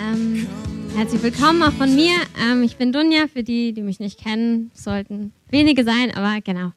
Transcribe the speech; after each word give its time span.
Ähm, 0.00 0.46
herzlich 0.94 1.22
willkommen 1.22 1.62
auch 1.62 1.72
von 1.72 1.94
mir. 1.94 2.12
Ähm, 2.40 2.62
ich 2.62 2.76
bin 2.76 2.92
Dunja, 2.92 3.26
für 3.26 3.42
die, 3.42 3.72
die 3.72 3.82
mich 3.82 3.98
nicht 3.98 4.22
kennen, 4.22 4.70
sollten 4.72 5.32
wenige 5.50 5.82
sein, 5.82 6.14
aber 6.14 6.40
genau. 6.40 6.70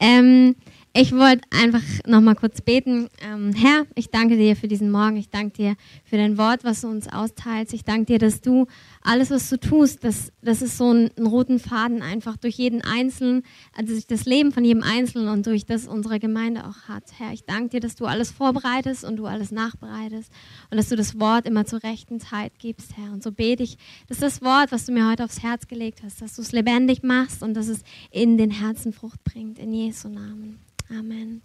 Ähm, 0.00 0.56
ich 0.96 1.10
wollte 1.10 1.42
einfach 1.50 1.82
noch 2.06 2.20
mal 2.20 2.36
kurz 2.36 2.60
beten. 2.60 3.08
Ähm, 3.20 3.52
Herr, 3.52 3.84
ich 3.96 4.10
danke 4.10 4.36
dir 4.36 4.54
für 4.54 4.68
diesen 4.68 4.92
Morgen. 4.92 5.16
Ich 5.16 5.28
danke 5.28 5.56
dir 5.56 5.76
für 6.04 6.16
dein 6.16 6.38
Wort, 6.38 6.62
was 6.62 6.82
du 6.82 6.88
uns 6.88 7.08
austeilst. 7.08 7.74
Ich 7.74 7.82
danke 7.82 8.04
dir, 8.04 8.18
dass 8.20 8.40
du 8.40 8.68
alles, 9.02 9.30
was 9.30 9.50
du 9.50 9.58
tust, 9.58 10.04
das, 10.04 10.30
das 10.40 10.62
ist 10.62 10.78
so 10.78 10.92
ein, 10.92 11.10
ein 11.18 11.26
roten 11.26 11.58
Faden 11.58 12.00
einfach 12.00 12.36
durch 12.36 12.54
jeden 12.54 12.80
Einzelnen, 12.82 13.42
also 13.76 13.92
durch 13.92 14.06
das 14.06 14.24
Leben 14.24 14.52
von 14.52 14.64
jedem 14.64 14.84
Einzelnen 14.84 15.26
und 15.26 15.44
durch 15.46 15.66
das 15.66 15.88
unsere 15.88 16.20
Gemeinde 16.20 16.64
auch 16.64 16.88
hat. 16.88 17.02
Herr, 17.18 17.32
ich 17.32 17.42
danke 17.42 17.70
dir, 17.70 17.80
dass 17.80 17.96
du 17.96 18.06
alles 18.06 18.30
vorbereitest 18.30 19.02
und 19.02 19.16
du 19.16 19.26
alles 19.26 19.50
nachbereitest 19.50 20.30
und 20.70 20.76
dass 20.76 20.90
du 20.90 20.94
das 20.94 21.18
Wort 21.18 21.44
immer 21.48 21.66
zur 21.66 21.82
rechten 21.82 22.20
Zeit 22.20 22.52
gibst, 22.60 22.96
Herr. 22.96 23.12
Und 23.12 23.24
so 23.24 23.32
bete 23.32 23.64
ich, 23.64 23.78
dass 24.06 24.18
das 24.18 24.42
Wort, 24.42 24.70
was 24.70 24.86
du 24.86 24.92
mir 24.92 25.10
heute 25.10 25.24
aufs 25.24 25.42
Herz 25.42 25.66
gelegt 25.66 26.04
hast, 26.04 26.22
dass 26.22 26.36
du 26.36 26.42
es 26.42 26.52
lebendig 26.52 27.02
machst 27.02 27.42
und 27.42 27.54
dass 27.54 27.66
es 27.66 27.80
in 28.12 28.38
den 28.38 28.52
Herzen 28.52 28.92
Frucht 28.92 29.24
bringt. 29.24 29.58
In 29.58 29.72
Jesu 29.72 30.08
Namen. 30.08 30.60
Amen. 30.90 31.42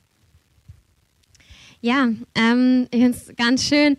Ja, 1.81 2.09
ähm, 2.35 2.87
ich 2.91 2.99
finde 2.99 3.17
es 3.17 3.35
ganz 3.37 3.63
schön. 3.63 3.97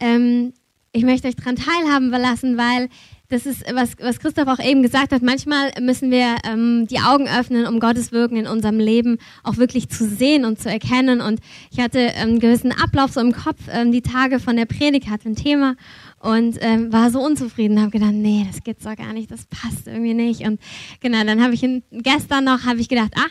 Ähm, 0.00 0.52
ich 0.92 1.04
möchte 1.04 1.28
euch 1.28 1.36
daran 1.36 1.56
teilhaben 1.56 2.10
lassen, 2.10 2.56
weil 2.58 2.88
das 3.32 3.46
ist, 3.46 3.64
was, 3.72 3.92
was 3.98 4.20
Christoph 4.20 4.46
auch 4.46 4.62
eben 4.62 4.82
gesagt 4.82 5.10
hat. 5.10 5.22
Manchmal 5.22 5.70
müssen 5.80 6.10
wir 6.10 6.36
ähm, 6.44 6.86
die 6.88 7.00
Augen 7.00 7.26
öffnen, 7.28 7.66
um 7.66 7.80
Gottes 7.80 8.12
Wirken 8.12 8.36
in 8.36 8.46
unserem 8.46 8.78
Leben 8.78 9.16
auch 9.42 9.56
wirklich 9.56 9.88
zu 9.88 10.06
sehen 10.06 10.44
und 10.44 10.60
zu 10.60 10.68
erkennen. 10.68 11.22
Und 11.22 11.40
ich 11.70 11.80
hatte 11.80 12.14
einen 12.14 12.40
gewissen 12.40 12.72
Ablauf 12.72 13.12
so 13.12 13.20
im 13.20 13.32
Kopf. 13.32 13.60
Ähm, 13.70 13.90
die 13.90 14.02
Tage 14.02 14.38
von 14.38 14.56
der 14.56 14.66
Predigt 14.66 15.08
hatte 15.08 15.30
ein 15.30 15.36
Thema 15.36 15.76
und 16.20 16.58
ähm, 16.60 16.92
war 16.92 17.10
so 17.10 17.24
unzufrieden. 17.24 17.80
Habe 17.80 17.90
gedacht, 17.90 18.12
nee, 18.12 18.44
das 18.46 18.62
geht's 18.62 18.84
doch 18.84 18.96
gar 18.96 19.14
nicht, 19.14 19.30
das 19.30 19.46
passt 19.46 19.86
irgendwie 19.86 20.14
nicht. 20.14 20.42
Und 20.42 20.60
genau, 21.00 21.24
dann 21.24 21.42
habe 21.42 21.54
ich 21.54 21.64
gestern 21.90 22.44
noch 22.44 22.64
habe 22.64 22.80
ich 22.80 22.90
gedacht, 22.90 23.12
ah, 23.16 23.30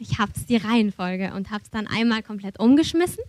ich 0.00 0.18
habe 0.18 0.32
es 0.36 0.46
die 0.46 0.56
Reihenfolge 0.56 1.32
und 1.34 1.50
habe 1.50 1.62
es 1.62 1.70
dann 1.70 1.86
einmal 1.86 2.22
komplett 2.22 2.58
umgeschmissen. 2.58 3.22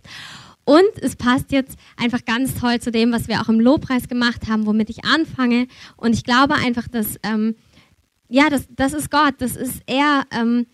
Und 0.63 0.91
es 1.01 1.15
passt 1.15 1.51
jetzt 1.51 1.77
einfach 1.97 2.23
ganz 2.25 2.55
toll 2.55 2.79
zu 2.79 2.91
dem, 2.91 3.11
was 3.11 3.27
wir 3.27 3.41
auch 3.41 3.49
im 3.49 3.59
Lobpreis 3.59 4.07
gemacht 4.07 4.47
haben, 4.47 4.65
womit 4.65 4.89
ich 4.89 5.03
anfange. 5.05 5.67
Und 5.97 6.13
ich 6.13 6.23
glaube 6.23 6.55
einfach, 6.55 6.87
dass, 6.87 7.17
ähm, 7.23 7.55
ja, 8.29 8.49
das, 8.49 8.67
das 8.69 8.93
ist 8.93 9.11
Gott, 9.11 9.35
das 9.39 9.55
ist 9.55 9.81
er, 9.87 10.23
ähm, 10.31 10.67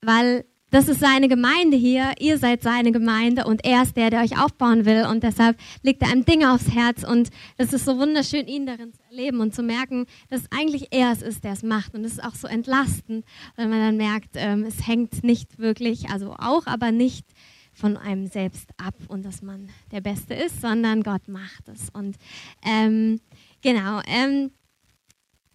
weil 0.00 0.44
das 0.72 0.88
ist 0.88 1.00
seine 1.00 1.28
Gemeinde 1.28 1.76
hier, 1.76 2.14
ihr 2.18 2.38
seid 2.38 2.62
seine 2.62 2.92
Gemeinde 2.92 3.44
und 3.44 3.62
er 3.62 3.82
ist 3.82 3.94
der, 3.94 4.08
der 4.08 4.22
euch 4.22 4.42
aufbauen 4.42 4.86
will. 4.86 5.04
Und 5.04 5.22
deshalb 5.22 5.58
legt 5.82 6.00
er 6.00 6.08
einem 6.08 6.24
Dinge 6.24 6.50
aufs 6.50 6.70
Herz. 6.70 7.04
Und 7.04 7.28
das 7.58 7.74
ist 7.74 7.84
so 7.84 7.98
wunderschön, 7.98 8.48
ihn 8.48 8.64
darin 8.64 8.94
zu 8.94 9.02
erleben 9.10 9.40
und 9.40 9.54
zu 9.54 9.62
merken, 9.62 10.06
dass 10.30 10.50
eigentlich 10.50 10.88
er 10.90 11.12
es 11.12 11.20
ist, 11.20 11.44
der 11.44 11.52
es 11.52 11.62
macht. 11.62 11.94
Und 11.94 12.06
es 12.06 12.12
ist 12.12 12.24
auch 12.24 12.34
so 12.34 12.48
entlastend, 12.48 13.26
wenn 13.56 13.68
man 13.68 13.80
dann 13.80 13.96
merkt, 13.98 14.30
ähm, 14.34 14.64
es 14.64 14.86
hängt 14.86 15.22
nicht 15.22 15.58
wirklich, 15.58 16.08
also 16.08 16.32
auch, 16.38 16.66
aber 16.66 16.90
nicht 16.90 17.26
von 17.74 17.98
einem 17.98 18.26
selbst 18.26 18.70
ab 18.78 18.94
und 19.08 19.26
dass 19.26 19.42
man 19.42 19.68
der 19.90 20.00
Beste 20.00 20.32
ist, 20.32 20.62
sondern 20.62 21.02
Gott 21.02 21.28
macht 21.28 21.68
es. 21.68 21.90
Und 21.90 22.16
ähm, 22.64 23.20
genau, 23.60 24.00
ähm, 24.06 24.52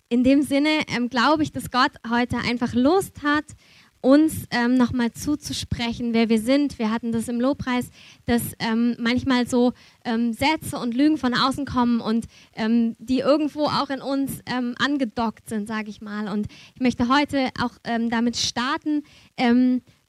in 0.09 0.23
dem 0.23 0.41
Sinne 0.41 0.69
ähm, 0.87 1.09
glaube 1.09 1.43
ich, 1.43 1.51
dass 1.51 1.71
Gott 1.71 1.91
heute 2.09 2.37
einfach 2.37 2.73
Lust 2.73 3.23
hat, 3.23 3.45
uns 4.07 4.45
ähm, 4.51 4.75
nochmal 4.75 5.11
zuzusprechen, 5.11 6.13
wer 6.13 6.29
wir 6.29 6.39
sind. 6.39 6.79
Wir 6.79 6.91
hatten 6.91 7.11
das 7.11 7.27
im 7.27 7.41
Lobpreis, 7.41 7.89
dass 8.25 8.41
ähm, 8.59 8.95
manchmal 8.99 9.49
so 9.49 9.73
ähm, 10.05 10.31
Sätze 10.31 10.79
und 10.79 10.95
Lügen 10.95 11.17
von 11.17 11.33
außen 11.33 11.65
kommen 11.65 11.99
und 11.99 12.25
ähm, 12.53 12.95
die 12.99 13.19
irgendwo 13.19 13.65
auch 13.65 13.89
in 13.89 14.01
uns 14.01 14.39
ähm, 14.45 14.75
angedockt 14.79 15.49
sind, 15.49 15.67
sage 15.67 15.89
ich 15.89 15.99
mal. 15.99 16.29
Und 16.29 16.47
ich 16.75 16.79
möchte 16.79 17.09
heute 17.09 17.49
auch 17.61 17.71
ähm, 17.83 18.09
damit 18.09 18.37
starten, 18.37 19.03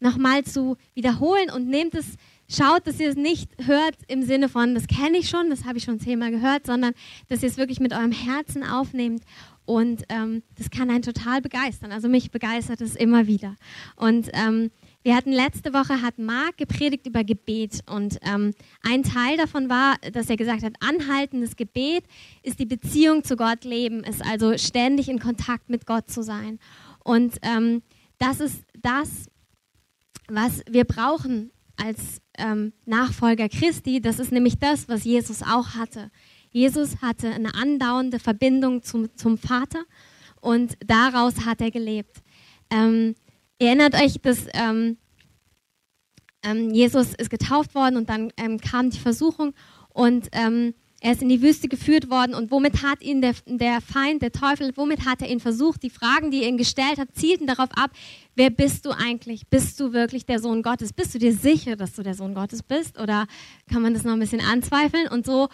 nochmal 0.00 0.44
zu 0.44 0.76
wiederholen 0.94 1.50
und 1.50 1.68
nehmt 1.68 1.94
es 1.94 2.14
schaut, 2.48 2.86
dass 2.86 2.98
ihr 2.98 3.10
es 3.10 3.16
nicht 3.16 3.50
hört 3.66 3.96
im 4.06 4.22
Sinne 4.22 4.48
von, 4.48 4.74
das 4.74 4.86
kenne 4.86 5.18
ich 5.18 5.28
schon, 5.28 5.50
das 5.50 5.64
habe 5.64 5.78
ich 5.78 5.84
schon 5.84 6.00
zehnmal 6.00 6.30
gehört, 6.30 6.66
sondern 6.66 6.94
dass 7.28 7.42
ihr 7.42 7.48
es 7.48 7.58
wirklich 7.58 7.80
mit 7.80 7.92
eurem 7.92 8.12
Herzen 8.12 8.64
aufnehmt 8.64 9.22
und 9.68 10.04
ähm, 10.08 10.42
das 10.56 10.70
kann 10.70 10.88
einen 10.88 11.02
total 11.02 11.42
begeistern. 11.42 11.92
Also 11.92 12.08
mich 12.08 12.30
begeistert 12.30 12.80
es 12.80 12.96
immer 12.96 13.26
wieder. 13.26 13.54
Und 13.96 14.30
ähm, 14.32 14.70
wir 15.02 15.14
hatten 15.14 15.30
letzte 15.30 15.74
Woche, 15.74 16.00
hat 16.00 16.18
Marc 16.18 16.56
gepredigt 16.56 17.06
über 17.06 17.22
Gebet. 17.22 17.80
Und 17.86 18.18
ähm, 18.22 18.54
ein 18.80 19.02
Teil 19.02 19.36
davon 19.36 19.68
war, 19.68 19.96
dass 20.14 20.30
er 20.30 20.38
gesagt 20.38 20.62
hat, 20.62 20.72
anhaltendes 20.80 21.54
Gebet 21.54 22.04
ist 22.42 22.58
die 22.58 22.64
Beziehung 22.64 23.24
zu 23.24 23.36
Gott 23.36 23.64
leben, 23.64 24.04
ist 24.04 24.24
also 24.24 24.56
ständig 24.56 25.10
in 25.10 25.18
Kontakt 25.18 25.68
mit 25.68 25.84
Gott 25.84 26.10
zu 26.10 26.22
sein. 26.22 26.58
Und 27.04 27.36
ähm, 27.42 27.82
das 28.16 28.40
ist 28.40 28.64
das, 28.80 29.26
was 30.28 30.62
wir 30.66 30.84
brauchen 30.84 31.50
als 31.76 32.22
ähm, 32.38 32.72
Nachfolger 32.86 33.50
Christi. 33.50 34.00
Das 34.00 34.18
ist 34.18 34.32
nämlich 34.32 34.58
das, 34.58 34.88
was 34.88 35.04
Jesus 35.04 35.42
auch 35.42 35.74
hatte. 35.74 36.10
Jesus 36.50 37.02
hatte 37.02 37.28
eine 37.28 37.54
andauernde 37.54 38.18
Verbindung 38.18 38.82
zum, 38.82 39.14
zum 39.16 39.38
Vater 39.38 39.84
und 40.40 40.74
daraus 40.86 41.44
hat 41.44 41.60
er 41.60 41.70
gelebt. 41.70 42.22
Ähm, 42.70 43.14
erinnert 43.58 43.94
euch, 43.94 44.20
dass 44.20 44.46
ähm, 44.54 44.96
ähm, 46.42 46.70
Jesus 46.70 47.14
ist 47.14 47.30
getauft 47.30 47.74
worden 47.74 47.96
und 47.96 48.08
dann 48.08 48.32
ähm, 48.36 48.58
kam 48.58 48.90
die 48.90 48.98
Versuchung 48.98 49.54
und 49.90 50.28
ähm, 50.32 50.74
er 51.00 51.12
ist 51.12 51.22
in 51.22 51.28
die 51.28 51.42
Wüste 51.42 51.68
geführt 51.68 52.10
worden 52.10 52.34
und 52.34 52.50
womit 52.50 52.82
hat 52.82 53.02
ihn 53.02 53.20
der, 53.20 53.34
der 53.46 53.80
Feind, 53.80 54.20
der 54.20 54.32
Teufel, 54.32 54.72
womit 54.74 55.04
hat 55.04 55.22
er 55.22 55.28
ihn 55.28 55.38
versucht? 55.38 55.84
Die 55.84 55.90
Fragen, 55.90 56.32
die 56.32 56.42
er 56.42 56.48
ihn 56.48 56.56
gestellt 56.56 56.98
hat, 56.98 57.14
zielten 57.14 57.46
darauf 57.46 57.68
ab, 57.76 57.92
wer 58.34 58.50
bist 58.50 58.84
du 58.84 58.90
eigentlich? 58.90 59.46
Bist 59.46 59.78
du 59.78 59.92
wirklich 59.92 60.26
der 60.26 60.40
Sohn 60.40 60.62
Gottes? 60.62 60.92
Bist 60.92 61.14
du 61.14 61.20
dir 61.20 61.32
sicher, 61.32 61.76
dass 61.76 61.92
du 61.92 62.02
der 62.02 62.14
Sohn 62.14 62.34
Gottes 62.34 62.64
bist? 62.64 62.98
Oder 62.98 63.28
kann 63.70 63.82
man 63.82 63.94
das 63.94 64.02
noch 64.02 64.12
ein 64.12 64.18
bisschen 64.18 64.40
anzweifeln? 64.40 65.06
Und 65.06 65.24
so 65.24 65.48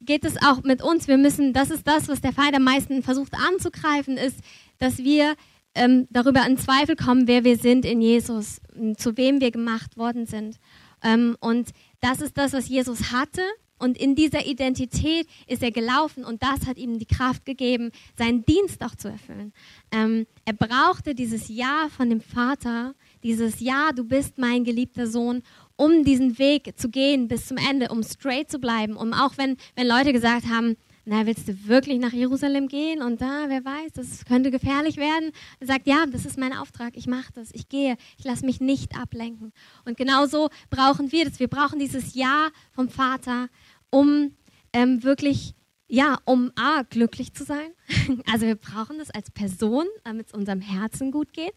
geht 0.00 0.24
es 0.24 0.36
auch 0.42 0.62
mit 0.62 0.82
uns. 0.82 1.08
Wir 1.08 1.18
müssen, 1.18 1.52
das 1.52 1.70
ist 1.70 1.86
das, 1.86 2.08
was 2.08 2.20
der 2.20 2.32
Feind 2.32 2.54
am 2.54 2.64
meisten 2.64 3.02
versucht 3.02 3.34
anzugreifen, 3.34 4.16
ist, 4.16 4.38
dass 4.78 4.98
wir 4.98 5.34
ähm, 5.74 6.06
darüber 6.10 6.46
in 6.46 6.56
Zweifel 6.58 6.96
kommen, 6.96 7.28
wer 7.28 7.44
wir 7.44 7.56
sind 7.56 7.84
in 7.84 8.00
Jesus, 8.00 8.60
zu 8.96 9.16
wem 9.16 9.40
wir 9.40 9.50
gemacht 9.50 9.96
worden 9.96 10.26
sind. 10.26 10.58
Ähm, 11.02 11.36
und 11.40 11.70
das 12.00 12.20
ist 12.20 12.36
das, 12.36 12.52
was 12.52 12.68
Jesus 12.68 13.12
hatte. 13.12 13.42
Und 13.78 13.98
in 13.98 14.14
dieser 14.14 14.46
Identität 14.46 15.26
ist 15.46 15.62
er 15.62 15.70
gelaufen 15.70 16.24
und 16.24 16.42
das 16.42 16.66
hat 16.66 16.78
ihm 16.78 16.98
die 16.98 17.04
Kraft 17.04 17.44
gegeben, 17.44 17.90
seinen 18.16 18.42
Dienst 18.46 18.82
auch 18.82 18.94
zu 18.94 19.08
erfüllen. 19.08 19.52
Ähm, 19.92 20.26
er 20.46 20.54
brauchte 20.54 21.14
dieses 21.14 21.48
Ja 21.48 21.88
von 21.94 22.08
dem 22.08 22.22
Vater, 22.22 22.94
dieses 23.22 23.60
Ja, 23.60 23.92
du 23.92 24.04
bist 24.04 24.38
mein 24.38 24.64
geliebter 24.64 25.06
Sohn, 25.06 25.42
um 25.76 26.04
diesen 26.04 26.38
Weg 26.38 26.78
zu 26.78 26.88
gehen 26.88 27.28
bis 27.28 27.46
zum 27.46 27.56
Ende, 27.56 27.88
um 27.88 28.02
straight 28.02 28.50
zu 28.50 28.58
bleiben, 28.58 28.96
um 28.96 29.12
auch 29.12 29.36
wenn, 29.36 29.56
wenn 29.74 29.86
Leute 29.86 30.12
gesagt 30.12 30.46
haben, 30.48 30.76
na, 31.08 31.24
willst 31.24 31.46
du 31.46 31.68
wirklich 31.68 32.00
nach 32.00 32.12
Jerusalem 32.12 32.66
gehen? 32.66 33.00
Und 33.00 33.20
da, 33.20 33.44
wer 33.46 33.64
weiß, 33.64 33.92
das 33.94 34.24
könnte 34.24 34.50
gefährlich 34.50 34.96
werden. 34.96 35.30
Er 35.60 35.68
sagt, 35.68 35.86
ja, 35.86 36.04
das 36.04 36.26
ist 36.26 36.36
mein 36.36 36.52
Auftrag, 36.52 36.96
ich 36.96 37.06
mache 37.06 37.32
das, 37.32 37.50
ich 37.52 37.68
gehe, 37.68 37.96
ich 38.18 38.24
lasse 38.24 38.44
mich 38.44 38.60
nicht 38.60 38.98
ablenken. 38.98 39.52
Und 39.84 39.96
genauso 39.96 40.48
brauchen 40.68 41.12
wir 41.12 41.24
das. 41.24 41.38
Wir 41.38 41.46
brauchen 41.46 41.78
dieses 41.78 42.14
Ja 42.14 42.48
vom 42.72 42.88
Vater, 42.88 43.48
um 43.90 44.32
ähm, 44.72 45.04
wirklich, 45.04 45.54
ja, 45.86 46.18
um 46.24 46.50
A, 46.56 46.82
glücklich 46.82 47.32
zu 47.34 47.44
sein. 47.44 47.70
Also 48.32 48.46
wir 48.46 48.56
brauchen 48.56 48.98
das 48.98 49.10
als 49.10 49.30
Person, 49.30 49.86
damit 50.02 50.26
es 50.26 50.34
unserem 50.34 50.60
Herzen 50.60 51.12
gut 51.12 51.32
geht 51.32 51.54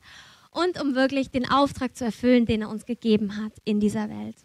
und 0.51 0.81
um 0.81 0.95
wirklich 0.95 1.29
den 1.29 1.49
Auftrag 1.49 1.95
zu 1.95 2.05
erfüllen, 2.05 2.45
den 2.45 2.61
er 2.61 2.69
uns 2.69 2.85
gegeben 2.85 3.37
hat 3.37 3.53
in 3.65 3.79
dieser 3.79 4.09
Welt. 4.09 4.35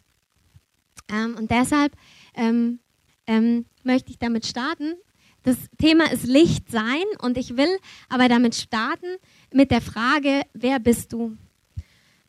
Ähm, 1.09 1.37
und 1.37 1.51
deshalb 1.51 1.93
ähm, 2.35 2.81
ähm, 3.27 3.67
möchte 3.83 4.11
ich 4.11 4.19
damit 4.19 4.47
starten. 4.47 4.95
Das 5.43 5.57
Thema 5.79 6.11
ist 6.11 6.27
Licht 6.27 6.71
sein 6.71 7.05
und 7.21 7.37
ich 7.37 7.57
will 7.57 7.79
aber 8.09 8.29
damit 8.29 8.55
starten 8.55 9.17
mit 9.53 9.71
der 9.71 9.83
Frage, 9.83 10.43
wer 10.55 10.79
bist 10.81 11.13
du? 11.13 11.37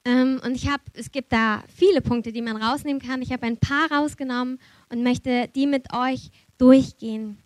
Ähm, 0.04 0.40
und 0.44 0.56
ich 0.56 0.70
habe, 0.70 0.84
es 0.94 1.12
gibt 1.12 1.32
da 1.32 1.64
viele 1.74 2.02
Punkte, 2.02 2.32
die 2.32 2.42
man 2.42 2.58
rausnehmen 2.58 3.02
kann. 3.02 3.22
Ich 3.22 3.32
habe 3.32 3.46
ein 3.46 3.58
paar 3.58 3.92
rausgenommen 3.92 4.60
und 4.90 5.02
möchte 5.02 5.48
die 5.56 5.66
mit 5.66 5.94
euch 5.94 6.30
durchgehen. 6.58 7.40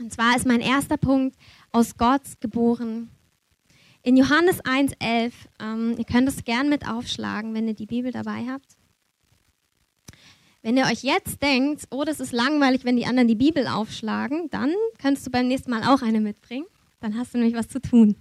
Und 0.00 0.12
zwar 0.12 0.36
ist 0.36 0.46
mein 0.46 0.60
erster 0.60 0.96
Punkt 0.96 1.36
aus 1.70 1.96
Gott 1.96 2.22
geboren. 2.40 3.10
In 4.02 4.16
Johannes 4.16 4.62
1,11, 4.64 5.32
ähm, 5.60 5.96
ihr 5.98 6.04
könnt 6.04 6.28
es 6.28 6.44
gern 6.44 6.68
mit 6.68 6.88
aufschlagen, 6.88 7.54
wenn 7.54 7.66
ihr 7.66 7.74
die 7.74 7.86
Bibel 7.86 8.12
dabei 8.12 8.46
habt. 8.48 8.76
Wenn 10.62 10.76
ihr 10.76 10.84
euch 10.84 11.02
jetzt 11.02 11.42
denkt, 11.42 11.84
oh, 11.90 12.04
das 12.04 12.20
ist 12.20 12.32
langweilig, 12.32 12.84
wenn 12.84 12.96
die 12.96 13.06
anderen 13.06 13.28
die 13.28 13.34
Bibel 13.34 13.66
aufschlagen, 13.66 14.48
dann 14.50 14.72
könntest 15.00 15.26
du 15.26 15.30
beim 15.30 15.46
nächsten 15.48 15.70
Mal 15.70 15.82
auch 15.84 16.02
eine 16.02 16.20
mitbringen. 16.20 16.66
Dann 17.00 17.16
hast 17.16 17.34
du 17.34 17.38
nämlich 17.38 17.54
was 17.54 17.68
zu 17.68 17.80
tun. 17.80 18.16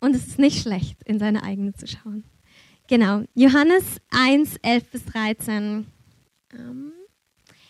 Und 0.00 0.16
es 0.16 0.26
ist 0.26 0.38
nicht 0.38 0.60
schlecht, 0.62 1.02
in 1.04 1.18
seine 1.18 1.44
eigene 1.44 1.74
zu 1.74 1.86
schauen. 1.86 2.24
Genau, 2.88 3.22
Johannes 3.34 4.00
1, 4.10 4.56
11 4.62 4.90
bis 4.90 5.04
13. 5.06 5.86
Ähm, 6.52 6.92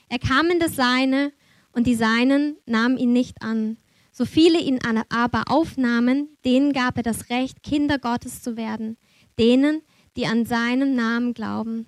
er 0.09 0.19
kam 0.19 0.51
in 0.51 0.59
das 0.59 0.75
Seine 0.75 1.33
und 1.73 1.87
die 1.87 1.95
Seinen 1.95 2.57
nahmen 2.67 2.97
ihn 2.97 3.13
nicht 3.13 3.43
an. 3.43 3.77
So 4.13 4.27
viele 4.27 4.61
ihn 4.61 4.79
aber 5.09 5.45
aufnahmen, 5.49 6.29
denen 6.45 6.75
gab 6.75 6.99
er 6.99 7.03
das 7.03 7.31
Recht, 7.31 7.63
Kinder 7.63 7.99
Gottes 7.99 8.43
zu 8.43 8.59
werden, 8.59 8.99
denen, 9.39 9.81
die 10.17 10.27
an 10.27 10.45
seinen 10.45 10.95
Namen 10.95 11.33
glauben, 11.33 11.87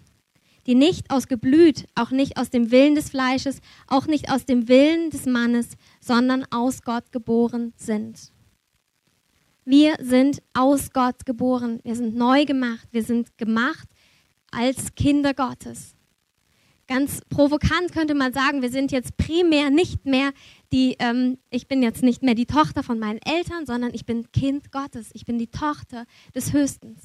die 0.67 0.75
nicht 0.75 1.11
aus 1.11 1.29
Geblüt, 1.29 1.85
auch 1.95 2.11
nicht 2.11 2.39
aus 2.39 2.49
dem 2.49 2.71
Willen 2.71 2.95
des 2.95 3.11
Fleisches, 3.11 3.61
auch 3.87 4.07
nicht 4.07 4.31
aus 4.31 4.47
dem 4.47 4.69
Willen 4.69 5.11
des 5.11 5.27
Mannes, 5.27 5.77
sondern 6.01 6.47
aus 6.51 6.83
Gott 6.83 7.13
geboren 7.13 7.75
sind. 7.77 8.33
Wir 9.67 9.97
sind 10.01 10.43
aus 10.55 10.93
Gott 10.93 11.27
geboren, 11.27 11.81
wir 11.85 11.95
sind 11.95 12.17
neu 12.17 12.47
gemacht, 12.47 12.89
wir 12.91 13.03
sind 13.03 13.37
gemacht 13.37 13.89
als 14.51 14.95
Kinder 14.95 15.35
Gottes. 15.35 15.95
Ganz 16.87 17.23
provokant 17.31 17.93
könnte 17.93 18.15
man 18.15 18.35
sagen, 18.35 18.61
wir 18.61 18.71
sind 18.71 18.93
jetzt 18.93 19.17
primär 19.17 19.71
nicht 19.71 20.05
mehr 20.05 20.33
die, 20.75 20.97
ähm, 20.99 21.39
ich 21.51 21.69
bin 21.69 21.85
jetzt 21.85 22.03
nicht 22.03 22.25
mehr 22.25 22.35
die 22.35 22.47
Tochter 22.47 22.83
von 22.83 22.99
meinen 22.99 23.21
Eltern, 23.25 23.65
sondern 23.65 23.95
ich 23.95 24.05
bin 24.05 24.31
Kind 24.33 24.73
Gottes. 24.73 25.11
Ich 25.13 25.25
bin 25.25 25.39
die 25.39 25.47
Tochter 25.47 26.05
des 26.35 26.53
Höchsten. 26.53 26.97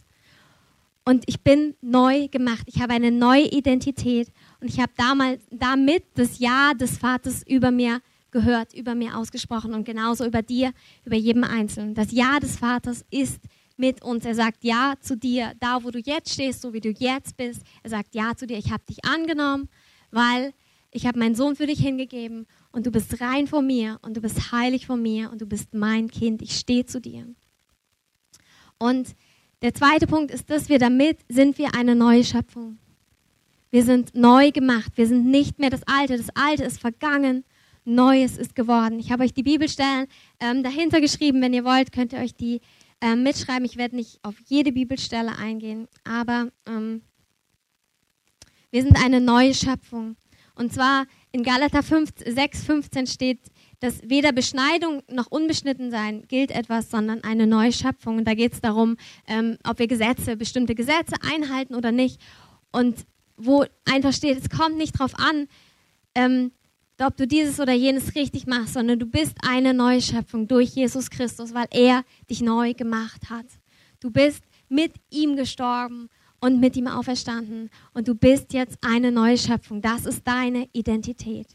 Und 1.06 1.24
ich 1.28 1.42
bin 1.42 1.76
neu 1.80 2.28
gemacht. 2.30 2.64
Ich 2.66 2.82
habe 2.82 2.94
eine 2.94 3.12
neue 3.12 3.46
Identität. 3.46 4.32
Und 4.60 4.70
ich 4.70 4.80
habe 4.80 4.92
damals, 4.98 5.44
damit 5.52 6.04
das 6.16 6.40
Ja 6.40 6.74
des 6.74 6.98
Vaters 6.98 7.44
über 7.48 7.70
mir 7.70 8.02
gehört, 8.32 8.74
über 8.74 8.96
mir 8.96 9.16
ausgesprochen 9.16 9.76
und 9.76 9.86
genauso 9.86 10.26
über 10.26 10.42
dir, 10.42 10.72
über 11.06 11.16
jedem 11.16 11.44
Einzelnen. 11.44 11.94
Das 11.94 12.12
Ja 12.12 12.40
des 12.40 12.58
Vaters 12.58 13.06
ist 13.12 13.40
mit 13.78 14.04
uns. 14.04 14.26
Er 14.26 14.36
sagt 14.36 14.64
Ja 14.64 14.96
zu 15.00 15.16
dir, 15.16 15.54
da 15.60 15.84
wo 15.84 15.92
du 15.92 16.00
jetzt 16.00 16.34
stehst, 16.34 16.62
so 16.62 16.74
wie 16.74 16.82
du 16.82 16.90
jetzt 16.90 17.38
bist. 17.38 17.62
Er 17.84 17.92
sagt 17.92 18.16
Ja 18.16 18.36
zu 18.36 18.48
dir, 18.48 18.58
ich 18.58 18.72
habe 18.72 18.84
dich 18.90 19.06
angenommen, 19.06 19.70
weil 20.10 20.54
ich 20.92 21.06
habe 21.06 21.20
meinen 21.20 21.36
Sohn 21.36 21.56
für 21.56 21.68
dich 21.68 21.80
hingegeben 21.80 22.48
und 22.72 22.86
du 22.86 22.92
bist 22.92 23.20
rein 23.22 23.48
vor 23.48 23.62
mir 23.62 24.00
und 24.02 24.16
du 24.16 24.22
bist 24.22 24.52
heilig 24.52 24.86
vor 24.86 24.98
mir 24.98 25.32
und 25.32 25.42
du 25.42 25.46
bist 25.46 25.74
mein 25.74 26.10
Kind. 26.10 26.42
Ich 26.42 26.56
stehe 26.58 26.86
zu 26.86 27.02
dir. 27.02 27.28
Und 28.78 29.16
der 29.62 29.74
zweite 29.74 30.08
Punkt 30.08 30.32
ist, 30.32 30.50
dass 30.50 30.70
wir 30.70 30.80
damit 30.80 31.20
sind 31.28 31.58
wir 31.58 31.76
eine 31.76 31.96
neue 31.96 32.24
Schöpfung. 32.24 32.78
Wir 33.72 33.84
sind 33.84 34.16
neu 34.16 34.52
gemacht. 34.52 34.94
Wir 34.96 35.08
sind 35.08 35.26
nicht 35.26 35.60
mehr 35.60 35.70
das 35.70 35.82
Alte. 35.86 36.18
Das 36.18 36.30
Alte 36.36 36.64
ist 36.64 36.80
vergangen. 36.80 37.44
Neues 37.86 38.38
ist 38.38 38.56
geworden. 38.56 39.00
Ich 39.00 39.12
habe 39.12 39.24
euch 39.24 39.34
die 39.34 39.44
Bibelstellen 39.44 40.08
ähm, 40.40 40.64
dahinter 40.64 41.02
geschrieben. 41.02 41.42
Wenn 41.42 41.54
ihr 41.54 41.66
wollt, 41.66 41.92
könnt 41.92 42.14
ihr 42.14 42.20
euch 42.20 42.36
die 42.36 42.62
äh, 43.02 43.16
mitschreiben. 43.16 43.66
Ich 43.66 43.78
werde 43.78 43.96
nicht 43.96 44.20
auf 44.24 44.36
jede 44.46 44.72
Bibelstelle 44.72 45.38
eingehen, 45.38 45.88
aber 46.04 46.50
ähm, 46.68 47.02
wir 48.72 48.84
sind 48.84 49.04
eine 49.04 49.22
neue 49.22 49.54
Schöpfung. 49.54 50.16
Und 50.56 50.74
zwar 50.74 51.06
in 51.32 51.44
Galater 51.44 51.84
5, 51.84 52.10
6, 52.26 52.64
15 52.64 53.08
steht, 53.08 53.40
dass 53.80 54.02
weder 54.04 54.32
Beschneidung 54.32 55.04
noch 55.10 55.28
Unbeschnittensein 55.28 56.28
gilt 56.28 56.52
etwas, 56.52 56.90
sondern 56.90 57.24
eine 57.24 57.48
neue 57.48 57.72
Schöpfung. 57.72 58.18
Und 58.18 58.26
da 58.26 58.34
geht 58.34 58.54
es 58.54 58.62
darum, 58.62 58.98
ähm, 59.28 59.58
ob 59.66 59.80
wir 59.80 59.88
Gesetze, 59.88 60.36
bestimmte 60.36 60.76
Gesetze 60.76 61.16
einhalten 61.22 61.76
oder 61.76 61.92
nicht. 61.92 62.20
Und 62.72 63.06
wo 63.38 63.66
einfach 63.86 64.14
steht, 64.14 64.38
es 64.38 64.50
kommt 64.50 64.78
nicht 64.78 65.00
darauf 65.00 65.18
an, 65.18 65.48
ähm, 66.16 66.52
ob 67.00 67.16
du 67.16 67.26
dieses 67.26 67.60
oder 67.60 67.72
jenes 67.72 68.16
richtig 68.16 68.46
machst, 68.46 68.74
sondern 68.74 69.00
du 69.00 69.06
bist 69.06 69.38
eine 69.42 69.74
neue 69.74 70.02
Schöpfung 70.02 70.48
durch 70.48 70.70
Jesus 70.72 71.10
Christus, 71.10 71.54
weil 71.54 71.68
er 71.72 72.04
dich 72.30 72.42
neu 72.42 72.74
gemacht 72.74 73.30
hat. 73.30 73.46
Du 74.02 74.12
bist 74.12 74.44
mit 74.68 74.94
ihm 75.10 75.38
gestorben 75.38 76.10
und 76.40 76.60
mit 76.60 76.76
ihm 76.76 76.88
auferstanden 76.88 77.70
und 77.94 78.08
du 78.08 78.16
bist 78.16 78.54
jetzt 78.54 78.78
eine 78.82 79.12
neue 79.12 79.38
Schöpfung. 79.38 79.82
Das 79.82 80.06
ist 80.06 80.28
deine 80.28 80.70
Identität. 80.74 81.48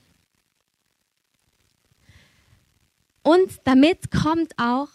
Und 3.22 3.60
damit 3.64 4.10
kommt 4.10 4.52
auch, 4.58 4.88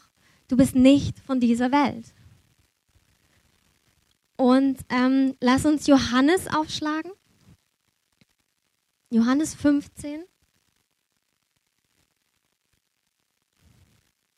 du 0.47 0.55
bist 0.55 0.75
nicht 0.75 1.19
von 1.19 1.39
dieser 1.39 1.71
Welt. 1.71 2.13
Und 4.37 4.79
ähm, 4.89 5.35
lass 5.41 5.65
uns 5.65 5.87
Johannes 5.87 6.47
aufschlagen. 6.47 7.11
Johannes 9.09 9.55
15. 9.55 10.23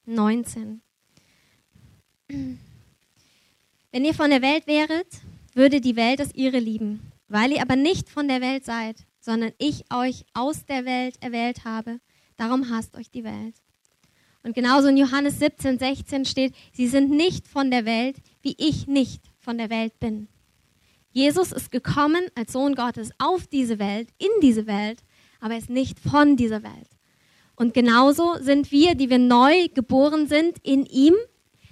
19. 0.06 0.82
Wenn 2.28 4.06
ihr 4.06 4.14
von 4.14 4.30
der 4.30 4.42
Welt 4.42 4.68
wäret, 4.68 5.08
würde 5.54 5.82
die 5.82 5.96
Welt 5.96 6.20
das 6.20 6.34
ihre 6.34 6.60
lieben. 6.60 7.12
Weil 7.28 7.52
ihr 7.52 7.62
aber 7.62 7.76
nicht 7.76 8.10
von 8.10 8.28
der 8.28 8.42
Welt 8.42 8.66
seid, 8.66 8.98
sondern 9.20 9.52
ich 9.58 9.86
euch 9.94 10.26
aus 10.34 10.66
der 10.66 10.86
Welt 10.86 11.16
erwählt 11.22 11.64
habe, 11.66 12.00
darum 12.38 12.70
hasst 12.70 12.96
euch 12.96 13.10
die 13.10 13.24
Welt. 13.24 13.56
Und 14.44 14.56
genauso 14.56 14.88
in 14.88 14.98
Johannes 14.98 15.40
17, 15.40 15.78
16 15.78 16.26
steht, 16.26 16.56
sie 16.74 16.88
sind 16.88 17.12
nicht 17.12 17.48
von 17.48 17.70
der 17.70 17.86
Welt, 17.86 18.18
wie 18.42 18.56
ich 18.58 18.88
nicht 18.88 19.22
von 19.40 19.58
der 19.58 19.70
Welt 19.70 20.00
bin. 20.00 20.28
Jesus 21.12 21.52
ist 21.52 21.72
gekommen 21.72 22.24
als 22.36 22.54
Sohn 22.54 22.74
Gottes 22.74 23.12
auf 23.20 23.46
diese 23.48 23.80
Welt, 23.80 24.10
in 24.18 24.30
diese 24.42 24.66
Welt, 24.66 25.04
aber 25.40 25.54
er 25.54 25.60
ist 25.60 25.70
nicht 25.70 26.00
von 26.00 26.38
dieser 26.38 26.64
Welt. 26.64 26.90
Und 27.56 27.74
genauso 27.74 28.38
sind 28.40 28.72
wir, 28.72 28.96
die 28.96 29.10
wir 29.10 29.20
neu 29.20 29.68
geboren 29.74 30.28
sind 30.28 30.58
in 30.64 30.86
ihm, 30.86 31.14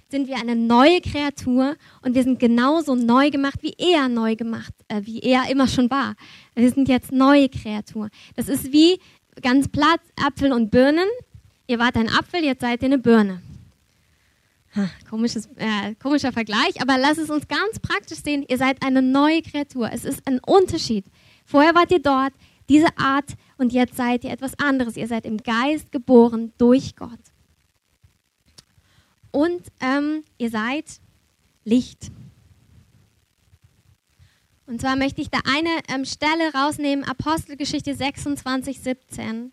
sind 0.10 0.28
wir 0.28 0.38
eine 0.38 0.56
neue 0.56 1.02
Kreatur 1.02 1.76
und 2.02 2.16
wir 2.16 2.24
sind 2.24 2.40
genauso 2.40 2.96
neu 2.96 3.30
gemacht, 3.30 3.60
wie 3.62 3.76
er 3.78 4.10
neu 4.10 4.36
gemacht, 4.36 4.74
äh, 4.88 5.02
wie 5.04 5.20
er 5.20 5.50
immer 5.50 5.68
schon 5.68 5.90
war. 5.90 6.16
Wir 6.56 6.70
sind 6.72 6.90
jetzt 6.90 7.12
neue 7.12 7.48
Kreatur. 7.48 8.10
Das 8.36 8.50
ist 8.50 8.72
wie 8.72 9.00
ganz 9.42 9.68
platt 9.68 10.02
Apfel 10.16 10.52
und 10.52 10.72
Birnen. 10.72 11.08
Ihr 11.68 11.78
wart 11.78 11.96
ein 11.96 12.10
Apfel, 12.10 12.44
jetzt 12.44 12.62
seid 12.62 12.82
ihr 12.82 12.88
eine 12.88 12.98
Birne. 12.98 13.42
Ha, 14.76 14.90
komisches, 15.10 15.48
äh, 15.56 15.96
komischer 16.02 16.32
Vergleich, 16.32 16.82
aber 16.82 16.98
lass 16.98 17.18
es 17.18 17.30
uns 17.30 17.48
ganz 17.48 17.80
praktisch 17.80 18.20
sehen. 18.20 18.46
Ihr 18.48 18.58
seid 18.58 18.84
eine 18.84 19.02
neue 19.02 19.42
Kreatur. 19.42 19.90
Es 19.92 20.06
ist 20.06 20.28
ein 20.28 20.40
Unterschied. 20.40 21.06
Vorher 21.46 21.74
wart 21.76 21.92
ihr 21.92 22.02
dort, 22.02 22.34
diese 22.68 22.98
Art 22.98 23.34
und 23.58 23.74
jetzt 23.74 23.96
seid 23.96 24.24
ihr 24.24 24.32
etwas 24.32 24.58
anderes. 24.60 24.98
Ihr 24.98 25.08
seid 25.08 25.26
im 25.26 25.38
Geist 25.38 25.92
geboren 25.92 26.54
durch 26.58 26.96
Gott. 26.96 27.20
Und 29.32 29.64
ähm, 29.80 30.24
ihr 30.38 30.50
seid 30.50 30.86
Licht. 31.64 32.12
Und 34.66 34.82
zwar 34.82 34.96
möchte 34.96 35.22
ich 35.22 35.30
da 35.30 35.40
eine 35.46 35.82
ähm, 35.88 36.06
Stelle 36.06 36.54
rausnehmen, 36.54 37.04
Apostelgeschichte 37.04 37.96
26, 37.96 38.80
17. 38.80 39.52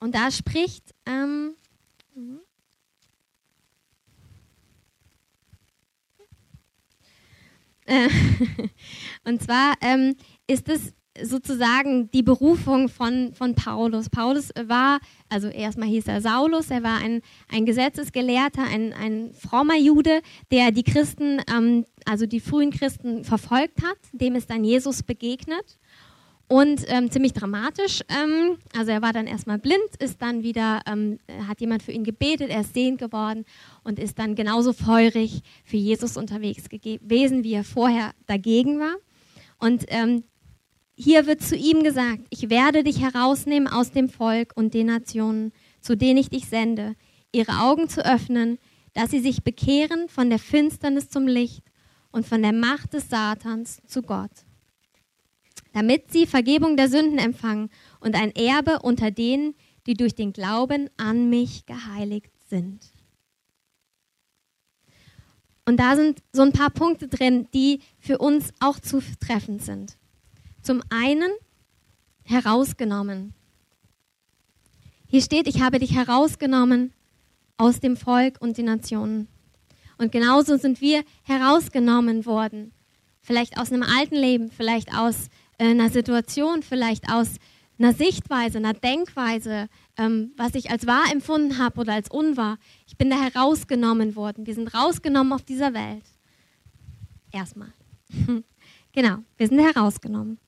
Und 0.00 0.14
da 0.14 0.30
spricht, 0.30 0.94
ähm. 1.06 1.54
Äh, 7.88 8.10
und 9.24 9.42
zwar 9.42 9.72
ähm, 9.80 10.14
ist 10.46 10.68
es 10.68 10.92
sozusagen 11.22 12.10
die 12.10 12.22
Berufung 12.22 12.88
von, 12.88 13.32
von 13.34 13.54
Paulus. 13.54 14.08
Paulus 14.08 14.50
war, 14.66 15.00
also 15.28 15.48
erstmal 15.48 15.88
hieß 15.88 16.08
er 16.08 16.20
Saulus, 16.20 16.70
er 16.70 16.82
war 16.82 16.98
ein, 16.98 17.22
ein 17.52 17.66
Gesetzesgelehrter, 17.66 18.62
ein, 18.62 18.92
ein 18.92 19.32
frommer 19.32 19.76
Jude, 19.76 20.20
der 20.50 20.70
die 20.70 20.84
Christen, 20.84 21.40
ähm, 21.52 21.84
also 22.04 22.26
die 22.26 22.40
frühen 22.40 22.70
Christen 22.70 23.24
verfolgt 23.24 23.82
hat. 23.82 23.98
Dem 24.12 24.34
ist 24.34 24.50
dann 24.50 24.64
Jesus 24.64 25.02
begegnet 25.02 25.78
und 26.48 26.84
ähm, 26.88 27.10
ziemlich 27.10 27.34
dramatisch. 27.34 28.00
Ähm, 28.08 28.58
also 28.76 28.90
er 28.90 29.02
war 29.02 29.12
dann 29.12 29.26
erstmal 29.26 29.58
blind, 29.58 29.96
ist 29.98 30.20
dann 30.20 30.42
wieder, 30.42 30.80
ähm, 30.86 31.18
hat 31.46 31.60
jemand 31.60 31.82
für 31.82 31.92
ihn 31.92 32.04
gebetet, 32.04 32.50
er 32.50 32.62
ist 32.62 32.74
sehend 32.74 32.98
geworden 32.98 33.44
und 33.84 33.98
ist 33.98 34.18
dann 34.18 34.34
genauso 34.34 34.72
feurig 34.72 35.42
für 35.64 35.76
Jesus 35.76 36.16
unterwegs 36.16 36.68
gewesen, 36.68 37.44
wie 37.44 37.52
er 37.52 37.64
vorher 37.64 38.12
dagegen 38.26 38.80
war. 38.80 38.96
Und 39.58 39.84
ähm, 39.88 40.24
hier 40.98 41.26
wird 41.26 41.40
zu 41.40 41.56
ihm 41.56 41.82
gesagt, 41.82 42.22
ich 42.30 42.50
werde 42.50 42.82
dich 42.82 43.00
herausnehmen 43.00 43.68
aus 43.68 43.92
dem 43.92 44.08
Volk 44.08 44.52
und 44.56 44.74
den 44.74 44.88
Nationen, 44.88 45.52
zu 45.80 45.96
denen 45.96 46.18
ich 46.18 46.28
dich 46.28 46.46
sende, 46.46 46.94
ihre 47.32 47.60
Augen 47.60 47.88
zu 47.88 48.04
öffnen, 48.04 48.58
dass 48.94 49.10
sie 49.10 49.20
sich 49.20 49.44
bekehren 49.44 50.08
von 50.08 50.28
der 50.28 50.38
Finsternis 50.38 51.08
zum 51.08 51.28
Licht 51.28 51.62
und 52.10 52.26
von 52.26 52.42
der 52.42 52.52
Macht 52.52 52.94
des 52.94 53.08
Satans 53.08 53.80
zu 53.86 54.02
Gott 54.02 54.30
damit 55.72 56.10
sie 56.10 56.26
Vergebung 56.26 56.76
der 56.76 56.88
Sünden 56.88 57.18
empfangen 57.18 57.70
und 58.00 58.14
ein 58.14 58.34
Erbe 58.34 58.80
unter 58.80 59.10
denen, 59.10 59.54
die 59.86 59.94
durch 59.94 60.14
den 60.14 60.32
Glauben 60.32 60.90
an 60.96 61.30
mich 61.30 61.66
geheiligt 61.66 62.32
sind. 62.48 62.92
Und 65.64 65.78
da 65.78 65.96
sind 65.96 66.22
so 66.32 66.42
ein 66.42 66.52
paar 66.52 66.70
Punkte 66.70 67.08
drin, 67.08 67.46
die 67.52 67.80
für 67.98 68.18
uns 68.18 68.52
auch 68.58 68.80
zutreffend 68.80 69.62
sind. 69.62 69.97
Zum 70.68 70.82
einen 70.90 71.30
herausgenommen. 72.24 73.32
Hier 75.06 75.22
steht, 75.22 75.46
ich 75.46 75.62
habe 75.62 75.78
dich 75.78 75.94
herausgenommen 75.94 76.92
aus 77.56 77.80
dem 77.80 77.96
Volk 77.96 78.36
und 78.42 78.58
den 78.58 78.66
Nationen. 78.66 79.28
Und 79.96 80.12
genauso 80.12 80.58
sind 80.58 80.82
wir 80.82 81.04
herausgenommen 81.22 82.26
worden. 82.26 82.72
Vielleicht 83.22 83.58
aus 83.58 83.72
einem 83.72 83.82
alten 83.82 84.16
Leben, 84.16 84.50
vielleicht 84.50 84.94
aus 84.94 85.28
äh, 85.56 85.70
einer 85.70 85.88
Situation, 85.88 86.62
vielleicht 86.62 87.10
aus 87.10 87.36
einer 87.78 87.94
Sichtweise, 87.94 88.58
einer 88.58 88.74
Denkweise, 88.74 89.70
ähm, 89.96 90.32
was 90.36 90.54
ich 90.54 90.70
als 90.70 90.86
wahr 90.86 91.10
empfunden 91.10 91.56
habe 91.56 91.80
oder 91.80 91.94
als 91.94 92.10
unwahr. 92.10 92.58
Ich 92.86 92.98
bin 92.98 93.08
da 93.08 93.16
herausgenommen 93.18 94.16
worden. 94.16 94.46
Wir 94.46 94.54
sind 94.54 94.74
rausgenommen 94.74 95.32
auf 95.32 95.44
dieser 95.44 95.72
Welt. 95.72 96.04
Erstmal. 97.32 97.72
genau, 98.92 99.20
wir 99.38 99.48
sind 99.48 99.60
herausgenommen. 99.60 100.38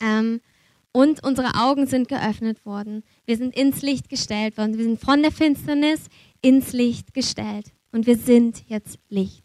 Ähm, 0.00 0.40
und 0.92 1.22
unsere 1.22 1.54
Augen 1.54 1.86
sind 1.86 2.08
geöffnet 2.08 2.64
worden. 2.64 3.04
Wir 3.24 3.36
sind 3.36 3.56
ins 3.56 3.82
Licht 3.82 4.08
gestellt 4.08 4.56
worden. 4.56 4.78
Wir 4.78 4.84
sind 4.84 5.00
von 5.00 5.22
der 5.22 5.32
Finsternis 5.32 6.08
ins 6.40 6.72
Licht 6.72 7.14
gestellt. 7.14 7.72
Und 7.92 8.06
wir 8.06 8.16
sind 8.16 8.64
jetzt 8.68 8.98
Licht. 9.08 9.44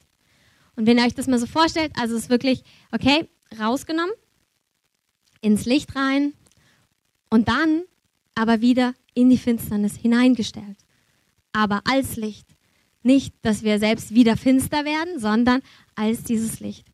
Und 0.76 0.88
wenn 0.88 0.98
ihr 0.98 1.06
euch 1.06 1.14
das 1.14 1.28
mal 1.28 1.40
so 1.40 1.46
vorstellt, 1.46 1.92
also 2.00 2.16
es 2.16 2.24
ist 2.24 2.30
wirklich, 2.30 2.64
okay, 2.92 3.28
rausgenommen, 3.60 4.14
ins 5.42 5.66
Licht 5.66 5.96
rein 5.96 6.34
und 7.30 7.48
dann 7.48 7.84
aber 8.36 8.62
wieder 8.62 8.96
in 9.14 9.30
die 9.30 9.38
Finsternis 9.38 9.96
hineingestellt. 9.96 10.78
Aber 11.52 11.82
als 11.86 12.16
Licht. 12.16 12.48
Nicht, 13.04 13.36
dass 13.42 13.64
wir 13.64 13.80
selbst 13.80 14.16
wieder 14.16 14.38
finster 14.38 14.86
werden, 14.86 15.20
sondern 15.20 15.62
als 15.94 16.24
dieses 16.24 16.62
Licht. 16.62 16.88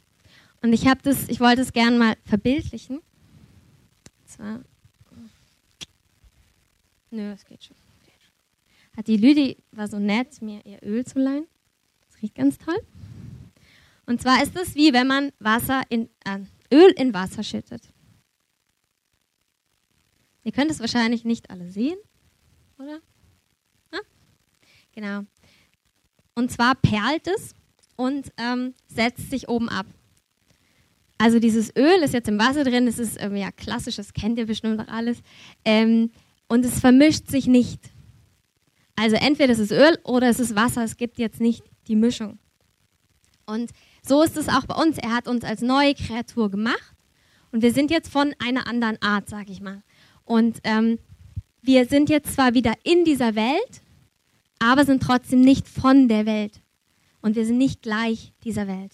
Und 0.61 0.73
ich 0.73 0.85
ich 0.85 1.39
wollte 1.39 1.61
es 1.61 1.71
gerne 1.71 1.97
mal 1.97 2.17
verbildlichen. 2.25 2.99
Zwar. 4.39 4.63
Nö, 7.11 7.33
es 7.33 7.43
geht 7.43 7.61
schon. 7.61 7.75
Hat 8.95 9.07
die 9.07 9.17
Lüdi 9.17 9.57
war 9.71 9.89
so 9.89 9.99
nett, 9.99 10.41
mir 10.41 10.65
ihr 10.65 10.81
Öl 10.81 11.05
zu 11.05 11.19
leihen. 11.19 11.45
Das 12.05 12.21
riecht 12.21 12.35
ganz 12.35 12.57
toll. 12.57 12.79
Und 14.05 14.21
zwar 14.21 14.41
ist 14.41 14.55
es 14.55 14.75
wie 14.75 14.93
wenn 14.93 15.07
man 15.07 15.33
Wasser 15.39 15.81
in, 15.89 16.09
äh, 16.23 16.39
Öl 16.73 16.91
in 16.91 17.13
Wasser 17.13 17.43
schüttet. 17.43 17.91
Ihr 20.43 20.53
könnt 20.53 20.71
es 20.71 20.79
wahrscheinlich 20.79 21.25
nicht 21.25 21.49
alle 21.49 21.69
sehen, 21.69 21.97
oder? 22.77 23.01
Ja? 23.91 23.99
Genau. 24.93 25.25
Und 26.33 26.49
zwar 26.49 26.75
perlt 26.75 27.27
es 27.27 27.53
und 27.97 28.31
ähm, 28.37 28.73
setzt 28.87 29.31
sich 29.31 29.49
oben 29.49 29.67
ab. 29.67 29.85
Also 31.21 31.39
dieses 31.39 31.75
Öl 31.75 32.01
ist 32.01 32.13
jetzt 32.13 32.29
im 32.29 32.39
Wasser 32.39 32.63
drin, 32.63 32.85
das 32.85 32.97
ist 32.97 33.21
ähm, 33.21 33.35
ja 33.35 33.51
klassisch, 33.51 33.97
das 33.97 34.13
kennt 34.13 34.39
ihr 34.39 34.45
bestimmt 34.45 34.79
auch 34.79 34.87
alles. 34.87 35.17
Ähm, 35.65 36.11
und 36.47 36.65
es 36.65 36.79
vermischt 36.79 37.27
sich 37.27 37.45
nicht. 37.45 37.81
Also 38.95 39.17
entweder 39.17 39.51
es 39.51 39.59
ist 39.59 39.71
Öl 39.71 39.97
oder 40.03 40.29
es 40.29 40.39
ist 40.39 40.55
Wasser, 40.55 40.83
es 40.83 40.95
gibt 40.95 41.19
jetzt 41.19 41.41
nicht 41.41 41.63
die 41.89 41.97
Mischung. 41.97 42.39
Und 43.45 43.71
so 44.01 44.23
ist 44.23 44.37
es 44.37 44.47
auch 44.47 44.65
bei 44.65 44.81
uns. 44.81 44.97
Er 44.97 45.13
hat 45.13 45.27
uns 45.27 45.43
als 45.43 45.61
neue 45.61 45.93
Kreatur 45.93 46.49
gemacht 46.49 46.95
und 47.51 47.63
wir 47.63 47.73
sind 47.73 47.91
jetzt 47.91 48.09
von 48.09 48.33
einer 48.39 48.65
anderen 48.65 49.01
Art, 49.01 49.27
sag 49.27 49.49
ich 49.49 49.59
mal. 49.59 49.83
Und 50.23 50.59
ähm, 50.63 50.99
wir 51.61 51.85
sind 51.85 52.09
jetzt 52.09 52.33
zwar 52.33 52.53
wieder 52.53 52.73
in 52.83 53.03
dieser 53.03 53.35
Welt, 53.35 53.81
aber 54.59 54.85
sind 54.85 55.03
trotzdem 55.03 55.41
nicht 55.41 55.67
von 55.67 56.07
der 56.07 56.25
Welt. 56.25 56.61
Und 57.21 57.35
wir 57.35 57.45
sind 57.45 57.57
nicht 57.57 57.81
gleich 57.81 58.31
dieser 58.45 58.67
Welt. 58.67 58.93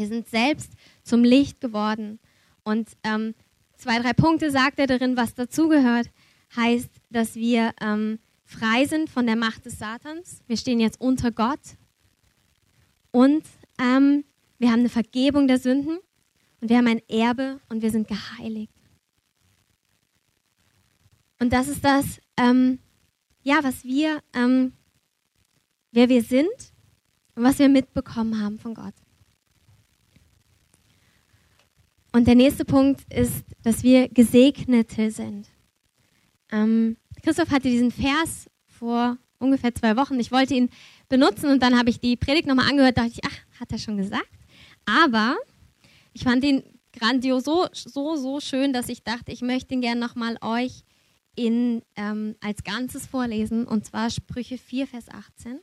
Wir 0.00 0.06
sind 0.06 0.30
selbst 0.30 0.72
zum 1.02 1.24
Licht 1.24 1.60
geworden. 1.60 2.20
Und 2.62 2.88
ähm, 3.04 3.34
zwei, 3.76 3.98
drei 3.98 4.14
Punkte 4.14 4.50
sagt 4.50 4.78
er 4.78 4.86
darin, 4.86 5.14
was 5.14 5.34
dazugehört. 5.34 6.08
Heißt, 6.56 6.88
dass 7.10 7.34
wir 7.34 7.74
ähm, 7.82 8.18
frei 8.46 8.86
sind 8.86 9.10
von 9.10 9.26
der 9.26 9.36
Macht 9.36 9.66
des 9.66 9.78
Satans. 9.78 10.40
Wir 10.46 10.56
stehen 10.56 10.80
jetzt 10.80 11.02
unter 11.02 11.30
Gott. 11.30 11.60
Und 13.10 13.44
ähm, 13.78 14.24
wir 14.56 14.72
haben 14.72 14.80
eine 14.80 14.88
Vergebung 14.88 15.46
der 15.46 15.58
Sünden. 15.58 15.98
Und 16.62 16.70
wir 16.70 16.78
haben 16.78 16.86
ein 16.86 17.02
Erbe 17.06 17.60
und 17.68 17.82
wir 17.82 17.90
sind 17.90 18.08
geheiligt. 18.08 18.72
Und 21.38 21.52
das 21.52 21.68
ist 21.68 21.84
das, 21.84 22.22
ähm, 22.38 22.78
ja, 23.42 23.62
was 23.62 23.84
wir, 23.84 24.22
ähm, 24.32 24.72
wer 25.92 26.08
wir 26.08 26.22
sind 26.22 26.72
und 27.34 27.42
was 27.42 27.58
wir 27.58 27.68
mitbekommen 27.68 28.42
haben 28.42 28.58
von 28.58 28.72
Gott. 28.72 28.94
Und 32.12 32.26
der 32.26 32.34
nächste 32.34 32.64
Punkt 32.64 33.02
ist, 33.12 33.44
dass 33.62 33.82
wir 33.82 34.08
Gesegnete 34.08 35.10
sind. 35.10 35.48
Ähm, 36.50 36.96
Christoph 37.22 37.50
hatte 37.50 37.68
diesen 37.68 37.92
Vers 37.92 38.50
vor 38.66 39.16
ungefähr 39.38 39.74
zwei 39.74 39.96
Wochen. 39.96 40.18
Ich 40.18 40.32
wollte 40.32 40.54
ihn 40.54 40.70
benutzen 41.08 41.50
und 41.50 41.62
dann 41.62 41.78
habe 41.78 41.90
ich 41.90 42.00
die 42.00 42.16
Predigt 42.16 42.46
nochmal 42.46 42.68
angehört, 42.68 42.98
dachte 42.98 43.12
ich, 43.12 43.20
ach, 43.24 43.60
hat 43.60 43.72
er 43.72 43.78
schon 43.78 43.96
gesagt. 43.96 44.28
Aber 44.86 45.36
ich 46.12 46.24
fand 46.24 46.44
ihn 46.44 46.62
grandios, 46.92 47.44
so, 47.44 47.66
so, 47.72 48.16
so 48.16 48.40
schön, 48.40 48.72
dass 48.72 48.88
ich 48.88 49.04
dachte, 49.04 49.30
ich 49.32 49.42
möchte 49.42 49.74
ihn 49.74 49.80
gerne 49.80 50.00
nochmal 50.00 50.36
euch 50.40 50.82
in, 51.36 51.82
ähm, 51.96 52.34
als 52.40 52.64
Ganzes 52.64 53.06
vorlesen, 53.06 53.66
und 53.66 53.84
zwar 53.84 54.10
Sprüche 54.10 54.58
4, 54.58 54.86
Vers 54.86 55.08
18. 55.08 55.60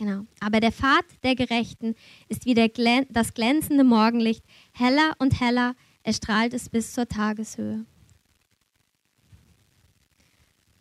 Genau. 0.00 0.24
Aber 0.40 0.60
der 0.60 0.72
Pfad 0.72 1.04
der 1.22 1.34
Gerechten 1.34 1.94
ist 2.30 2.46
wie 2.46 2.54
Glän 2.54 3.04
das 3.10 3.34
glänzende 3.34 3.84
Morgenlicht, 3.84 4.42
heller 4.72 5.12
und 5.18 5.38
heller 5.42 5.74
erstrahlt 6.02 6.54
es 6.54 6.70
bis 6.70 6.94
zur 6.94 7.06
Tageshöhe. 7.06 7.84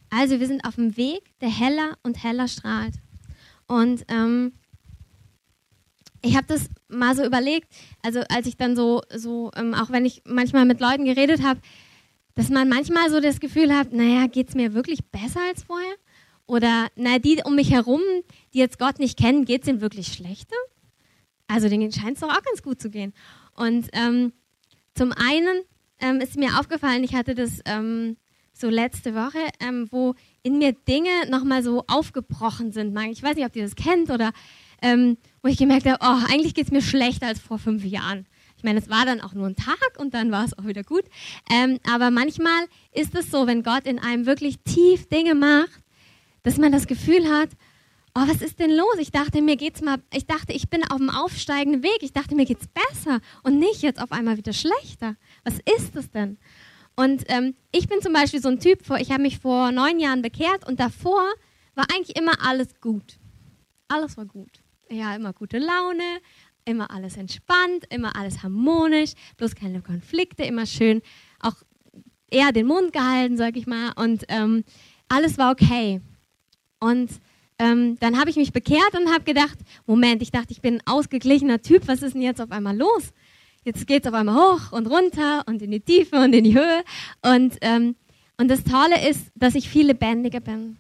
Also 0.10 0.40
wir 0.40 0.48
sind 0.48 0.64
auf 0.64 0.76
dem 0.76 0.96
Weg, 0.96 1.38
der 1.42 1.50
heller 1.50 1.98
und 2.02 2.24
heller 2.24 2.48
strahlt. 2.48 2.94
Und 3.68 4.06
ähm, 4.08 4.54
ich 6.22 6.38
habe 6.38 6.48
das 6.48 6.70
mal 6.88 7.14
so 7.14 7.26
überlegt, 7.26 7.68
also 8.02 8.22
als 8.30 8.48
ich 8.48 8.56
dann 8.56 8.78
so, 8.78 9.02
so 9.14 9.52
ähm, 9.58 9.74
auch 9.74 9.90
wenn 9.90 10.06
ich 10.06 10.22
manchmal 10.24 10.64
mit 10.64 10.80
Leuten 10.80 11.04
geredet 11.04 11.44
habe, 11.44 11.60
dass 12.36 12.50
man 12.50 12.70
manchmal 12.70 13.10
so 13.10 13.20
das 13.20 13.42
Gefühl 13.42 13.76
hat, 13.76 13.92
naja, 13.92 14.28
geht 14.28 14.48
es 14.48 14.56
mir 14.56 14.74
wirklich 14.74 15.04
besser 15.12 15.42
als 15.50 15.64
vorher? 15.64 15.96
Oder, 16.50 16.88
na, 16.96 17.20
die 17.20 17.40
um 17.46 17.54
mich 17.54 17.70
herum, 17.70 18.02
die 18.56 18.58
jetzt 18.58 18.80
Gott 18.80 18.98
nicht 18.98 19.20
kennen, 19.20 19.46
geht 19.46 19.62
es 19.62 19.68
ihnen 19.68 19.82
wirklich 19.82 20.08
schlechter? 20.08 20.56
Also 21.48 21.70
denen 21.70 21.92
scheint 21.92 22.16
es 22.16 22.22
doch 22.22 22.30
auch 22.30 22.42
ganz 22.42 22.64
gut 22.64 22.82
zu 22.82 22.90
gehen. 22.90 23.14
Und 23.56 23.88
ähm, 23.94 24.34
zum 24.96 25.12
einen 25.12 25.62
ähm, 26.00 26.22
ist 26.22 26.38
mir 26.38 26.60
aufgefallen, 26.60 27.04
ich 27.04 27.14
hatte 27.14 27.36
das 27.36 27.60
ähm, 27.66 28.18
so 28.52 28.68
letzte 28.68 29.14
Woche, 29.14 29.38
ähm, 29.60 29.90
wo 29.92 30.16
in 30.42 30.58
mir 30.58 30.74
Dinge 30.74 31.12
nochmal 31.30 31.62
so 31.62 31.84
aufgebrochen 31.88 32.72
sind. 32.72 32.98
Ich 33.12 33.22
weiß 33.22 33.36
nicht, 33.36 33.46
ob 33.46 33.56
ihr 33.56 33.64
das 33.64 33.76
kennt 33.76 34.10
oder 34.10 34.32
ähm, 34.82 35.18
wo 35.44 35.50
ich 35.50 35.58
gemerkt 35.58 35.86
habe, 35.86 36.00
oh, 36.02 36.26
eigentlich 36.32 36.56
geht 36.56 36.66
es 36.66 36.72
mir 36.72 36.82
schlechter 36.82 37.28
als 37.28 37.40
vor 37.40 37.60
fünf 37.60 37.86
Jahren. 37.86 38.26
Ich 38.58 38.64
meine, 38.64 38.80
es 38.80 38.90
war 38.90 39.06
dann 39.06 39.22
auch 39.22 39.36
nur 39.36 39.46
ein 39.46 39.56
Tag 39.56 40.00
und 40.00 40.16
dann 40.16 40.32
war 40.32 40.46
es 40.46 40.58
auch 40.58 40.66
wieder 40.66 40.84
gut. 40.84 41.04
Ähm, 41.52 41.78
aber 41.88 42.10
manchmal 42.10 42.66
ist 42.92 43.14
es 43.14 43.30
so, 43.30 43.46
wenn 43.46 43.62
Gott 43.62 43.86
in 43.86 44.00
einem 44.00 44.26
wirklich 44.26 44.58
tief 44.64 45.08
Dinge 45.10 45.36
macht, 45.36 45.84
dass 46.44 46.58
man 46.58 46.72
das 46.72 46.88
Gefühl 46.88 47.30
hat, 47.30 47.50
oh, 48.16 48.22
was 48.28 48.42
ist 48.42 48.60
denn 48.60 48.76
los? 48.76 48.96
Ich 49.00 49.12
dachte, 49.12 49.42
mir 49.42 49.58
geht's 49.58 49.82
mal, 49.82 49.98
ich 50.14 50.26
dachte, 50.26 50.54
ich 50.54 50.70
bin 50.70 50.84
auf 50.84 50.98
dem 50.98 51.10
aufsteigenden 51.10 51.84
Weg. 51.84 52.00
Ich 52.02 52.14
dachte, 52.14 52.36
mir 52.36 52.46
geht's 52.46 52.68
besser 52.68 53.20
und 53.44 53.60
nicht 53.60 53.82
jetzt 53.82 54.02
auf 54.02 54.12
einmal 54.12 54.38
wieder 54.38 54.54
schlechter. 54.54 55.16
Was 55.44 55.56
ist 55.78 55.96
das 55.96 56.10
denn? 56.12 56.38
Und 56.96 57.24
ähm, 57.28 57.56
ich 57.72 57.88
bin 57.88 58.02
zum 58.02 58.14
Beispiel 58.14 58.42
so 58.42 58.50
ein 58.50 58.60
Typ, 58.60 58.80
ich 59.00 59.12
habe 59.12 59.22
mich 59.22 59.40
vor 59.40 59.72
neun 59.72 60.00
Jahren 60.00 60.22
bekehrt 60.22 60.68
und 60.68 60.80
davor 60.80 61.24
war 61.76 61.86
eigentlich 61.94 62.18
immer 62.18 62.34
alles 62.46 62.80
gut. 62.82 63.20
Alles 63.88 64.18
war 64.18 64.26
gut 64.26 64.62
ja, 64.92 65.16
immer 65.16 65.34
gute 65.34 65.60
Laune, 65.60 66.20
immer 66.66 66.92
alles 66.92 67.18
entspannt, 67.18 67.86
immer 67.90 68.16
alles 68.16 68.44
harmonisch, 68.44 69.14
bloß 69.38 69.56
keine 69.56 69.82
Konflikte, 69.82 70.44
immer 70.44 70.66
schön 70.66 71.02
auch 71.40 71.56
eher 72.30 72.52
den 72.52 72.68
Mund 72.68 72.94
gehalten, 72.94 73.38
sag 73.38 73.56
ich 73.56 73.66
mal. 73.66 73.94
Und 73.96 74.26
ähm, 74.28 74.64
alles 75.08 75.38
war 75.38 75.52
okay. 75.52 76.02
Und 76.80 77.10
ähm, 77.58 77.98
dann 78.00 78.20
habe 78.20 78.30
ich 78.30 78.36
mich 78.36 78.54
bekehrt 78.54 78.94
und 78.98 79.12
habe 79.12 79.24
gedacht, 79.24 79.58
Moment, 79.86 80.22
ich 80.22 80.32
dachte, 80.32 80.52
ich 80.52 80.62
bin 80.62 80.76
ein 80.76 80.82
ausgeglichener 80.86 81.62
Typ, 81.62 81.88
was 81.88 82.02
ist 82.02 82.14
denn 82.14 82.22
jetzt 82.22 82.42
auf 82.42 82.52
einmal 82.52 82.78
los? 82.78 83.12
Jetzt 83.64 83.86
geht 83.88 84.06
es 84.06 84.12
auf 84.12 84.18
einmal 84.18 84.36
hoch 84.36 84.72
und 84.72 84.88
runter 84.88 85.44
und 85.46 85.62
in 85.62 85.72
die 85.72 85.82
Tiefe 85.82 86.16
und 86.18 86.34
in 86.34 86.46
die 86.46 86.58
Höhe. 86.58 86.84
Und, 87.22 87.58
ähm, 87.62 87.96
und 88.38 88.48
das 88.48 88.64
Tolle 88.64 89.10
ist, 89.10 89.32
dass 89.36 89.56
ich 89.56 89.70
viel 89.70 89.88
lebendiger 89.88 90.40
bin. 90.40 90.78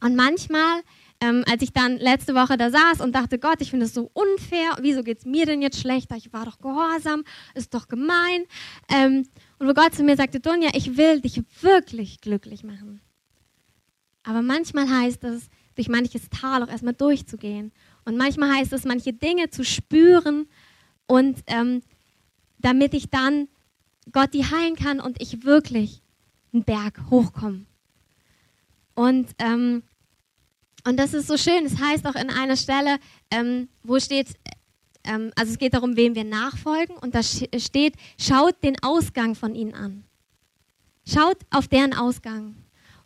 Und 0.00 0.14
manchmal 0.14 0.82
ähm, 1.20 1.44
als 1.50 1.62
ich 1.62 1.72
dann 1.72 1.96
letzte 1.96 2.34
Woche 2.34 2.56
da 2.56 2.70
saß 2.70 3.00
und 3.00 3.14
dachte, 3.14 3.38
Gott, 3.38 3.60
ich 3.60 3.70
finde 3.70 3.86
es 3.86 3.94
so 3.94 4.10
unfair, 4.12 4.76
wieso 4.80 5.02
geht 5.02 5.18
es 5.18 5.24
mir 5.24 5.46
denn 5.46 5.62
jetzt 5.62 5.80
schlechter? 5.80 6.16
Ich 6.16 6.32
war 6.32 6.44
doch 6.44 6.58
gehorsam, 6.58 7.24
ist 7.54 7.74
doch 7.74 7.88
gemein. 7.88 8.44
Ähm, 8.88 9.26
und 9.58 9.68
wo 9.68 9.74
Gott 9.74 9.94
zu 9.94 10.04
mir 10.04 10.16
sagte, 10.16 10.40
Donja, 10.40 10.70
ich 10.74 10.96
will 10.96 11.20
dich 11.20 11.42
wirklich 11.60 12.20
glücklich 12.20 12.62
machen. 12.62 13.00
Aber 14.28 14.42
manchmal 14.42 14.86
heißt 14.88 15.24
es, 15.24 15.48
durch 15.74 15.88
manches 15.88 16.28
Tal 16.28 16.62
auch 16.62 16.68
erstmal 16.68 16.92
durchzugehen. 16.92 17.72
Und 18.04 18.18
manchmal 18.18 18.50
heißt 18.58 18.72
es, 18.74 18.84
manche 18.84 19.12
Dinge 19.12 19.48
zu 19.48 19.64
spüren 19.64 20.46
und 21.06 21.42
ähm, 21.46 21.82
damit 22.58 22.92
ich 22.92 23.08
dann 23.08 23.48
Gott 24.12 24.34
die 24.34 24.44
heilen 24.44 24.76
kann 24.76 25.00
und 25.00 25.22
ich 25.22 25.44
wirklich 25.44 26.02
einen 26.52 26.64
Berg 26.64 27.00
hochkomme. 27.10 27.64
Und 28.94 29.28
ähm, 29.38 29.82
Und 30.84 30.96
das 30.96 31.14
ist 31.14 31.26
so 31.26 31.36
schön. 31.36 31.66
Es 31.66 31.72
das 31.72 31.80
heißt 31.80 32.06
auch 32.06 32.14
in 32.14 32.30
einer 32.30 32.56
Stelle, 32.56 32.98
ähm, 33.30 33.68
wo 33.82 33.98
steht, 34.00 34.28
ähm, 35.04 35.32
also 35.36 35.52
es 35.52 35.58
geht 35.58 35.74
darum, 35.74 35.96
wem 35.96 36.14
wir 36.14 36.24
nachfolgen. 36.24 36.96
Und 36.96 37.14
da 37.14 37.22
steht, 37.22 37.94
schaut 38.18 38.62
den 38.62 38.76
Ausgang 38.82 39.34
von 39.34 39.54
ihnen 39.54 39.74
an. 39.74 40.04
Schaut 41.06 41.38
auf 41.50 41.68
deren 41.68 41.94
Ausgang. 41.94 42.56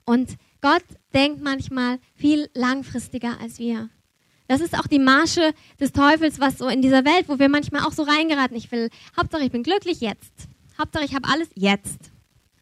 Und 0.04 0.36
Gott 0.60 0.84
denkt 1.12 1.42
manchmal 1.42 1.98
viel 2.14 2.48
langfristiger 2.54 3.38
als 3.40 3.58
wir. 3.58 3.88
Das 4.48 4.60
ist 4.60 4.78
auch 4.78 4.86
die 4.86 4.98
Masche 4.98 5.54
des 5.80 5.92
Teufels, 5.92 6.40
was 6.40 6.58
so 6.58 6.68
in 6.68 6.82
dieser 6.82 7.04
Welt, 7.04 7.28
wo 7.28 7.38
wir 7.38 7.48
manchmal 7.48 7.82
auch 7.86 7.92
so 7.92 8.02
reingeraten. 8.02 8.56
Ich 8.56 8.70
will, 8.70 8.90
Hauptsache 9.16 9.44
ich 9.44 9.52
bin 9.52 9.62
glücklich 9.62 10.00
jetzt. 10.00 10.48
Hauptsache 10.78 11.04
ich 11.04 11.14
habe 11.14 11.28
alles 11.28 11.48
jetzt. 11.54 12.10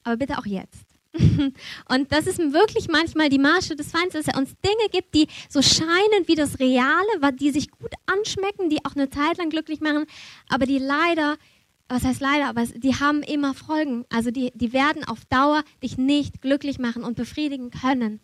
Aber 0.04 0.16
bitte 0.16 0.38
auch 0.38 0.46
jetzt. 0.46 0.90
Und 1.88 2.12
das 2.12 2.26
ist 2.26 2.38
wirklich 2.38 2.88
manchmal 2.88 3.28
die 3.28 3.38
Masche 3.38 3.74
des 3.74 3.90
Feindes, 3.90 4.24
dass 4.24 4.28
er 4.28 4.38
uns 4.38 4.54
Dinge 4.64 4.88
gibt, 4.92 5.14
die 5.14 5.26
so 5.48 5.62
scheinen 5.62 6.26
wie 6.26 6.36
das 6.36 6.60
Reale, 6.60 7.32
die 7.40 7.50
sich 7.50 7.70
gut 7.70 7.92
anschmecken, 8.06 8.70
die 8.70 8.84
auch 8.84 8.94
eine 8.94 9.10
Zeit 9.10 9.38
lang 9.38 9.50
glücklich 9.50 9.80
machen, 9.80 10.06
aber 10.48 10.66
die 10.66 10.78
leider, 10.78 11.36
was 11.88 12.04
heißt 12.04 12.20
leider, 12.20 12.46
aber 12.46 12.64
die 12.66 12.94
haben 12.94 13.22
immer 13.22 13.54
Folgen. 13.54 14.04
Also 14.10 14.30
die, 14.30 14.52
die 14.54 14.72
werden 14.72 15.04
auf 15.04 15.24
Dauer 15.24 15.64
dich 15.82 15.98
nicht 15.98 16.40
glücklich 16.42 16.78
machen 16.78 17.02
und 17.02 17.16
befriedigen 17.16 17.70
können, 17.70 18.20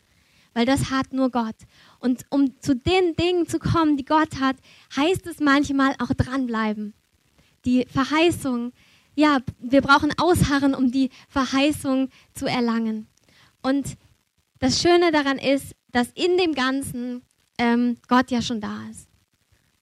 weil 0.56 0.64
das 0.64 0.90
hat 0.90 1.12
nur 1.12 1.30
Gott. 1.30 1.54
Und 1.98 2.24
um 2.30 2.58
zu 2.62 2.74
den 2.74 3.14
Dingen 3.14 3.46
zu 3.46 3.58
kommen, 3.58 3.98
die 3.98 4.06
Gott 4.06 4.40
hat, 4.40 4.56
heißt 4.96 5.26
es 5.26 5.38
manchmal 5.38 5.92
auch 5.98 6.08
dranbleiben. 6.16 6.94
Die 7.66 7.84
Verheißung, 7.92 8.72
ja, 9.14 9.40
wir 9.58 9.82
brauchen 9.82 10.14
Ausharren, 10.16 10.74
um 10.74 10.90
die 10.90 11.10
Verheißung 11.28 12.08
zu 12.32 12.46
erlangen. 12.46 13.06
Und 13.60 13.98
das 14.58 14.80
Schöne 14.80 15.12
daran 15.12 15.36
ist, 15.38 15.74
dass 15.92 16.08
in 16.14 16.38
dem 16.38 16.54
Ganzen 16.54 17.20
ähm, 17.58 17.98
Gott 18.08 18.30
ja 18.30 18.40
schon 18.40 18.62
da 18.62 18.80
ist. 18.90 19.10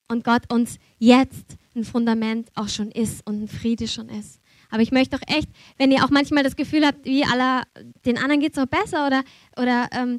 Und 0.09 0.25
Gott 0.25 0.53
uns 0.53 0.81
jetzt 0.99 1.57
ein 1.77 1.85
Fundament 1.85 2.51
auch 2.57 2.69
schon 2.69 2.91
ist 2.91 3.25
und 3.25 3.45
ein 3.45 3.49
Friede 3.49 3.87
schon 3.87 4.09
ist. 4.09 4.41
Aber 4.71 4.83
ich 4.83 4.91
möchte 4.91 5.17
doch 5.17 5.29
echt, 5.29 5.49
wenn 5.79 5.93
ihr 5.93 6.05
auch 6.05 6.11
manchmal 6.11 6.43
das 6.43 6.57
Gefühl 6.57 6.85
habt, 6.85 7.05
wie 7.05 7.25
aller, 7.25 7.63
den 8.05 8.19
anderen 8.19 8.41
geht 8.41 8.57
es 8.57 8.59
auch 8.59 8.67
besser 8.67 9.07
oder, 9.07 9.23
oder 9.57 9.89
ähm, 9.93 10.19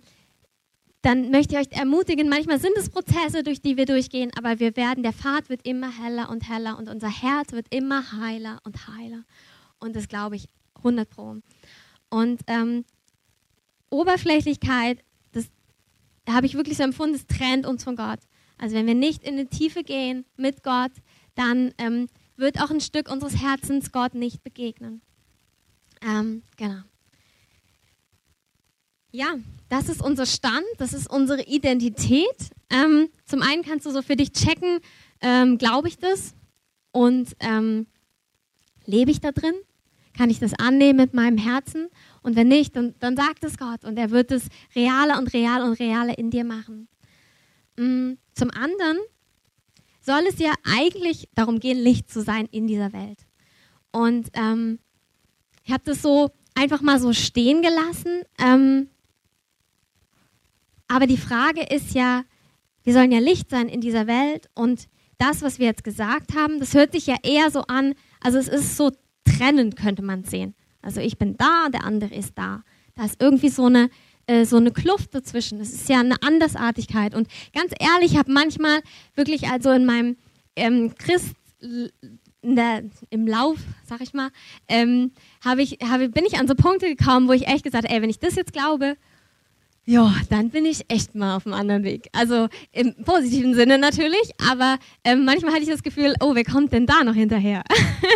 dann 1.06 1.30
möchte 1.30 1.54
ich 1.54 1.62
euch 1.62 1.78
ermutigen, 1.78 2.30
manchmal 2.30 2.60
sind 2.60 2.76
es 2.78 2.90
Prozesse, 2.90 3.44
durch 3.44 3.62
die 3.62 3.78
wir 3.78 3.86
durchgehen, 3.86 4.32
aber 4.36 4.60
wir 4.60 4.76
werden, 4.76 5.04
der 5.04 5.14
Pfad 5.14 5.50
wird 5.50 5.64
immer 5.64 5.92
heller 5.92 6.32
und 6.32 6.50
heller 6.50 6.80
und 6.80 6.90
unser 6.90 7.10
Herz 7.10 7.52
wird 7.52 7.68
immer 7.70 8.12
heiler 8.12 8.60
und 8.64 8.88
heiler. 8.88 9.24
Und 9.78 9.96
das 9.96 10.08
glaube 10.08 10.36
ich 10.36 10.50
100 10.78 11.08
Pro. 11.08 11.36
Und 12.10 12.42
ähm, 12.48 12.86
Oberflächlichkeit, 13.92 15.04
das 15.32 15.46
habe 16.28 16.48
ich 16.48 16.56
wirklich 16.56 16.78
so 16.78 16.84
empfunden, 16.84 17.14
das 17.14 17.28
trennt 17.28 17.68
uns 17.68 17.84
von 17.84 17.96
Gott. 17.96 18.20
Also 18.58 18.76
wenn 18.76 18.88
wir 18.88 18.96
nicht 18.96 19.24
in 19.24 19.38
die 19.38 19.46
Tiefe 19.46 19.84
gehen 19.84 20.26
mit 20.38 20.64
Gott, 20.64 20.92
dann 21.36 21.72
ähm, 21.78 22.08
wird 22.36 22.60
auch 22.60 22.72
ein 22.72 22.82
Stück 22.82 23.12
unseres 23.12 23.40
Herzens 23.40 23.92
Gott 23.92 24.16
nicht 24.16 24.44
begegnen. 24.44 25.04
Ähm, 26.02 26.42
genau. 26.58 26.82
Ja, 29.16 29.36
das 29.70 29.88
ist 29.88 30.02
unser 30.02 30.26
Stand, 30.26 30.66
das 30.78 30.92
ist 30.92 31.10
unsere 31.10 31.42
Identität. 31.44 32.50
Ähm, 32.70 33.08
zum 33.26 33.42
einen 33.42 33.64
kannst 33.64 33.86
du 33.86 33.92
so 33.92 34.02
für 34.02 34.18
dich 34.18 34.34
checken, 34.34 34.80
ähm, 35.22 35.58
glaube 35.58 35.88
ich 35.88 35.98
das 35.98 36.36
und 36.92 37.34
ähm, 37.40 37.88
lebe 38.86 39.12
ich 39.12 39.22
da 39.22 39.32
drin? 39.32 39.54
Kann 40.18 40.30
ich 40.30 40.40
das 40.40 40.54
annehmen 40.56 40.98
mit 40.98 41.14
meinem 41.14 41.38
Herzen? 41.38 41.88
Und 42.24 42.36
wenn 42.36 42.50
nicht, 42.50 42.76
dann, 42.76 42.94
dann 43.00 43.16
sagt 43.16 43.46
es 43.46 43.58
Gott 43.58 43.86
und 43.86 43.96
er 43.98 44.12
wird 44.12 44.34
es 44.34 44.50
realer 44.76 45.18
und 45.18 45.32
realer 45.32 45.64
und 45.64 45.80
realer 45.80 46.18
in 46.18 46.30
dir 46.30 46.44
machen. 46.44 46.90
Mm, 47.78 48.16
zum 48.34 48.52
anderen 48.52 48.98
soll 50.02 50.26
es 50.28 50.40
ja 50.40 50.52
eigentlich 50.66 51.30
darum 51.36 51.62
gehen, 51.62 51.78
Licht 51.78 52.12
zu 52.12 52.22
sein 52.22 52.50
in 52.52 52.68
dieser 52.68 52.92
Welt. 52.92 53.20
Und 53.94 54.28
ähm, 54.34 54.80
ich 55.64 55.72
habe 55.72 55.84
das 55.86 56.02
so 56.02 56.32
einfach 56.54 56.82
mal 56.82 57.00
so 57.00 57.14
stehen 57.14 57.62
gelassen. 57.62 58.24
Ähm, 58.40 58.90
aber 60.88 61.08
die 61.08 61.18
Frage 61.18 61.62
ist 61.62 61.94
ja, 61.94 62.24
wir 62.84 62.94
sollen 62.94 63.12
ja 63.12 63.20
Licht 63.20 63.50
sein 63.50 63.68
in 63.68 63.82
dieser 63.82 64.08
Welt 64.08 64.48
und 64.54 64.88
das, 65.18 65.42
was 65.42 65.60
wir 65.60 65.66
jetzt 65.66 65.84
gesagt 65.84 66.36
haben, 66.36 66.60
das 66.60 66.74
hört 66.74 66.92
sich 66.92 67.08
ja 67.08 67.16
eher 67.24 67.50
so 67.52 67.62
an, 67.62 67.94
also 68.22 68.38
es 68.38 68.48
ist 68.48 68.78
so 68.78 68.92
trennend, 69.24 69.76
könnte 69.76 70.02
man 70.02 70.24
sehen. 70.24 70.56
Also 70.82 71.02
ich 71.02 71.18
bin 71.18 71.36
da, 71.38 71.70
der 71.70 71.84
andere 71.84 72.14
ist 72.14 72.38
da. 72.38 72.64
Da 72.96 73.06
ist 73.06 73.22
irgendwie 73.22 73.50
so 73.50 73.66
eine, 73.66 73.90
äh, 74.28 74.46
so 74.46 74.58
eine 74.58 74.72
Kluft 74.72 75.16
dazwischen. 75.16 75.60
Das 75.60 75.70
ist 75.70 75.90
ja 75.90 76.00
eine 76.00 76.22
Andersartigkeit. 76.22 77.16
Und 77.16 77.28
ganz 77.54 77.74
ehrlich, 77.80 78.14
ich 78.14 78.18
habe 78.18 78.32
manchmal 78.32 78.82
wirklich 79.16 79.48
also 79.48 79.72
in 79.72 79.86
meinem 79.86 80.18
ähm, 80.56 80.94
Christ, 80.96 81.34
der, 82.44 82.84
im 83.10 83.28
Lauf, 83.28 83.58
sag 83.86 84.02
ich 84.02 84.14
mal, 84.14 84.30
ähm, 84.68 85.12
ich, 85.58 85.80
hab, 85.84 85.98
bin 85.98 86.26
ich 86.26 86.38
an 86.38 86.48
so 86.48 86.54
Punkte 86.56 86.94
gekommen, 86.94 87.28
wo 87.28 87.34
ich 87.34 87.48
echt 87.48 87.64
gesagt 87.64 87.86
habe, 87.86 87.94
ey, 87.94 88.02
wenn 88.02 88.10
ich 88.10 88.20
das 88.20 88.36
jetzt 88.36 88.54
glaube 88.54 88.98
ja, 89.86 90.16
dann 90.30 90.50
bin 90.50 90.66
ich 90.66 90.86
echt 90.90 91.14
mal 91.14 91.36
auf 91.36 91.46
einem 91.46 91.54
anderen 91.54 91.84
Weg. 91.84 92.10
Also 92.12 92.48
im 92.72 92.96
positiven 93.04 93.54
Sinne 93.54 93.78
natürlich, 93.78 94.32
aber 94.50 94.80
ähm, 95.04 95.26
manchmal 95.26 95.54
hatte 95.54 95.64
ich 95.64 95.70
das 95.70 95.84
Gefühl, 95.84 96.16
oh, 96.22 96.34
wer 96.34 96.44
kommt 96.44 96.74
denn 96.74 96.88
da 96.88 97.04
noch 97.04 97.14
hinterher? 97.14 97.64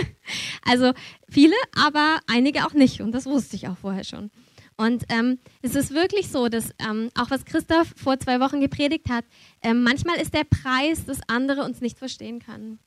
also 0.65 0.93
viele, 1.29 1.53
aber 1.75 2.19
einige 2.27 2.65
auch 2.65 2.73
nicht 2.73 3.01
und 3.01 3.11
das 3.11 3.27
wusste 3.27 3.55
ich 3.55 3.67
auch 3.67 3.77
vorher 3.77 4.03
schon. 4.03 4.31
Und 4.77 5.03
ähm, 5.09 5.39
es 5.61 5.75
ist 5.75 5.93
wirklich 5.93 6.29
so, 6.29 6.47
dass 6.47 6.71
ähm, 6.79 7.09
auch 7.13 7.29
was 7.29 7.45
Christoph 7.45 7.93
vor 7.95 8.17
zwei 8.17 8.39
Wochen 8.39 8.61
gepredigt 8.61 9.09
hat, 9.09 9.25
ähm, 9.61 9.83
manchmal 9.83 10.15
ist 10.19 10.33
der 10.33 10.45
Preis, 10.45 11.05
dass 11.05 11.19
andere 11.27 11.65
uns 11.65 11.81
nicht 11.81 11.99
verstehen 11.99 12.39
können 12.39 12.79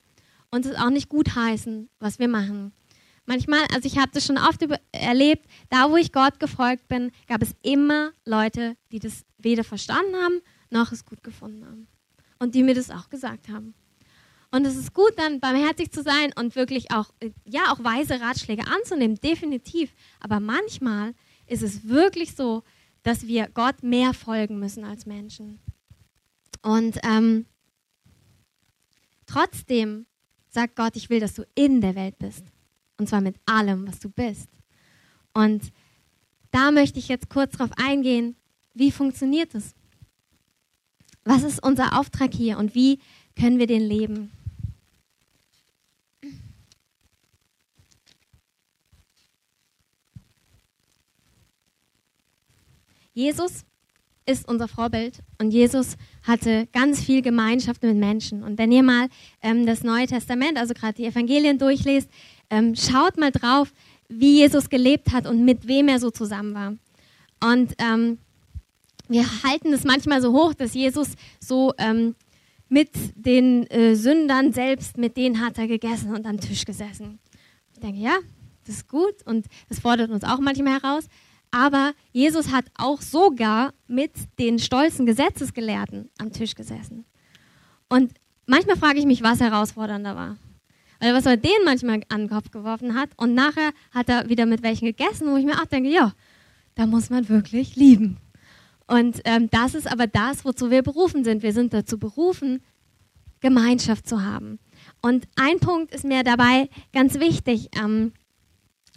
und 0.51 0.67
es 0.67 0.75
auch 0.75 0.91
nicht 0.91 1.09
gutheißen, 1.09 1.89
was 2.01 2.19
wir 2.19 2.29
machen. 2.29 2.73
Manchmal, 3.33 3.63
also 3.73 3.87
ich 3.87 3.97
habe 3.97 4.11
das 4.13 4.27
schon 4.27 4.37
oft 4.37 4.63
erlebt, 4.93 5.47
da 5.71 5.91
wo 5.91 5.97
ich 5.97 6.13
Gott 6.13 6.39
gefolgt 6.39 6.87
bin, 6.89 7.11
gab 7.27 7.41
es 7.41 7.55
immer 7.63 8.13
Leute, 8.27 8.77
die 8.91 8.99
das 8.99 9.25
weder 9.39 9.65
verstanden 9.65 10.17
haben, 10.17 10.43
noch 10.69 10.93
es 10.93 11.07
gut 11.07 11.23
gefunden 11.23 11.65
haben. 11.65 11.89
Und 12.39 12.55
die 12.55 12.63
mir 12.63 12.75
das 12.75 12.91
auch 12.91 13.09
gesagt 13.09 13.49
haben. 13.49 13.73
Und 14.51 14.67
es 14.67 14.77
ist 14.77 14.93
gut, 14.93 15.15
dann 15.17 15.41
barmherzig 15.41 15.93
zu 15.93 16.03
sein 16.03 16.35
und 16.37 16.57
wirklich 16.57 16.91
auch, 16.91 17.15
ja, 17.47 17.73
auch 17.73 17.83
weise 17.83 18.21
Ratschläge 18.21 18.67
anzunehmen, 18.67 19.17
definitiv. 19.17 19.95
Aber 20.21 20.39
manchmal 20.39 21.15
ist 21.47 21.63
es 21.63 21.89
wirklich 21.89 22.35
so, 22.35 22.63
dass 23.03 23.27
wir 23.27 23.49
Gott 23.49 23.83
mehr 23.83 24.13
folgen 24.13 24.59
müssen 24.59 24.85
als 24.85 25.07
Menschen. 25.07 25.59
Und 26.61 26.99
ähm, 27.03 27.47
trotzdem 29.25 30.05
sagt 30.51 30.77
Gott, 30.77 30.97
ich 30.97 31.09
will, 31.09 31.21
dass 31.21 31.33
du 31.33 31.47
in 31.55 31.81
der 31.81 31.95
Welt 31.95 32.19
bist. 32.19 32.45
Und 32.99 33.09
zwar 33.09 33.21
mit 33.21 33.37
allem, 33.47 33.87
was 33.87 33.99
du 33.99 34.09
bist. 34.09 34.49
Und 35.33 35.73
da 36.51 36.71
möchte 36.71 36.99
ich 36.99 37.09
jetzt 37.09 37.31
kurz 37.31 37.57
drauf 37.57 37.71
eingehen, 37.77 38.37
wie 38.75 38.93
funktioniert 38.93 39.55
es? 39.55 39.75
Was 41.25 41.43
ist 41.43 41.63
unser 41.63 41.99
Auftrag 41.99 42.33
hier 42.35 42.59
und 42.59 42.75
wie 42.75 42.99
können 43.37 43.59
wir 43.59 43.67
den 43.67 43.83
leben? 43.83 44.33
Jesus 53.15 53.65
ist 54.27 54.49
unser 54.49 54.69
Vorbild 54.69 55.19
und 55.39 55.51
Jesus 55.51 55.97
hatte 56.23 56.69
ganz 56.73 57.03
viel 57.03 57.23
Gemeinschaft 57.23 57.83
mit 57.83 57.97
Menschen. 57.97 58.43
Und 58.43 58.59
wenn 58.59 58.71
ihr 58.71 58.83
mal 58.83 59.09
ähm, 59.43 59.67
das 59.67 59.83
Neue 59.83 60.07
Testament, 60.07 60.59
also 60.59 60.75
gerade 60.75 60.95
die 60.95 61.07
Evangelien 61.07 61.59
durchlest, 61.59 62.09
ähm, 62.51 62.75
schaut 62.77 63.19
mal 63.19 63.33
drauf, 63.33 63.73
wie 64.09 64.39
Jesus 64.39 64.69
gelebt 64.69 65.13
hat 65.13 65.27
und 65.27 65.45
mit 65.45 65.67
wem 65.67 65.89
er 65.89 65.99
so 65.99 66.11
zusammen 66.11 66.55
war. 66.55 66.75
Und 67.53 67.75
ähm, 67.79 68.19
wir 69.09 69.25
halten 69.43 69.73
es 69.73 69.85
manchmal 69.85 70.23
so 70.23 70.33
hoch, 70.33 70.55
dass 70.55 70.75
Jesus 70.75 71.15
so 71.41 71.73
ähm, 71.79 72.15
mit 72.69 72.91
den 73.15 73.67
äh, 73.71 73.95
Sündern 73.95 74.53
selbst, 74.53 74.97
mit 74.97 75.17
denen 75.17 75.41
hat 75.41 75.59
er 75.59 75.67
gegessen 75.67 76.15
und 76.15 76.27
am 76.27 76.41
Tisch 76.41 76.65
gesessen. 76.65 77.19
Ich 77.75 77.81
denke, 77.81 78.01
ja, 78.01 78.17
das 78.65 78.77
ist 78.77 78.89
gut 78.89 79.27
und 79.27 79.47
das 79.69 79.81
fordert 79.81 80.11
uns 80.11 80.25
auch 80.25 80.39
manchmal 80.39 80.81
heraus. 80.81 81.09
Aber 81.53 81.93
Jesus 82.13 82.51
hat 82.51 82.65
auch 82.77 83.01
sogar 83.03 83.75
mit 83.87 84.13
den 84.39 84.59
stolzen 84.59 85.07
Gesetzesgelehrten 85.07 86.11
am 86.19 86.33
Tisch 86.33 86.55
gesessen. 86.55 87.05
Und 87.89 88.15
manchmal 88.47 88.77
frage 88.77 88.99
ich 88.99 89.07
mich, 89.07 89.23
was 89.23 89.41
herausfordernder 89.41 90.17
war. 90.17 90.39
Weil 90.99 91.15
was 91.15 91.27
er 91.27 91.37
denen 91.37 91.65
manchmal 91.65 92.01
an 92.09 92.23
den 92.23 92.31
Kopf 92.31 92.51
geworfen 92.51 92.95
hat 92.95 93.11
und 93.17 93.35
nachher 93.35 93.73
hat 93.93 94.09
er 94.09 94.29
wieder 94.29 94.47
mit 94.47 94.63
welchen 94.63 94.87
gegessen, 94.87 95.29
wo 95.29 95.37
ich 95.37 95.45
mir 95.45 95.61
auch 95.61 95.67
denke, 95.67 95.91
ja, 95.91 96.15
da 96.75 96.87
muss 96.87 97.11
man 97.11 97.29
wirklich 97.29 97.77
lieben. 97.77 98.17
Und 98.87 99.21
ähm, 99.25 99.51
das 99.51 99.75
ist 99.75 99.91
aber 99.91 100.07
das, 100.07 100.45
wozu 100.45 100.71
wir 100.71 100.83
berufen 100.83 101.25
sind. 101.25 101.43
Wir 101.43 101.53
sind 101.53 101.75
dazu 101.75 101.99
berufen, 101.99 102.63
Gemeinschaft 103.41 104.09
zu 104.09 104.23
haben. 104.23 104.59
Und 105.03 105.27
ein 105.37 105.59
Punkt 105.61 105.95
ist 105.95 106.05
mir 106.05 106.23
dabei 106.23 106.69
ganz 106.93 107.19
wichtig. 107.19 107.69
Ähm, 107.77 108.13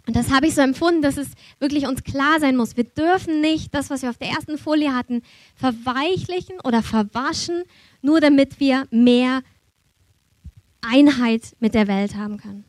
Und 0.06 0.14
das 0.14 0.30
habe 0.30 0.46
ich 0.46 0.54
so 0.54 0.60
empfunden, 0.60 1.02
dass 1.02 1.16
es 1.16 1.32
wirklich 1.58 1.86
uns 1.86 2.04
klar 2.04 2.38
sein 2.38 2.56
muss. 2.56 2.76
Wir 2.76 2.84
dürfen 2.84 3.40
nicht 3.40 3.74
das, 3.74 3.90
was 3.90 4.02
wir 4.02 4.10
auf 4.10 4.18
der 4.18 4.28
ersten 4.28 4.56
Folie 4.56 4.94
hatten, 4.94 5.22
verweichlichen 5.56 6.60
oder 6.62 6.82
verwaschen, 6.82 7.64
nur 8.02 8.20
damit 8.20 8.60
wir 8.60 8.86
mehr 8.90 9.42
Einheit 10.80 11.56
mit 11.58 11.74
der 11.74 11.88
Welt 11.88 12.14
haben 12.14 12.38
können. 12.38 12.64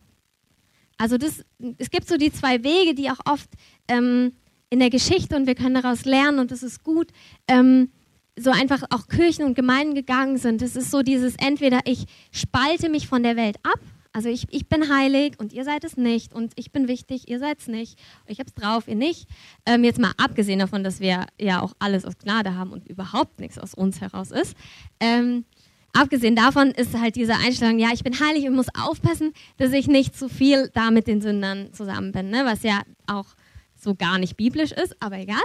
Also 0.97 1.19
das, 1.19 1.45
es 1.77 1.91
gibt 1.91 2.07
so 2.07 2.17
die 2.17 2.31
zwei 2.31 2.63
Wege, 2.63 2.95
die 2.95 3.11
auch 3.11 3.19
oft 3.25 3.49
ähm, 3.87 4.33
in 4.71 4.79
der 4.79 4.89
Geschichte 4.89 5.35
und 5.35 5.45
wir 5.45 5.53
können 5.53 5.75
daraus 5.75 6.05
lernen 6.05 6.39
und 6.39 6.49
das 6.49 6.63
ist 6.63 6.83
gut, 6.83 7.09
ähm, 7.47 7.91
so 8.35 8.51
einfach 8.51 8.83
auch 8.89 9.07
Kirchen 9.07 9.45
und 9.45 9.55
Gemeinden 9.55 9.95
gegangen 9.95 10.37
sind. 10.37 10.61
Es 10.61 10.75
ist 10.75 10.91
so 10.91 11.01
dieses, 11.03 11.35
entweder 11.37 11.81
ich 11.85 12.05
spalte 12.31 12.89
mich 12.89 13.07
von 13.07 13.23
der 13.23 13.35
Welt 13.35 13.57
ab, 13.63 13.79
also 14.17 14.29
ich, 14.29 14.47
ich 14.49 14.67
bin 14.67 14.91
heilig 14.91 15.35
und 15.37 15.53
ihr 15.53 15.63
seid 15.63 15.83
es 15.83 15.95
nicht 15.95 16.33
und 16.33 16.51
ich 16.55 16.71
bin 16.71 16.87
wichtig, 16.87 17.29
ihr 17.29 17.37
seid 17.37 17.59
es 17.59 17.67
nicht, 17.67 17.99
ich 18.25 18.39
habe 18.39 18.49
es 18.49 18.55
drauf, 18.55 18.87
ihr 18.87 18.95
nicht. 18.95 19.29
Ähm, 19.63 19.83
jetzt 19.83 19.99
mal 19.99 20.11
abgesehen 20.17 20.57
davon, 20.57 20.83
dass 20.83 20.99
wir 20.99 21.27
ja 21.39 21.61
auch 21.61 21.73
alles 21.77 22.03
aus 22.03 22.17
Gnade 22.17 22.55
haben 22.55 22.71
und 22.71 22.87
überhaupt 22.87 23.39
nichts 23.39 23.59
aus 23.59 23.75
uns 23.75 24.01
heraus 24.01 24.31
ist. 24.31 24.57
Ähm, 24.99 25.45
abgesehen 25.93 26.35
davon 26.35 26.71
ist 26.71 26.99
halt 26.99 27.15
diese 27.15 27.35
Einstellung, 27.35 27.77
ja, 27.77 27.89
ich 27.93 28.03
bin 28.03 28.19
heilig 28.19 28.47
und 28.47 28.55
muss 28.55 28.73
aufpassen, 28.73 29.33
dass 29.57 29.71
ich 29.71 29.85
nicht 29.85 30.17
zu 30.17 30.29
viel 30.29 30.71
da 30.73 30.89
mit 30.89 31.05
den 31.05 31.21
Sündern 31.21 31.71
zusammen 31.71 32.11
bin, 32.11 32.31
ne? 32.31 32.41
was 32.43 32.63
ja 32.63 32.81
auch 33.05 33.27
so 33.75 33.93
gar 33.93 34.17
nicht 34.17 34.35
biblisch 34.35 34.71
ist, 34.71 34.95
aber 34.99 35.19
egal. 35.19 35.43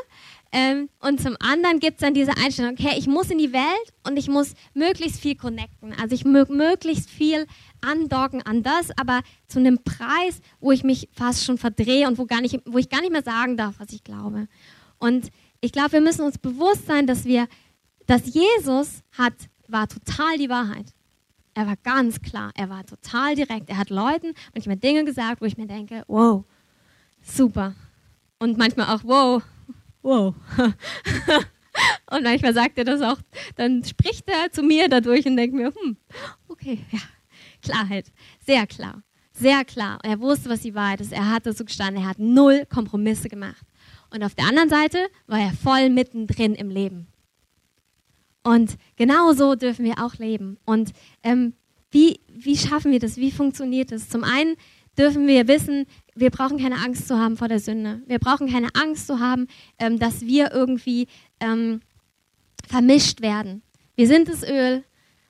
Ähm, 0.54 0.90
und 1.00 1.18
zum 1.18 1.34
anderen 1.40 1.80
gibt 1.80 1.94
es 1.94 2.00
dann 2.00 2.12
diese 2.12 2.36
Einstellung, 2.36 2.72
okay, 2.72 2.94
ich 2.98 3.06
muss 3.06 3.30
in 3.30 3.38
die 3.38 3.54
Welt 3.54 3.94
und 4.06 4.18
ich 4.18 4.28
muss 4.28 4.52
möglichst 4.74 5.18
viel 5.18 5.34
connecten. 5.34 5.94
Also 5.98 6.14
ich 6.14 6.26
mög 6.26 6.50
möglichst 6.50 7.08
viel 7.08 7.46
andocken 7.80 8.42
an 8.42 8.62
das, 8.62 8.90
aber 8.98 9.22
zu 9.48 9.60
einem 9.60 9.82
Preis, 9.82 10.40
wo 10.60 10.70
ich 10.70 10.84
mich 10.84 11.08
fast 11.12 11.44
schon 11.44 11.56
verdrehe 11.56 12.06
und 12.06 12.18
wo, 12.18 12.26
gar 12.26 12.42
nicht, 12.42 12.60
wo 12.66 12.76
ich 12.76 12.90
gar 12.90 13.00
nicht 13.00 13.12
mehr 13.12 13.22
sagen 13.22 13.56
darf, 13.56 13.76
was 13.78 13.92
ich 13.92 14.04
glaube. 14.04 14.46
Und 14.98 15.30
ich 15.62 15.72
glaube, 15.72 15.92
wir 15.92 16.00
müssen 16.02 16.22
uns 16.22 16.36
bewusst 16.36 16.86
sein, 16.86 17.06
dass 17.06 17.24
wir, 17.24 17.48
dass 18.06 18.34
Jesus 18.34 19.02
hat, 19.12 19.34
war 19.68 19.88
total 19.88 20.36
die 20.36 20.50
Wahrheit. 20.50 20.92
Er 21.54 21.66
war 21.66 21.76
ganz 21.82 22.20
klar, 22.20 22.50
er 22.54 22.68
war 22.68 22.84
total 22.84 23.36
direkt. 23.36 23.70
Er 23.70 23.78
hat 23.78 23.88
Leuten 23.88 24.34
manchmal 24.54 24.76
Dinge 24.76 25.04
gesagt, 25.04 25.40
wo 25.40 25.46
ich 25.46 25.56
mir 25.56 25.66
denke, 25.66 26.04
wow, 26.08 26.44
super. 27.22 27.74
Und 28.38 28.58
manchmal 28.58 28.94
auch, 28.94 29.00
wow, 29.04 29.42
wow. 30.02 30.34
und 32.10 32.22
manchmal 32.22 32.54
sagt 32.54 32.78
er 32.78 32.84
das 32.84 33.00
auch, 33.00 33.18
dann 33.56 33.84
spricht 33.84 34.28
er 34.28 34.50
zu 34.50 34.62
mir 34.62 34.88
dadurch 34.88 35.26
und 35.26 35.36
denkt 35.36 35.54
mir, 35.54 35.72
hm, 35.74 35.96
okay, 36.48 36.84
ja, 36.90 37.00
Klarheit, 37.62 38.12
sehr 38.44 38.66
klar, 38.66 39.02
sehr 39.32 39.64
klar. 39.64 39.98
Er 40.02 40.20
wusste, 40.20 40.50
was 40.50 40.60
die 40.60 40.74
Wahrheit 40.74 41.00
ist. 41.00 41.12
Er 41.12 41.30
hat 41.30 41.46
dazu 41.46 41.64
gestanden, 41.64 42.02
er 42.02 42.08
hat 42.08 42.18
null 42.18 42.66
Kompromisse 42.66 43.28
gemacht. 43.28 43.64
Und 44.10 44.22
auf 44.22 44.34
der 44.34 44.46
anderen 44.46 44.68
Seite 44.68 44.98
war 45.26 45.40
er 45.40 45.52
voll 45.52 45.88
mittendrin 45.88 46.54
im 46.54 46.68
Leben. 46.68 47.06
Und 48.42 48.76
genau 48.96 49.32
so 49.32 49.54
dürfen 49.54 49.84
wir 49.84 50.04
auch 50.04 50.16
leben. 50.16 50.58
Und 50.64 50.92
ähm, 51.22 51.54
wie, 51.90 52.20
wie 52.28 52.56
schaffen 52.56 52.92
wir 52.92 52.98
das? 52.98 53.16
Wie 53.16 53.30
funktioniert 53.30 53.92
das? 53.92 54.08
Zum 54.08 54.24
einen 54.24 54.56
dürfen 54.98 55.26
wir 55.26 55.48
wissen, 55.48 55.86
wir 56.14 56.30
brauchen 56.30 56.58
keine 56.58 56.76
Angst 56.76 57.08
zu 57.08 57.18
haben 57.18 57.36
vor 57.36 57.48
der 57.48 57.60
Sünde. 57.60 58.02
Wir 58.06 58.18
brauchen 58.18 58.50
keine 58.50 58.68
Angst 58.74 59.06
zu 59.06 59.20
haben, 59.20 59.46
ähm, 59.78 59.98
dass 59.98 60.22
wir 60.22 60.52
irgendwie 60.52 61.08
ähm, 61.40 61.80
vermischt 62.68 63.22
werden. 63.22 63.62
Wir 63.94 64.06
sind 64.06 64.28
das 64.28 64.42
Öl 64.42 64.84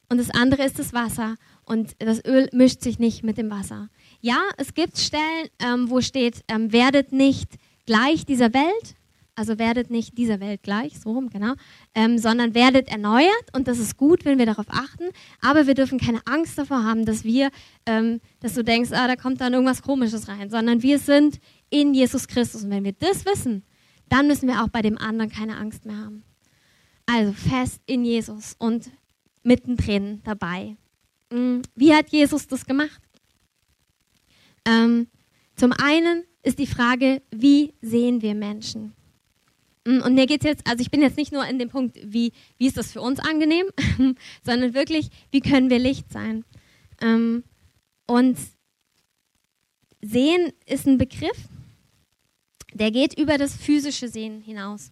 und 0.09 0.19
das 0.19 0.31
andere 0.31 0.65
ist 0.65 0.79
das 0.79 0.93
Wasser 0.93 1.37
und 1.65 1.95
das 1.99 2.25
Öl 2.25 2.49
mischt 2.53 2.83
sich 2.83 2.99
nicht 2.99 3.23
mit 3.23 3.39
dem 3.39 3.51
Wasser. 3.51 3.89
Ja, 4.21 4.41
es 4.57 4.75
gibt 4.75 4.99
Stellen, 4.99 5.49
ähm, 5.59 5.91
wo 5.91 6.01
steht, 6.01 6.43
ähm, 6.49 6.73
werdet 6.73 7.13
nicht 7.13 7.51
gleich 7.87 8.25
dieser 8.25 8.53
Welt, 8.55 8.95
also 9.35 9.59
werdet 9.59 9.91
nicht 9.91 10.19
dieser 10.19 10.41
Welt 10.41 10.63
gleich, 10.63 11.01
so 11.01 11.13
rum, 11.13 11.31
genau, 11.31 11.55
ähm, 11.95 12.19
sondern 12.19 12.55
werdet 12.55 12.89
erneuert 12.89 13.47
und 13.55 13.67
das 13.67 13.79
ist 13.79 13.97
gut, 13.97 14.25
wenn 14.25 14.39
wir 14.39 14.47
darauf 14.47 14.67
achten, 14.69 15.05
aber 15.41 15.67
wir 15.67 15.75
dürfen 15.75 15.99
keine 15.99 16.21
Angst 16.27 16.59
davor 16.59 16.85
haben, 16.85 17.07
dass 17.07 17.25
wir, 17.25 17.51
ähm, 17.87 18.21
dass 18.41 18.55
du 18.55 18.63
denkst, 18.63 18.91
ah, 18.93 19.09
da 19.09 19.17
kommt 19.17 19.41
dann 19.41 19.55
irgendwas 19.55 19.83
Komisches 19.83 20.29
rein, 20.29 20.51
sondern 20.51 20.83
wir 20.83 20.99
sind 20.99 21.39
in 21.71 21.95
Jesus 21.95 22.29
Christus 22.29 22.65
und 22.65 22.71
wenn 22.71 22.85
wir 22.85 22.93
das 22.93 23.25
wissen, 23.25 23.65
dann 24.09 24.27
müssen 24.27 24.49
wir 24.49 24.63
auch 24.63 24.69
bei 24.69 24.83
dem 24.83 24.99
anderen 24.99 25.31
keine 25.31 25.57
Angst 25.57 25.87
mehr 25.87 25.97
haben. 25.97 26.25
Also 27.07 27.33
fest 27.33 27.81
in 27.87 28.05
Jesus 28.05 28.55
und 28.59 28.91
mittendrin 29.43 30.21
dabei. 30.25 30.77
Mm, 31.31 31.61
wie 31.75 31.95
hat 31.95 32.11
Jesus 32.11 32.47
das 32.47 32.67
gemacht? 32.67 33.01
Ähm, 34.67 35.09
zum 35.57 35.73
einen 35.73 36.25
ist 36.43 36.59
die 36.59 36.67
Frage, 36.67 37.23
wie 37.31 37.75
sehen 37.81 38.23
wir 38.23 38.35
Menschen? 38.35 38.95
Mm, 39.85 40.01
und 40.03 40.15
mir 40.15 40.27
geht 40.27 40.45
es 40.45 40.49
jetzt, 40.49 40.67
also 40.67 40.81
ich 40.81 40.91
bin 40.91 41.03
jetzt 41.03 41.17
nicht 41.17 41.33
nur 41.33 41.47
in 41.47 41.59
dem 41.59 41.69
Punkt, 41.69 41.99
wie, 42.03 42.33
wie 42.59 42.67
ist 42.67 42.77
das 42.77 42.93
für 42.93 43.01
uns 43.01 43.19
angenehm, 43.19 43.67
sondern 44.45 44.75
wirklich, 44.75 45.09
wie 45.31 45.41
können 45.41 45.71
wir 45.71 45.79
Licht 45.79 46.11
sein? 46.13 46.45
Ähm, 47.01 47.45
und 48.07 48.39
Sehen 50.01 50.53
ist 50.67 50.87
ein 50.87 50.99
Begriff, 50.99 51.49
der 52.75 52.91
geht 52.91 53.19
über 53.19 53.39
das 53.39 53.55
physische 53.55 54.09
Sehen 54.09 54.41
hinaus. 54.41 54.91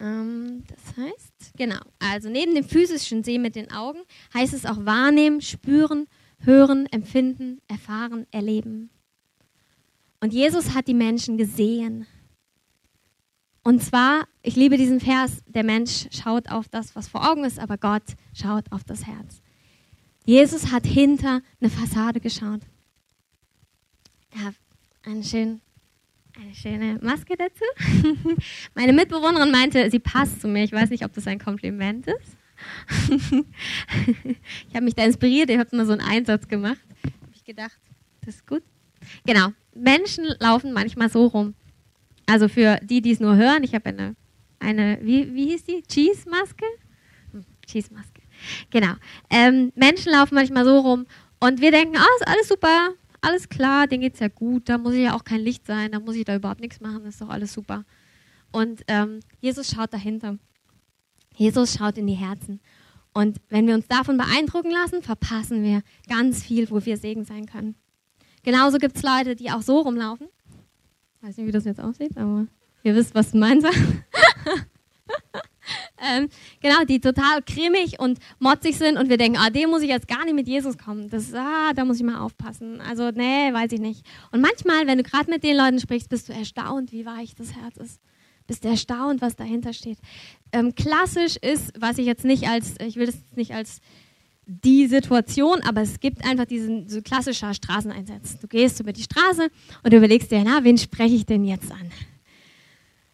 Ähm, 0.00 0.64
das 0.68 0.96
heißt, 0.96 1.56
genau, 1.56 1.80
also 1.98 2.28
neben 2.28 2.54
dem 2.54 2.64
physischen 2.64 3.24
Sehen 3.24 3.42
mit 3.42 3.56
den 3.56 3.70
Augen 3.72 4.00
heißt 4.32 4.54
es 4.54 4.66
auch 4.66 4.84
wahrnehmen, 4.84 5.40
spüren, 5.40 6.06
hören, 6.38 6.86
empfinden, 6.86 7.60
erfahren, 7.68 8.26
erleben. 8.30 8.90
Und 10.20 10.32
Jesus 10.32 10.74
hat 10.74 10.88
die 10.88 10.94
Menschen 10.94 11.36
gesehen. 11.36 12.06
Und 13.64 13.82
zwar, 13.82 14.28
ich 14.42 14.56
liebe 14.56 14.76
diesen 14.76 15.00
Vers, 15.00 15.42
der 15.46 15.64
Mensch 15.64 16.06
schaut 16.10 16.50
auf 16.50 16.68
das, 16.68 16.94
was 16.94 17.08
vor 17.08 17.28
Augen 17.28 17.44
ist, 17.44 17.58
aber 17.58 17.78
Gott 17.78 18.02
schaut 18.34 18.70
auf 18.70 18.84
das 18.84 19.06
Herz. 19.06 19.40
Jesus 20.26 20.70
hat 20.70 20.86
hinter 20.86 21.40
eine 21.60 21.70
Fassade 21.70 22.20
geschaut. 22.20 22.60
Er 24.32 24.44
hat 24.46 24.54
eine, 25.02 25.24
schön, 25.24 25.62
eine 26.38 26.54
schöne 26.54 26.98
Maske 27.02 27.36
dazu. 27.38 27.64
Meine 28.74 28.92
Mitbewohnerin 28.92 29.50
meinte, 29.50 29.90
sie 29.90 29.98
passt 29.98 30.42
zu 30.42 30.48
mir. 30.48 30.64
Ich 30.64 30.72
weiß 30.72 30.90
nicht, 30.90 31.04
ob 31.04 31.14
das 31.14 31.26
ein 31.26 31.38
Kompliment 31.38 32.06
ist. 32.06 32.36
ich 34.68 34.74
habe 34.74 34.84
mich 34.84 34.94
da 34.94 35.04
inspiriert, 35.04 35.48
ihr 35.48 35.58
habt 35.58 35.72
mal 35.72 35.86
so 35.86 35.92
einen 35.92 36.02
Einsatz 36.02 36.48
gemacht. 36.48 36.84
Habe 37.02 37.32
ich 37.34 37.44
gedacht, 37.44 37.78
das 38.24 38.36
ist 38.36 38.46
gut. 38.46 38.62
Genau, 39.24 39.48
Menschen 39.74 40.26
laufen 40.38 40.72
manchmal 40.72 41.08
so 41.10 41.26
rum. 41.26 41.54
Also 42.26 42.48
für 42.48 42.78
die, 42.82 43.02
die 43.02 43.12
es 43.12 43.20
nur 43.20 43.36
hören, 43.36 43.62
ich 43.62 43.74
habe 43.74 43.86
eine, 43.86 44.16
eine 44.58 44.98
wie, 45.02 45.34
wie 45.34 45.46
hieß 45.48 45.64
die? 45.64 45.82
Cheese-Maske? 45.82 46.64
Hm, 47.32 47.44
Cheese-Maske. 47.66 48.22
Genau. 48.70 48.94
Ähm, 49.30 49.72
Menschen 49.74 50.12
laufen 50.12 50.34
manchmal 50.34 50.64
so 50.64 50.78
rum 50.78 51.06
und 51.40 51.60
wir 51.60 51.70
denken, 51.70 51.96
ah, 51.96 52.06
ist 52.18 52.28
alles 52.28 52.48
super, 52.48 52.90
alles 53.20 53.48
klar, 53.48 53.86
denen 53.86 54.02
geht 54.02 54.14
es 54.14 54.20
ja 54.20 54.28
gut, 54.28 54.68
da 54.68 54.78
muss 54.78 54.94
ich 54.94 55.04
ja 55.04 55.14
auch 55.14 55.24
kein 55.24 55.40
Licht 55.40 55.66
sein, 55.66 55.92
da 55.92 56.00
muss 56.00 56.16
ich 56.16 56.24
da 56.24 56.36
überhaupt 56.36 56.60
nichts 56.60 56.80
machen, 56.80 57.04
ist 57.06 57.20
doch 57.20 57.28
alles 57.28 57.52
super. 57.52 57.84
Und 58.52 58.82
ähm, 58.88 59.20
Jesus 59.40 59.70
schaut 59.70 59.92
dahinter. 59.92 60.38
Jesus 61.34 61.74
schaut 61.74 61.98
in 61.98 62.06
die 62.06 62.14
Herzen. 62.14 62.60
Und 63.12 63.38
wenn 63.48 63.66
wir 63.66 63.74
uns 63.74 63.88
davon 63.88 64.16
beeindrucken 64.16 64.70
lassen, 64.70 65.02
verpassen 65.02 65.62
wir 65.62 65.82
ganz 66.08 66.42
viel, 66.44 66.70
wo 66.70 66.84
wir 66.84 66.96
Segen 66.96 67.24
sein 67.24 67.46
können. 67.46 67.74
Genauso 68.42 68.78
gibt 68.78 68.96
es 68.96 69.02
Leute, 69.02 69.34
die 69.34 69.50
auch 69.50 69.62
so 69.62 69.80
rumlaufen 69.80 70.28
weiß 71.24 71.38
nicht, 71.38 71.46
wie 71.46 71.52
das 71.52 71.64
jetzt 71.64 71.80
aussieht, 71.80 72.16
aber 72.16 72.46
ihr 72.82 72.94
wisst, 72.94 73.14
was 73.14 73.32
gemeint 73.32 73.62
war. 73.62 73.72
ähm, 76.06 76.28
genau, 76.60 76.84
die 76.84 77.00
total 77.00 77.40
cremig 77.42 77.98
und 77.98 78.18
motzig 78.38 78.76
sind 78.76 78.98
und 78.98 79.08
wir 79.08 79.16
denken, 79.16 79.38
ah, 79.38 79.48
dem 79.48 79.70
muss 79.70 79.82
ich 79.82 79.88
jetzt 79.88 80.06
gar 80.06 80.24
nicht 80.24 80.34
mit 80.34 80.46
Jesus 80.46 80.76
kommen. 80.76 81.08
Das, 81.08 81.32
ah, 81.32 81.72
da 81.74 81.86
muss 81.86 81.96
ich 81.96 82.02
mal 82.02 82.20
aufpassen. 82.20 82.82
Also, 82.82 83.10
nee, 83.10 83.52
weiß 83.52 83.72
ich 83.72 83.80
nicht. 83.80 84.04
Und 84.32 84.42
manchmal, 84.42 84.86
wenn 84.86 84.98
du 84.98 85.04
gerade 85.04 85.30
mit 85.30 85.42
den 85.42 85.56
Leuten 85.56 85.80
sprichst, 85.80 86.10
bist 86.10 86.28
du 86.28 86.34
erstaunt, 86.34 86.92
wie 86.92 87.06
weich 87.06 87.34
das 87.34 87.54
Herz 87.54 87.78
ist. 87.78 88.00
Bist 88.46 88.64
du 88.64 88.68
erstaunt, 88.68 89.22
was 89.22 89.36
dahinter 89.36 89.72
steht. 89.72 89.96
Ähm, 90.52 90.74
klassisch 90.74 91.36
ist, 91.36 91.72
was 91.78 91.96
ich 91.96 92.04
jetzt 92.04 92.26
nicht 92.26 92.46
als, 92.46 92.74
ich 92.84 92.96
will 92.96 93.06
das 93.06 93.16
nicht 93.34 93.54
als 93.54 93.80
die 94.46 94.86
Situation, 94.86 95.60
aber 95.66 95.82
es 95.82 96.00
gibt 96.00 96.24
einfach 96.24 96.44
diesen 96.44 96.88
so 96.88 97.00
klassischer 97.00 97.54
Straßeneinsatz. 97.54 98.38
Du 98.40 98.46
gehst 98.46 98.80
über 98.80 98.92
die 98.92 99.02
Straße 99.02 99.48
und 99.82 99.92
du 99.92 99.96
überlegst 99.96 100.30
dir, 100.30 100.42
na, 100.44 100.64
wen 100.64 100.78
spreche 100.78 101.14
ich 101.14 101.26
denn 101.26 101.44
jetzt 101.44 101.70
an? 101.72 101.90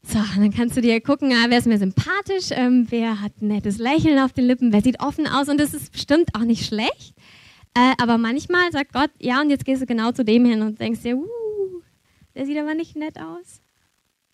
So, 0.03 0.19
dann 0.35 0.53
kannst 0.53 0.77
du 0.77 0.81
dir 0.81 1.01
gucken, 1.01 1.33
ah, 1.33 1.47
wer 1.49 1.59
ist 1.59 1.67
mir 1.67 1.79
sympathisch, 1.79 2.49
ähm, 2.51 2.87
wer 2.89 3.21
hat 3.21 3.33
ein 3.41 3.49
nettes 3.49 3.79
Lächeln 3.79 4.19
auf 4.19 4.33
den 4.33 4.47
Lippen, 4.47 4.73
wer 4.73 4.83
sieht 4.83 5.01
offen 5.01 5.27
aus 5.27 5.49
und 5.49 5.59
das 5.59 5.75
ist 5.75 5.93
bestimmt 5.93 6.35
auch 6.35 6.45
nicht 6.45 6.67
schlecht. 6.67 7.15
Äh, 7.75 7.93
aber 8.01 8.19
manchmal 8.19 8.73
sagt 8.73 8.93
Gott, 8.93 9.11
ja, 9.21 9.41
und 9.41 9.51
jetzt 9.51 9.65
gehst 9.65 9.83
du 9.83 9.87
genau 9.87 10.11
zu 10.11 10.25
dem 10.25 10.45
hin 10.45 10.63
und 10.63 10.81
denkst 10.81 11.03
dir, 11.03 11.17
uh, 11.17 11.83
der 12.35 12.47
sieht 12.47 12.59
aber 12.59 12.75
nicht 12.75 12.97
nett 12.97 13.19
aus. 13.21 13.61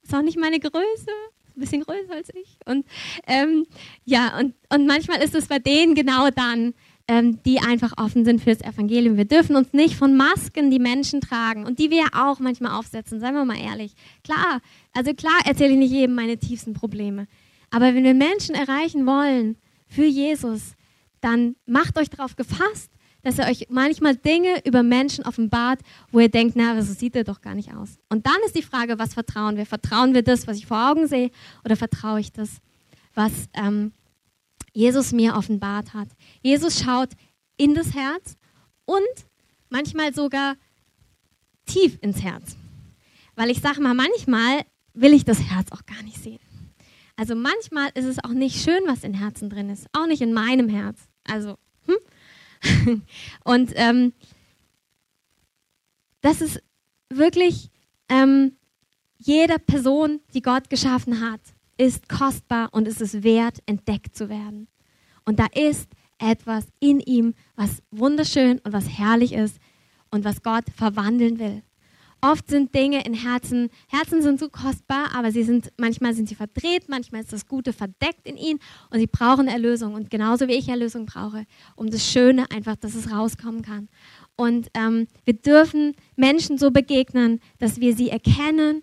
Ist 0.03 0.15
auch 0.15 0.23
nicht 0.23 0.39
meine 0.39 0.61
Größe 0.61 1.11
ein 1.57 1.61
bisschen 1.61 1.83
größer 1.83 2.13
als 2.13 2.29
ich. 2.35 2.59
Und 2.67 2.87
ähm, 3.27 3.67
ja, 4.05 4.39
und, 4.39 4.55
und 4.73 4.87
manchmal 4.87 5.23
ist 5.23 5.35
es 5.35 5.47
bei 5.47 5.59
denen 5.59 5.95
genau 5.95 6.31
dann, 6.31 6.75
ähm, 7.09 7.41
die 7.45 7.61
einfach 7.61 7.93
offen 7.99 8.25
sind 8.25 8.41
fürs 8.41 8.61
Evangelium. 8.61 9.17
Wir 9.17 9.25
dürfen 9.25 9.57
uns 9.57 9.73
nicht 9.73 9.95
von 9.95 10.17
Masken 10.17 10.71
die 10.71 10.79
Menschen 10.79 11.21
tragen 11.21 11.65
und 11.65 11.79
die 11.79 11.91
wir 11.91 12.05
auch 12.15 12.41
manchmal 12.41 12.73
aufsetzen, 12.73 13.21
seien 13.21 13.35
wir 13.35 13.45
mal 13.45 13.59
ehrlich. 13.59 13.93
Klar, 14.25 14.61
also 14.93 15.15
klar 15.15 15.39
erzähle 15.45 15.73
ich 15.73 15.79
nicht 15.79 15.93
jedem 15.93 16.17
meine 16.17 16.37
tiefsten 16.39 16.73
Probleme. 16.73 17.29
Aber 17.71 17.95
wenn 17.95 18.05
wir 18.05 18.15
Menschen 18.15 18.55
erreichen 18.55 19.07
wollen 19.07 19.57
für 19.87 20.05
Jesus, 20.05 20.75
dann 21.21 21.57
macht 21.67 21.99
euch 21.99 22.11
darauf 22.11 22.37
gefasst, 22.37 22.91
dass 23.23 23.39
er 23.39 23.49
euch 23.49 23.67
manchmal 23.71 24.15
Dinge 24.15 24.63
über 24.65 24.85
Menschen 24.85 25.25
offenbart, 25.25 25.81
wo 26.13 26.21
ihr 26.21 26.29
denkt, 26.29 26.55
na, 26.57 26.81
so 26.81 26.93
sieht 26.93 27.17
er 27.17 27.25
doch 27.25 27.41
gar 27.41 27.55
nicht 27.55 27.75
aus. 27.75 27.99
Und 28.09 28.25
dann 28.27 28.37
ist 28.47 28.55
die 28.55 28.63
Frage, 28.63 29.01
was 29.01 29.15
vertrauen 29.15 29.57
wir? 29.57 29.67
Vertrauen 29.67 30.15
wir 30.15 30.23
das, 30.23 30.47
was 30.47 30.59
ich 30.59 30.67
vor 30.67 30.91
Augen 30.91 31.09
sehe, 31.09 31.31
oder 31.65 31.75
vertraue 31.75 32.21
ich 32.21 32.31
das, 32.31 32.59
was 33.15 33.33
ähm, 33.55 33.93
Jesus 34.77 35.13
mir 35.13 35.35
offenbart 35.35 35.95
hat? 35.95 36.09
Jesus 36.43 36.79
schaut 36.81 37.09
in 37.57 37.75
das 37.75 37.95
Herz 37.95 38.37
und 38.85 39.01
manchmal 39.71 40.15
sogar 40.15 40.57
tief 41.65 41.99
ins 42.03 42.23
Herz. 42.23 42.57
Weil 43.37 43.51
ich 43.51 43.61
sage 43.63 43.81
mal, 43.81 43.95
manchmal 43.95 44.65
will 44.93 45.15
ich 45.15 45.25
das 45.25 45.41
Herz 45.41 45.73
auch 45.73 45.87
gar 45.87 46.03
nicht 46.03 46.23
sehen. 46.23 46.41
Also 47.17 47.35
manchmal 47.35 47.89
ist 47.95 48.05
es 48.05 48.23
auch 48.23 48.35
nicht 48.35 48.63
schön, 48.63 48.83
was 48.87 49.03
in 49.03 49.15
Herzen 49.15 49.49
drin 49.49 49.71
ist. 49.71 49.87
Auch 49.93 50.07
nicht 50.07 50.21
in 50.21 50.35
meinem 50.35 50.69
Herz. 50.69 51.09
Also, 51.25 51.57
hm? 51.87 53.03
Und 53.45 53.73
ähm, 53.77 54.13
das 56.21 56.43
ist 56.43 56.63
wirklich 57.09 57.71
ähm, 58.11 58.59
jeder 59.17 59.59
Person, 59.59 60.21
die 60.35 60.43
Gott 60.43 60.69
geschaffen 60.69 61.23
hat, 61.23 61.41
ist 61.77 62.09
kostbar 62.09 62.69
und 62.73 62.89
es 62.89 63.01
ist 63.01 63.23
wert, 63.23 63.59
entdeckt 63.67 64.17
zu 64.17 64.29
werden. 64.29 64.69
Und 65.25 65.39
da 65.39 65.47
ist 65.55 65.89
etwas 66.19 66.67
in 66.81 67.01
ihm, 67.01 67.35
was 67.57 67.83
wunderschön 67.91 68.61
und 68.61 68.73
was 68.73 68.89
herrlich 68.89 69.33
ist 69.33 69.59
und 70.11 70.25
was 70.25 70.43
Gott 70.43 70.65
verwandeln 70.75 71.39
will. 71.39 71.63
Oft 72.23 72.49
sind 72.49 72.75
Dinge 72.75 73.05
in 73.05 73.13
Herzen, 73.13 73.69
Herzen 73.89 74.23
sind 74.23 74.41
so 74.41 74.49
kostbar, 74.49 75.15
aber 75.15 75.31
sie 75.31 75.43
sind, 75.43 75.71
manchmal 75.77 76.15
sind 76.15 76.29
sie 76.29 76.35
verdreht, 76.35 76.89
manchmal 76.89 77.21
ist 77.21 77.33
das 77.33 77.47
Gute 77.47 77.75
verdeckt 77.75 78.27
in 78.27 78.37
ihnen 78.37 78.59
und 78.91 78.99
sie 78.99 79.07
brauchen 79.07 79.49
Erlösung. 79.49 79.95
Und 79.95 80.11
genauso 80.11 80.49
wie 80.49 80.55
ich 80.55 80.69
Erlösung 80.69 81.05
brauche, 81.07 81.45
um 81.77 81.91
das 81.91 82.11
Schöne 82.11 82.51
einfach, 82.51 82.77
dass 82.77 82.95
es 82.95 83.13
rauskommen 83.13 83.63
kann. 83.63 83.89
Und 84.35 84.69
ähm, 84.75 85.09
wir 85.25 85.35
dürfen 85.35 85.95
Menschen 86.17 86.57
so 86.57 86.71
begegnen, 86.71 87.41
dass 87.59 87.81
wir 87.81 87.95
sie 87.95 88.09
erkennen, 88.09 88.83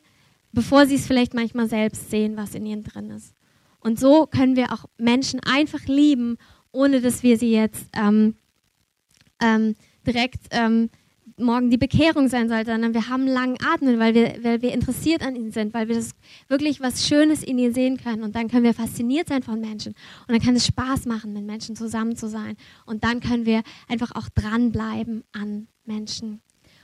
bevor 0.53 0.85
sie 0.85 0.95
es 0.95 1.05
vielleicht 1.05 1.33
manchmal 1.33 1.67
selbst 1.67 2.09
sehen, 2.09 2.37
was 2.37 2.55
in 2.55 2.65
ihnen 2.65 2.83
drin 2.83 3.09
ist. 3.09 3.35
Und 3.79 3.99
so 3.99 4.27
können 4.27 4.55
wir 4.55 4.71
auch 4.71 4.85
Menschen 4.97 5.41
einfach 5.41 5.85
lieben, 5.85 6.37
ohne 6.71 7.01
dass 7.01 7.21
wir 7.21 7.37
sie 7.37 7.51
jetzt 7.51 7.85
ähm, 7.93 8.35
ähm, 9.41 9.75
direkt 10.05 10.45
ähm, 10.51 10.89
morgen 11.37 11.69
die 11.69 11.77
Bekehrung 11.77 12.27
sein 12.27 12.47
sollte, 12.47 12.71
sondern 12.71 12.93
wir 12.93 13.09
haben 13.09 13.27
langen 13.27 13.57
Atmen, 13.61 13.99
weil 13.99 14.13
wir, 14.13 14.43
weil 14.43 14.61
wir 14.61 14.71
interessiert 14.71 15.21
an 15.21 15.35
ihnen 15.35 15.51
sind, 15.51 15.73
weil 15.73 15.87
wir 15.87 15.95
das 15.95 16.11
wirklich 16.47 16.79
was 16.79 17.07
Schönes 17.07 17.43
in 17.43 17.57
ihnen 17.57 17.73
sehen 17.73 17.97
können. 17.97 18.23
Und 18.23 18.35
dann 18.35 18.49
können 18.49 18.63
wir 18.63 18.73
fasziniert 18.73 19.29
sein 19.29 19.43
von 19.43 19.59
Menschen. 19.59 19.93
Und 20.27 20.29
dann 20.29 20.41
kann 20.41 20.55
es 20.55 20.67
Spaß 20.67 21.05
machen, 21.05 21.33
mit 21.33 21.45
Menschen 21.45 21.75
zusammen 21.75 22.15
zu 22.15 22.29
sein. 22.29 22.55
Und 22.85 23.03
dann 23.03 23.19
können 23.19 23.45
wir 23.45 23.63
einfach 23.87 24.11
auch 24.15 24.29
dranbleiben 24.29 25.23
an 25.31 25.67
Menschen. 25.85 26.41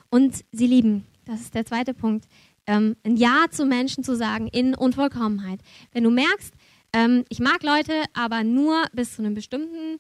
Und 0.10 0.44
sie 0.52 0.68
lieben. 0.68 1.06
Das 1.26 1.42
ist 1.42 1.54
der 1.54 1.66
zweite 1.66 1.94
Punkt. 1.94 2.26
Ähm, 2.70 2.96
ein 3.04 3.18
Ja 3.18 3.46
zu 3.50 3.66
Menschen 3.66 4.04
zu 4.04 4.16
sagen 4.16 4.48
in 4.48 4.76
Unvollkommenheit. 4.76 5.62
Wenn 5.92 6.04
du 6.04 6.12
merkst, 6.12 6.54
ähm, 6.94 7.26
ich 7.30 7.40
mag 7.40 7.64
Leute, 7.64 7.94
aber 8.14 8.44
nur 8.44 8.86
bis 8.94 9.16
zu 9.16 9.24
einem 9.24 9.34
bestimmten 9.34 10.00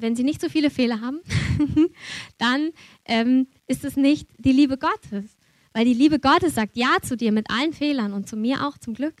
wenn 0.00 0.16
sie 0.16 0.22
nicht 0.22 0.40
so 0.40 0.48
viele 0.48 0.70
Fehler 0.70 1.00
haben, 1.00 1.20
dann 2.38 2.70
ähm, 3.04 3.48
ist 3.66 3.84
es 3.84 3.96
nicht 3.96 4.28
die 4.38 4.52
Liebe 4.52 4.78
Gottes. 4.78 5.36
Weil 5.72 5.84
die 5.84 5.94
Liebe 5.94 6.18
Gottes 6.18 6.54
sagt 6.54 6.76
Ja 6.76 6.96
zu 7.02 7.16
dir 7.16 7.32
mit 7.32 7.50
allen 7.50 7.72
Fehlern 7.72 8.12
und 8.12 8.28
zu 8.28 8.36
mir 8.36 8.66
auch 8.66 8.78
zum 8.78 8.94
Glück. 8.94 9.16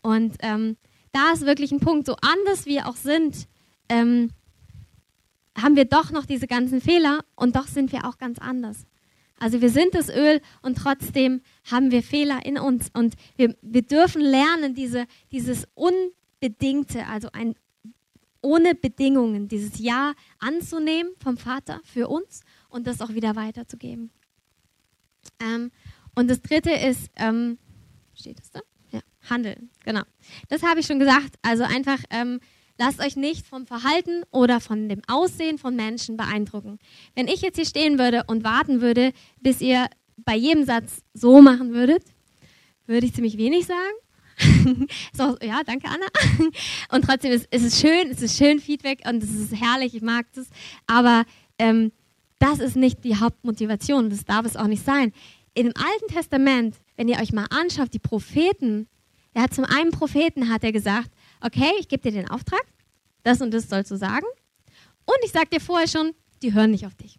Und 0.00 0.36
ähm, 0.40 0.76
da 1.12 1.32
ist 1.32 1.46
wirklich 1.46 1.72
ein 1.72 1.80
Punkt, 1.80 2.06
so 2.06 2.16
anders 2.20 2.66
wir 2.66 2.88
auch 2.88 2.96
sind, 2.96 3.48
ähm, 3.88 4.30
haben 5.60 5.76
wir 5.76 5.84
doch 5.84 6.10
noch 6.10 6.24
diese 6.24 6.46
ganzen 6.46 6.80
Fehler 6.80 7.24
und 7.34 7.56
doch 7.56 7.66
sind 7.66 7.92
wir 7.92 8.06
auch 8.06 8.16
ganz 8.18 8.38
anders. 8.38 8.86
Also 9.42 9.60
wir 9.60 9.70
sind 9.70 9.92
das 9.96 10.08
Öl 10.08 10.40
und 10.62 10.78
trotzdem 10.78 11.42
haben 11.68 11.90
wir 11.90 12.04
Fehler 12.04 12.46
in 12.46 12.58
uns 12.58 12.90
und 12.94 13.14
wir, 13.34 13.56
wir 13.60 13.82
dürfen 13.82 14.22
lernen, 14.22 14.76
diese, 14.76 15.04
dieses 15.32 15.66
Unbedingte, 15.74 17.08
also 17.08 17.28
ein 17.32 17.56
ohne 18.40 18.76
Bedingungen 18.76 19.48
dieses 19.48 19.80
Ja 19.80 20.14
anzunehmen 20.38 21.10
vom 21.18 21.38
Vater 21.38 21.80
für 21.82 22.06
uns 22.06 22.42
und 22.68 22.86
das 22.86 23.00
auch 23.00 23.14
wieder 23.14 23.34
weiterzugeben. 23.34 24.12
Ähm, 25.40 25.72
und 26.14 26.30
das 26.30 26.40
dritte 26.40 26.70
ist, 26.70 27.10
ähm, 27.16 27.58
steht 28.14 28.38
das 28.38 28.52
da? 28.52 28.60
Ja, 28.92 29.00
handeln, 29.28 29.70
genau. 29.84 30.02
Das 30.50 30.62
habe 30.62 30.78
ich 30.78 30.86
schon 30.86 31.00
gesagt. 31.00 31.34
Also 31.42 31.64
einfach, 31.64 31.98
ähm, 32.10 32.38
lasst 32.82 33.00
euch 33.00 33.14
nicht 33.14 33.46
vom 33.46 33.64
Verhalten 33.64 34.24
oder 34.32 34.58
von 34.58 34.88
dem 34.88 35.02
Aussehen 35.06 35.56
von 35.56 35.76
Menschen 35.76 36.16
beeindrucken. 36.16 36.80
Wenn 37.14 37.28
ich 37.28 37.40
jetzt 37.40 37.56
hier 37.56 37.64
stehen 37.64 37.98
würde 37.98 38.24
und 38.26 38.42
warten 38.42 38.80
würde, 38.80 39.12
bis 39.40 39.60
ihr 39.60 39.86
bei 40.16 40.34
jedem 40.34 40.64
Satz 40.64 41.02
so 41.14 41.40
machen 41.40 41.74
würdet, 41.74 42.02
würde 42.86 43.06
ich 43.06 43.14
ziemlich 43.14 43.38
wenig 43.38 43.66
sagen. 43.66 43.78
so, 45.12 45.36
ja, 45.42 45.62
danke 45.64 45.86
Anna. 45.86 46.06
Und 46.90 47.04
trotzdem 47.04 47.30
ist, 47.30 47.46
ist, 47.54 47.64
es 47.64 47.80
schön, 47.80 48.10
es 48.10 48.20
ist 48.20 48.36
schön 48.36 48.58
Feedback 48.58 49.02
und 49.06 49.22
es 49.22 49.30
ist 49.30 49.54
herrlich, 49.54 49.94
ich 49.94 50.02
mag 50.02 50.26
das. 50.34 50.48
Aber 50.86 51.24
ähm, 51.58 51.92
das 52.38 52.58
ist 52.58 52.74
nicht 52.74 53.04
die 53.04 53.16
Hauptmotivation, 53.16 54.10
das 54.10 54.24
darf 54.24 54.46
es 54.46 54.56
auch 54.56 54.66
nicht 54.66 54.84
sein. 54.84 55.12
Im 55.54 55.68
Alten 55.68 56.12
Testament, 56.12 56.76
wenn 56.96 57.08
ihr 57.08 57.20
euch 57.20 57.32
mal 57.32 57.46
anschaut, 57.50 57.92
die 57.92 57.98
Propheten, 58.00 58.88
er 59.34 59.42
hat 59.42 59.54
zum 59.54 59.66
einen 59.66 59.92
Propheten 59.92 60.48
hat 60.48 60.64
er 60.64 60.72
gesagt, 60.72 61.10
okay, 61.40 61.70
ich 61.78 61.88
gebe 61.88 62.02
dir 62.02 62.12
den 62.12 62.30
Auftrag, 62.30 62.62
das 63.22 63.40
und 63.40 63.52
das 63.52 63.68
sollst 63.68 63.90
du 63.90 63.96
sagen. 63.96 64.26
Und 65.04 65.16
ich 65.24 65.32
sage 65.32 65.48
dir 65.50 65.60
vorher 65.60 65.88
schon, 65.88 66.12
die 66.42 66.52
hören 66.52 66.70
nicht 66.70 66.86
auf 66.86 66.94
dich. 66.94 67.18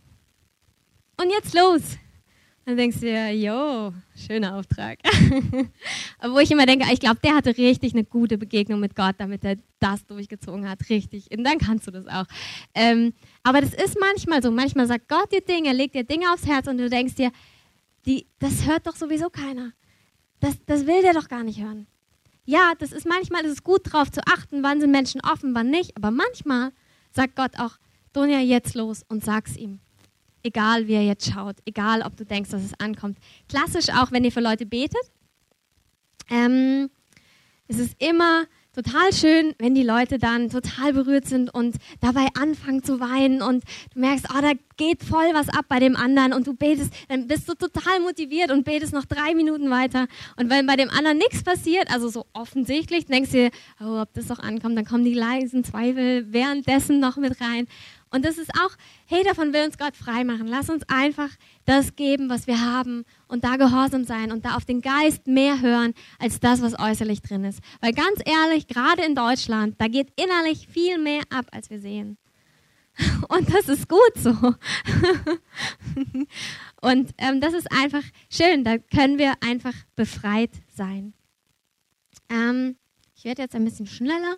Und 1.19 1.29
jetzt 1.29 1.53
los, 1.53 1.97
dann 2.65 2.77
denkst 2.77 3.01
du 3.01 3.07
dir, 3.07 3.35
jo, 3.35 3.93
schöner 4.15 4.55
Auftrag. 4.55 4.99
Wo 6.23 6.39
ich 6.39 6.49
immer 6.49 6.65
denke, 6.65 6.85
ich 6.93 6.99
glaube, 6.99 7.19
der 7.21 7.35
hatte 7.35 7.57
richtig 7.57 7.93
eine 7.93 8.05
gute 8.05 8.37
Begegnung 8.37 8.79
mit 8.79 8.95
Gott, 8.95 9.15
damit 9.17 9.43
er 9.43 9.57
das 9.79 10.05
durchgezogen 10.05 10.69
hat. 10.69 10.89
Richtig. 10.89 11.29
Und 11.31 11.43
dann 11.43 11.57
kannst 11.57 11.87
du 11.87 11.91
das 11.91 12.07
auch. 12.07 12.25
Ähm, 12.73 13.13
aber 13.43 13.59
das 13.59 13.73
ist 13.73 13.99
manchmal 13.99 14.41
so. 14.41 14.49
Manchmal 14.49 14.87
sagt 14.87 15.09
Gott 15.09 15.31
dir 15.31 15.41
Dinge, 15.41 15.73
legt 15.73 15.93
dir 15.93 16.05
Dinge 16.05 16.31
aufs 16.31 16.47
Herz 16.47 16.67
und 16.67 16.77
du 16.77 16.89
denkst 16.89 17.15
dir, 17.15 17.31
die, 18.05 18.27
das 18.39 18.65
hört 18.65 18.87
doch 18.87 18.95
sowieso 18.95 19.29
keiner. 19.29 19.73
Das, 20.39 20.55
das 20.65 20.87
will 20.87 21.01
der 21.01 21.13
doch 21.13 21.27
gar 21.27 21.43
nicht 21.43 21.61
hören. 21.61 21.87
Ja, 22.45 22.73
das 22.77 22.91
ist 22.91 23.07
manchmal 23.07 23.45
ist 23.45 23.51
es 23.51 23.63
gut 23.63 23.93
darauf 23.93 24.11
zu 24.11 24.21
achten, 24.27 24.63
wann 24.63 24.81
sind 24.81 24.91
Menschen 24.91 25.21
offen, 25.21 25.55
wann 25.55 25.69
nicht. 25.69 25.95
Aber 25.95 26.11
manchmal 26.11 26.71
sagt 27.11 27.35
Gott 27.35 27.57
auch, 27.57 27.77
Donja, 28.11 28.39
jetzt 28.39 28.75
los 28.75 29.03
und 29.07 29.23
sag's 29.23 29.55
ihm 29.55 29.79
egal 30.43 30.87
wie 30.87 30.93
er 30.93 31.03
jetzt 31.03 31.31
schaut, 31.31 31.55
egal 31.65 32.01
ob 32.01 32.15
du 32.15 32.25
denkst, 32.25 32.51
dass 32.51 32.63
es 32.63 32.79
ankommt. 32.79 33.17
Klassisch 33.47 33.89
auch, 33.89 34.11
wenn 34.11 34.23
ihr 34.23 34.31
für 34.31 34.41
Leute 34.41 34.65
betet. 34.65 35.11
Ähm, 36.29 36.89
es 37.67 37.79
ist 37.79 37.95
immer 38.01 38.45
total 38.73 39.13
schön, 39.13 39.53
wenn 39.59 39.75
die 39.75 39.83
Leute 39.83 40.17
dann 40.17 40.49
total 40.49 40.93
berührt 40.93 41.25
sind 41.25 41.53
und 41.53 41.75
dabei 42.01 42.27
anfangen 42.33 42.83
zu 42.83 42.99
weinen 42.99 43.41
und 43.41 43.63
du 43.93 43.99
merkst, 43.99 44.27
oh, 44.29 44.41
da 44.41 44.51
geht 44.77 45.03
voll 45.03 45.33
was 45.33 45.49
ab 45.49 45.65
bei 45.69 45.79
dem 45.79 45.95
anderen 45.95 46.33
und 46.33 46.47
du 46.47 46.53
betest, 46.53 46.91
dann 47.07 47.27
bist 47.27 47.47
du 47.47 47.53
total 47.53 47.99
motiviert 48.01 48.51
und 48.51 48.65
betest 48.65 48.93
noch 48.93 49.05
drei 49.05 49.35
Minuten 49.35 49.69
weiter. 49.69 50.07
Und 50.37 50.49
wenn 50.49 50.65
bei 50.65 50.75
dem 50.75 50.89
anderen 50.89 51.17
nichts 51.17 51.43
passiert, 51.43 51.91
also 51.93 52.09
so 52.09 52.25
offensichtlich, 52.33 53.05
denkst 53.05 53.31
du 53.31 53.37
dir, 53.37 53.51
oh, 53.79 54.01
ob 54.01 54.13
das 54.13 54.27
doch 54.27 54.39
ankommt, 54.39 54.77
dann 54.77 54.85
kommen 54.85 55.05
die 55.05 55.13
leisen 55.13 55.63
Zweifel 55.63 56.33
währenddessen 56.33 56.99
noch 56.99 57.17
mit 57.17 57.39
rein. 57.41 57.67
Und 58.13 58.23
das 58.23 58.37
ist 58.37 58.51
auch, 58.63 58.69
hey, 59.07 59.23
davon 59.23 59.53
will 59.53 59.65
uns 59.65 59.79
Gott 59.79 59.95
frei 59.95 60.23
machen. 60.23 60.45
Lass 60.45 60.69
uns 60.69 60.83
einfach 60.87 61.29
das 61.65 61.95
geben, 61.95 62.29
was 62.29 62.45
wir 62.45 62.61
haben 62.61 63.05
und 63.27 63.43
da 63.43 63.55
gehorsam 63.55 64.03
sein 64.03 64.31
und 64.31 64.45
da 64.45 64.55
auf 64.55 64.65
den 64.65 64.81
Geist 64.81 65.25
mehr 65.25 65.61
hören 65.61 65.95
als 66.19 66.39
das, 66.39 66.61
was 66.61 66.79
äußerlich 66.79 67.23
drin 67.23 67.43
ist. 67.43 67.59
Weil 67.81 67.93
ganz 67.93 68.21
ehrlich, 68.23 68.67
gerade 68.67 69.03
in 69.03 69.15
Deutschland, 69.15 69.81
da 69.81 69.87
geht 69.87 70.09
innerlich 70.15 70.67
viel 70.67 70.99
mehr 70.99 71.23
ab, 71.31 71.47
als 71.51 71.71
wir 71.71 71.79
sehen. 71.79 72.19
Und 73.29 73.51
das 73.51 73.67
ist 73.67 73.89
gut 73.89 74.13
so. 74.15 74.29
Und 76.81 77.11
ähm, 77.17 77.41
das 77.41 77.53
ist 77.53 77.71
einfach 77.71 78.03
schön. 78.29 78.63
Da 78.63 78.77
können 78.77 79.17
wir 79.17 79.33
einfach 79.41 79.73
befreit 79.95 80.51
sein. 80.75 81.13
Ähm, 82.29 82.75
ich 83.15 83.23
werde 83.23 83.41
jetzt 83.41 83.55
ein 83.55 83.65
bisschen 83.65 83.87
schneller. 83.87 84.37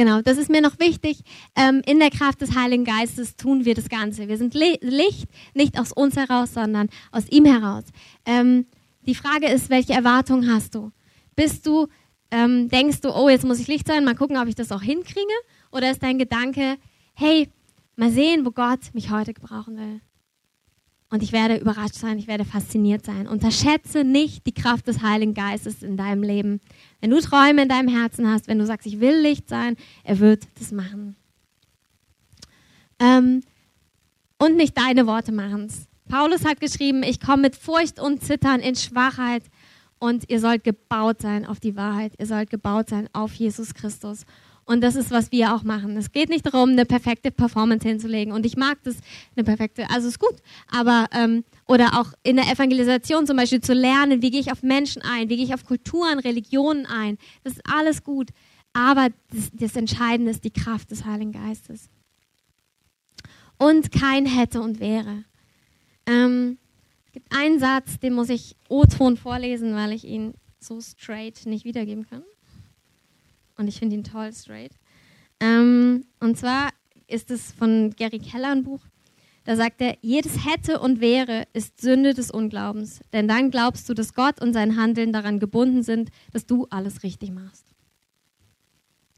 Genau, 0.00 0.22
das 0.22 0.38
ist 0.38 0.48
mir 0.48 0.62
noch 0.62 0.78
wichtig. 0.78 1.20
Ähm, 1.54 1.82
in 1.84 1.98
der 1.98 2.08
Kraft 2.08 2.40
des 2.40 2.54
Heiligen 2.56 2.86
Geistes 2.86 3.36
tun 3.36 3.66
wir 3.66 3.74
das 3.74 3.90
Ganze. 3.90 4.28
Wir 4.28 4.38
sind 4.38 4.54
Licht, 4.54 5.28
nicht 5.52 5.78
aus 5.78 5.92
uns 5.92 6.16
heraus, 6.16 6.54
sondern 6.54 6.88
aus 7.12 7.28
ihm 7.28 7.44
heraus. 7.44 7.84
Ähm, 8.24 8.64
die 9.02 9.14
Frage 9.14 9.48
ist, 9.48 9.68
welche 9.68 9.92
Erwartungen 9.92 10.50
hast 10.50 10.74
du? 10.74 10.90
Bist 11.36 11.66
du, 11.66 11.86
ähm, 12.30 12.70
denkst 12.70 13.02
du, 13.02 13.14
oh, 13.14 13.28
jetzt 13.28 13.44
muss 13.44 13.60
ich 13.60 13.66
Licht 13.66 13.86
sein, 13.86 14.06
mal 14.06 14.14
gucken, 14.14 14.38
ob 14.38 14.48
ich 14.48 14.54
das 14.54 14.72
auch 14.72 14.80
hinkriege? 14.80 15.34
Oder 15.70 15.90
ist 15.90 16.02
dein 16.02 16.16
Gedanke, 16.16 16.78
hey, 17.12 17.50
mal 17.96 18.10
sehen, 18.10 18.46
wo 18.46 18.52
Gott 18.52 18.94
mich 18.94 19.10
heute 19.10 19.34
gebrauchen 19.34 19.76
will. 19.76 20.00
Und 21.12 21.24
ich 21.24 21.32
werde 21.32 21.56
überrascht 21.56 21.96
sein, 21.96 22.18
ich 22.18 22.28
werde 22.28 22.44
fasziniert 22.44 23.04
sein. 23.04 23.26
Unterschätze 23.26 24.04
nicht 24.04 24.46
die 24.46 24.54
Kraft 24.54 24.86
des 24.86 25.02
Heiligen 25.02 25.34
Geistes 25.34 25.82
in 25.82 25.96
deinem 25.96 26.22
Leben. 26.22 26.60
Wenn 27.00 27.10
du 27.10 27.20
Träume 27.20 27.62
in 27.62 27.68
deinem 27.68 27.88
Herzen 27.88 28.28
hast, 28.28 28.46
wenn 28.46 28.60
du 28.60 28.66
sagst, 28.66 28.86
ich 28.86 29.00
will 29.00 29.20
Licht 29.20 29.48
sein, 29.48 29.76
er 30.04 30.20
wird 30.20 30.46
das 30.58 30.70
machen. 30.70 31.16
Ähm, 33.00 33.42
und 34.38 34.56
nicht 34.56 34.78
deine 34.78 35.06
Worte 35.08 35.32
machen 35.32 35.64
es. 35.64 35.88
Paulus 36.08 36.44
hat 36.44 36.60
geschrieben, 36.60 37.02
ich 37.02 37.20
komme 37.20 37.42
mit 37.42 37.56
Furcht 37.56 37.98
und 37.98 38.22
Zittern 38.22 38.60
in 38.60 38.76
Schwachheit 38.76 39.42
und 39.98 40.30
ihr 40.30 40.40
sollt 40.40 40.64
gebaut 40.64 41.20
sein 41.22 41.44
auf 41.44 41.58
die 41.58 41.76
Wahrheit. 41.76 42.12
Ihr 42.18 42.26
sollt 42.26 42.50
gebaut 42.50 42.88
sein 42.88 43.08
auf 43.12 43.34
Jesus 43.34 43.74
Christus. 43.74 44.24
Und 44.70 44.82
das 44.82 44.94
ist, 44.94 45.10
was 45.10 45.32
wir 45.32 45.52
auch 45.52 45.64
machen. 45.64 45.96
Es 45.96 46.12
geht 46.12 46.28
nicht 46.28 46.46
darum, 46.46 46.70
eine 46.70 46.86
perfekte 46.86 47.32
Performance 47.32 47.88
hinzulegen. 47.88 48.32
Und 48.32 48.46
ich 48.46 48.56
mag 48.56 48.78
das, 48.84 48.98
eine 49.34 49.42
perfekte, 49.42 49.90
also 49.90 50.06
ist 50.06 50.20
gut. 50.20 50.36
Aber, 50.70 51.06
ähm, 51.12 51.42
oder 51.66 51.98
auch 51.98 52.12
in 52.22 52.36
der 52.36 52.44
Evangelisation 52.44 53.26
zum 53.26 53.36
Beispiel 53.36 53.60
zu 53.60 53.72
lernen, 53.72 54.22
wie 54.22 54.30
gehe 54.30 54.38
ich 54.38 54.52
auf 54.52 54.62
Menschen 54.62 55.02
ein, 55.02 55.28
wie 55.28 55.34
gehe 55.34 55.44
ich 55.44 55.54
auf 55.54 55.64
Kulturen, 55.64 56.20
Religionen 56.20 56.86
ein. 56.86 57.18
Das 57.42 57.54
ist 57.54 57.62
alles 57.64 58.04
gut. 58.04 58.28
Aber 58.72 59.08
das, 59.34 59.50
das 59.52 59.74
Entscheidende 59.74 60.30
ist 60.30 60.44
die 60.44 60.52
Kraft 60.52 60.92
des 60.92 61.04
Heiligen 61.04 61.32
Geistes. 61.32 61.90
Und 63.58 63.90
kein 63.90 64.24
hätte 64.24 64.60
und 64.60 64.78
wäre. 64.78 65.24
Ähm, 66.06 66.58
es 67.06 67.12
gibt 67.14 67.36
einen 67.36 67.58
Satz, 67.58 67.98
den 67.98 68.14
muss 68.14 68.28
ich 68.28 68.54
O-Ton 68.68 69.16
vorlesen, 69.16 69.74
weil 69.74 69.90
ich 69.90 70.04
ihn 70.04 70.34
so 70.60 70.80
straight 70.80 71.44
nicht 71.44 71.64
wiedergeben 71.64 72.06
kann 72.08 72.22
und 73.60 73.68
ich 73.68 73.78
finde 73.78 73.94
ihn 73.94 74.04
toll, 74.04 74.32
straight. 74.32 74.72
Ähm, 75.38 76.06
und 76.18 76.36
zwar 76.38 76.70
ist 77.06 77.30
es 77.30 77.52
von 77.52 77.90
Gary 77.96 78.18
Keller 78.18 78.50
ein 78.50 78.64
Buch. 78.64 78.80
Da 79.44 79.56
sagt 79.56 79.80
er, 79.80 79.96
jedes 80.00 80.46
hätte 80.46 80.80
und 80.80 81.00
wäre 81.00 81.44
ist 81.52 81.80
Sünde 81.80 82.14
des 82.14 82.30
Unglaubens. 82.30 83.00
Denn 83.12 83.28
dann 83.28 83.50
glaubst 83.50 83.88
du, 83.88 83.94
dass 83.94 84.14
Gott 84.14 84.40
und 84.40 84.52
sein 84.52 84.76
Handeln 84.76 85.12
daran 85.12 85.38
gebunden 85.38 85.82
sind, 85.82 86.10
dass 86.32 86.46
du 86.46 86.66
alles 86.70 87.02
richtig 87.02 87.32
machst. 87.32 87.66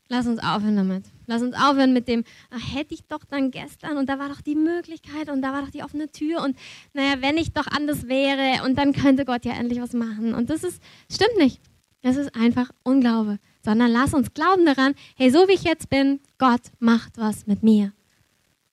Lass 0.08 0.26
uns 0.26 0.40
aufhören 0.40 0.76
damit. 0.76 1.04
Lass 1.26 1.42
uns 1.42 1.54
aufhören 1.54 1.92
mit 1.92 2.06
dem, 2.06 2.24
ach, 2.50 2.74
hätte 2.74 2.94
ich 2.94 3.04
doch 3.04 3.24
dann 3.24 3.50
gestern 3.50 3.96
und 3.96 4.08
da 4.08 4.18
war 4.18 4.28
doch 4.28 4.42
die 4.42 4.54
Möglichkeit 4.54 5.30
und 5.30 5.40
da 5.40 5.52
war 5.52 5.62
doch 5.62 5.70
die 5.70 5.82
offene 5.82 6.10
Tür 6.10 6.42
und 6.42 6.56
naja, 6.92 7.14
wenn 7.20 7.38
ich 7.38 7.52
doch 7.52 7.66
anders 7.66 8.08
wäre 8.08 8.64
und 8.64 8.76
dann 8.76 8.92
könnte 8.92 9.24
Gott 9.24 9.44
ja 9.44 9.54
endlich 9.54 9.80
was 9.80 9.94
machen. 9.94 10.34
Und 10.34 10.50
das 10.50 10.64
ist, 10.64 10.82
stimmt 11.10 11.38
nicht. 11.38 11.60
Das 12.02 12.16
ist 12.16 12.34
einfach 12.34 12.70
Unglaube 12.82 13.38
sondern 13.64 13.90
lass 13.90 14.14
uns 14.14 14.34
glauben 14.34 14.66
daran, 14.66 14.94
hey, 15.16 15.30
so 15.30 15.48
wie 15.48 15.54
ich 15.54 15.64
jetzt 15.64 15.88
bin, 15.88 16.20
Gott 16.38 16.62
macht 16.78 17.16
was 17.16 17.46
mit 17.46 17.62
mir. 17.62 17.92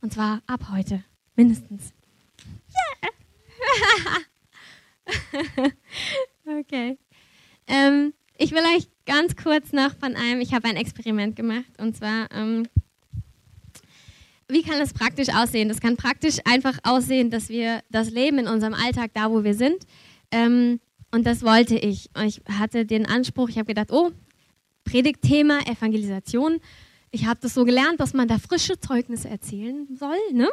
Und 0.02 0.14
zwar 0.14 0.42
ab 0.48 0.62
heute, 0.72 1.04
mindestens. 1.36 1.94
Yeah. 3.06 3.10
okay. 6.60 6.98
Ähm, 7.68 8.14
ich 8.38 8.52
will 8.52 8.64
euch 8.76 8.88
ganz 9.06 9.36
kurz 9.36 9.74
noch 9.74 9.96
von 9.98 10.16
einem, 10.16 10.42
ich 10.42 10.54
habe 10.54 10.68
ein 10.68 10.76
Experiment 10.76 11.36
gemacht 11.36 11.72
und 11.78 11.98
zwar, 11.98 12.32
ähm, 12.32 12.68
wie 14.48 14.64
kann 14.64 14.80
das 14.80 14.94
praktisch 14.94 15.30
aussehen? 15.30 15.70
Das 15.70 15.80
kann 15.80 15.98
praktisch 15.98 16.38
einfach 16.46 16.80
aussehen, 16.84 17.30
dass 17.30 17.50
wir 17.50 17.84
das 17.92 18.10
Leben 18.10 18.40
in 18.40 18.48
unserem 18.48 18.74
Alltag, 18.74 19.12
da 19.14 19.30
wo 19.30 19.44
wir 19.44 19.54
sind, 19.54 19.86
ähm, 20.32 20.80
und 21.12 21.26
das 21.26 21.44
wollte 21.44 21.76
ich. 21.76 22.10
Ich 22.24 22.42
hatte 22.48 22.86
den 22.86 23.08
Anspruch, 23.08 23.50
ich 23.50 23.58
habe 23.58 23.66
gedacht, 23.66 23.92
oh, 23.92 24.12
Predigtthema 24.90 25.60
Evangelisation. 25.68 26.60
Ich 27.12 27.26
habe 27.26 27.40
das 27.42 27.54
so 27.54 27.64
gelernt, 27.64 28.00
dass 28.00 28.14
man 28.14 28.28
da 28.28 28.40
frische 28.40 28.80
Zeugnisse 28.80 29.30
erzählen 29.30 29.88
soll. 29.96 30.18
Ne? 30.34 30.50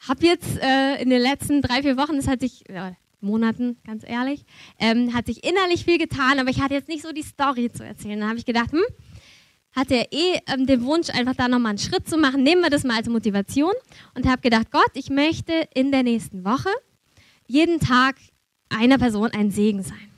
Habe 0.00 0.26
jetzt 0.26 0.58
äh, 0.62 1.02
in 1.02 1.10
den 1.10 1.20
letzten 1.20 1.60
drei, 1.60 1.82
vier 1.82 1.96
Wochen, 1.96 2.16
das 2.16 2.28
hat 2.28 2.40
sich, 2.40 2.68
äh, 2.68 2.92
Monaten, 3.20 3.76
ganz 3.84 4.04
ehrlich, 4.06 4.44
ähm, 4.78 5.12
hat 5.14 5.26
sich 5.26 5.44
innerlich 5.44 5.84
viel 5.84 5.98
getan, 5.98 6.38
aber 6.38 6.48
ich 6.48 6.60
hatte 6.60 6.74
jetzt 6.74 6.88
nicht 6.88 7.02
so 7.02 7.12
die 7.12 7.22
Story 7.22 7.70
zu 7.70 7.84
erzählen. 7.84 8.20
Da 8.20 8.28
habe 8.28 8.38
ich 8.38 8.46
gedacht, 8.46 8.72
hm, 8.72 8.82
hatte 9.72 9.96
er 9.96 10.12
eh 10.12 10.40
ähm, 10.46 10.66
den 10.66 10.84
Wunsch, 10.84 11.10
einfach 11.10 11.34
da 11.34 11.48
nochmal 11.48 11.70
einen 11.70 11.78
Schritt 11.78 12.08
zu 12.08 12.16
machen. 12.16 12.42
Nehmen 12.42 12.62
wir 12.62 12.70
das 12.70 12.84
mal 12.84 12.96
als 12.96 13.08
Motivation 13.08 13.74
und 14.14 14.26
habe 14.26 14.40
gedacht, 14.40 14.70
Gott, 14.70 14.90
ich 14.94 15.10
möchte 15.10 15.52
in 15.74 15.90
der 15.90 16.04
nächsten 16.04 16.44
Woche 16.44 16.70
jeden 17.46 17.80
Tag 17.80 18.16
einer 18.68 18.96
Person 18.98 19.30
ein 19.32 19.50
Segen 19.50 19.82
sein. 19.82 20.10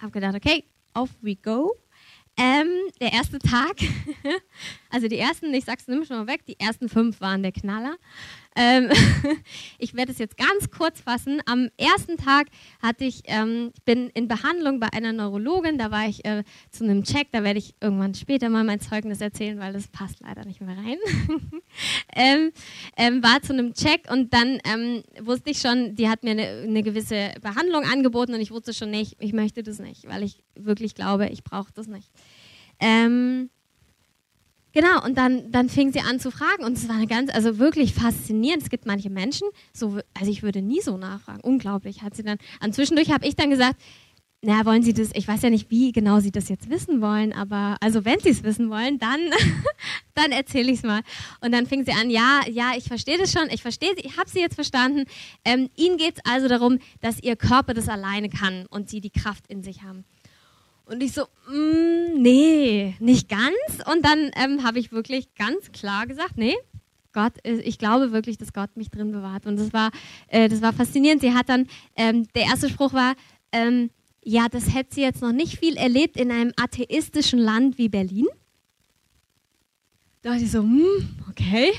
Habe 0.00 0.12
gedacht, 0.12 0.36
okay, 0.36 0.64
off 0.94 1.10
we 1.20 1.36
go. 1.36 1.76
Ähm, 2.36 2.68
der 3.00 3.12
erste 3.12 3.38
Tag, 3.38 3.76
also 4.90 5.06
die 5.06 5.18
ersten, 5.18 5.52
ich 5.52 5.64
sag's 5.66 5.86
nämlich 5.86 6.08
schon 6.08 6.16
mal 6.18 6.26
weg, 6.26 6.46
die 6.46 6.58
ersten 6.58 6.88
fünf 6.88 7.20
waren 7.20 7.42
der 7.42 7.52
Knaller. 7.52 7.96
Ähm, 8.56 8.90
ich 9.78 9.94
werde 9.94 10.12
es 10.12 10.18
jetzt 10.18 10.36
ganz 10.36 10.70
kurz 10.70 11.00
fassen. 11.00 11.40
Am 11.46 11.70
ersten 11.76 12.16
Tag 12.16 12.48
hatte 12.82 13.04
ich, 13.04 13.22
ähm, 13.26 13.70
ich 13.74 13.82
bin 13.82 14.08
in 14.10 14.28
Behandlung 14.28 14.80
bei 14.80 14.88
einer 14.92 15.12
Neurologin, 15.12 15.78
da 15.78 15.90
war 15.90 16.06
ich 16.06 16.24
äh, 16.24 16.44
zu 16.70 16.84
einem 16.84 17.04
Check, 17.04 17.28
da 17.32 17.42
werde 17.42 17.58
ich 17.58 17.74
irgendwann 17.80 18.14
später 18.14 18.48
mal 18.48 18.64
mein 18.64 18.80
Zeugnis 18.80 19.20
erzählen, 19.20 19.58
weil 19.58 19.72
das 19.72 19.88
passt 19.88 20.20
leider 20.20 20.44
nicht 20.44 20.60
mehr 20.60 20.76
rein. 20.76 20.98
ähm, 22.14 22.52
ähm, 22.96 23.22
war 23.22 23.40
zu 23.42 23.52
einem 23.52 23.72
Check 23.74 24.10
und 24.10 24.34
dann 24.34 24.58
ähm, 24.64 25.02
wusste 25.20 25.50
ich 25.50 25.58
schon, 25.58 25.94
die 25.94 26.08
hat 26.08 26.22
mir 26.22 26.32
eine, 26.32 26.46
eine, 26.62 26.82
gewisse 26.82 27.32
Behandlung 27.40 27.84
angeboten 27.84 28.34
und 28.34 28.40
ich 28.40 28.50
wusste 28.50 28.74
schon 28.74 28.90
nicht, 28.90 29.16
ich 29.20 29.32
möchte 29.32 29.62
das 29.62 29.78
nicht, 29.78 30.08
weil 30.08 30.22
ich 30.22 30.42
wirklich 30.54 30.94
glaube, 30.94 31.28
ich 31.28 31.42
brauche 31.44 31.72
das 31.72 31.86
nicht. 31.86 32.10
Ähm, 32.80 33.50
Genau, 34.72 35.04
und 35.04 35.18
dann, 35.18 35.52
dann 35.52 35.68
fing 35.68 35.92
sie 35.92 36.00
an 36.00 36.18
zu 36.18 36.30
fragen 36.30 36.64
und 36.64 36.76
es 36.76 36.88
war 36.88 36.96
eine 36.96 37.06
ganz, 37.06 37.32
also 37.32 37.58
wirklich 37.58 37.92
faszinierend. 37.92 38.62
Es 38.62 38.70
gibt 38.70 38.86
manche 38.86 39.10
Menschen, 39.10 39.48
so, 39.72 39.98
also 40.18 40.30
ich 40.30 40.42
würde 40.42 40.62
nie 40.62 40.80
so 40.80 40.96
nachfragen. 40.96 41.40
Unglaublich, 41.42 42.02
hat 42.02 42.16
sie 42.16 42.22
dann. 42.22 42.38
Und 42.64 42.74
zwischendurch 42.74 43.10
habe 43.10 43.26
ich 43.26 43.36
dann 43.36 43.50
gesagt, 43.50 43.76
naja, 44.44 44.66
wollen 44.66 44.82
Sie 44.82 44.92
das, 44.92 45.10
ich 45.14 45.28
weiß 45.28 45.42
ja 45.42 45.50
nicht, 45.50 45.70
wie 45.70 45.92
genau 45.92 46.18
Sie 46.18 46.32
das 46.32 46.48
jetzt 46.48 46.68
wissen 46.68 47.00
wollen, 47.00 47.32
aber 47.32 47.76
also 47.80 48.04
wenn 48.04 48.18
Sie 48.18 48.30
es 48.30 48.42
wissen 48.42 48.70
wollen, 48.70 48.98
dann, 48.98 49.20
dann 50.14 50.32
erzähle 50.32 50.72
ich 50.72 50.78
es 50.78 50.82
mal. 50.82 51.02
Und 51.40 51.52
dann 51.52 51.66
fing 51.66 51.84
sie 51.84 51.92
an, 51.92 52.10
ja, 52.10 52.40
ja, 52.50 52.72
ich 52.76 52.84
verstehe 52.84 53.18
das 53.18 53.30
schon, 53.30 53.48
ich 53.50 53.62
verstehe 53.62 53.94
Sie, 53.96 54.04
ich 54.04 54.18
habe 54.18 54.28
Sie 54.28 54.40
jetzt 54.40 54.56
verstanden. 54.56 55.04
Ähm, 55.44 55.70
Ihnen 55.76 55.96
geht 55.96 56.16
es 56.16 56.24
also 56.24 56.48
darum, 56.48 56.80
dass 57.00 57.22
Ihr 57.22 57.36
Körper 57.36 57.72
das 57.72 57.88
alleine 57.88 58.28
kann 58.28 58.66
und 58.66 58.90
Sie 58.90 59.00
die 59.00 59.10
Kraft 59.10 59.46
in 59.46 59.62
sich 59.62 59.84
haben. 59.84 60.04
Und 60.92 61.02
ich 61.02 61.12
so, 61.12 61.22
mm, 61.48 62.20
nee, 62.20 62.94
nicht 63.00 63.30
ganz. 63.30 63.88
Und 63.90 64.04
dann 64.04 64.30
ähm, 64.36 64.62
habe 64.62 64.78
ich 64.78 64.92
wirklich 64.92 65.34
ganz 65.36 65.72
klar 65.72 66.06
gesagt, 66.06 66.36
nee, 66.36 66.54
Gott, 67.14 67.32
äh, 67.44 67.60
ich 67.60 67.78
glaube 67.78 68.12
wirklich, 68.12 68.36
dass 68.36 68.52
Gott 68.52 68.76
mich 68.76 68.90
drin 68.90 69.10
bewahrt. 69.10 69.46
Und 69.46 69.58
das 69.58 69.72
war, 69.72 69.90
äh, 70.28 70.50
das 70.50 70.60
war 70.60 70.74
faszinierend. 70.74 71.22
Sie 71.22 71.32
hat 71.32 71.48
dann, 71.48 71.66
ähm, 71.96 72.28
der 72.34 72.42
erste 72.42 72.68
Spruch 72.68 72.92
war, 72.92 73.14
ähm, 73.52 73.88
ja, 74.22 74.50
das 74.50 74.74
hätte 74.74 74.94
sie 74.94 75.00
jetzt 75.00 75.22
noch 75.22 75.32
nicht 75.32 75.58
viel 75.58 75.78
erlebt 75.78 76.18
in 76.18 76.30
einem 76.30 76.52
atheistischen 76.56 77.38
Land 77.38 77.78
wie 77.78 77.88
Berlin. 77.88 78.26
Da 80.20 80.32
dachte 80.32 80.44
ich 80.44 80.50
so, 80.50 80.60
hm, 80.60 81.08
okay. 81.30 81.72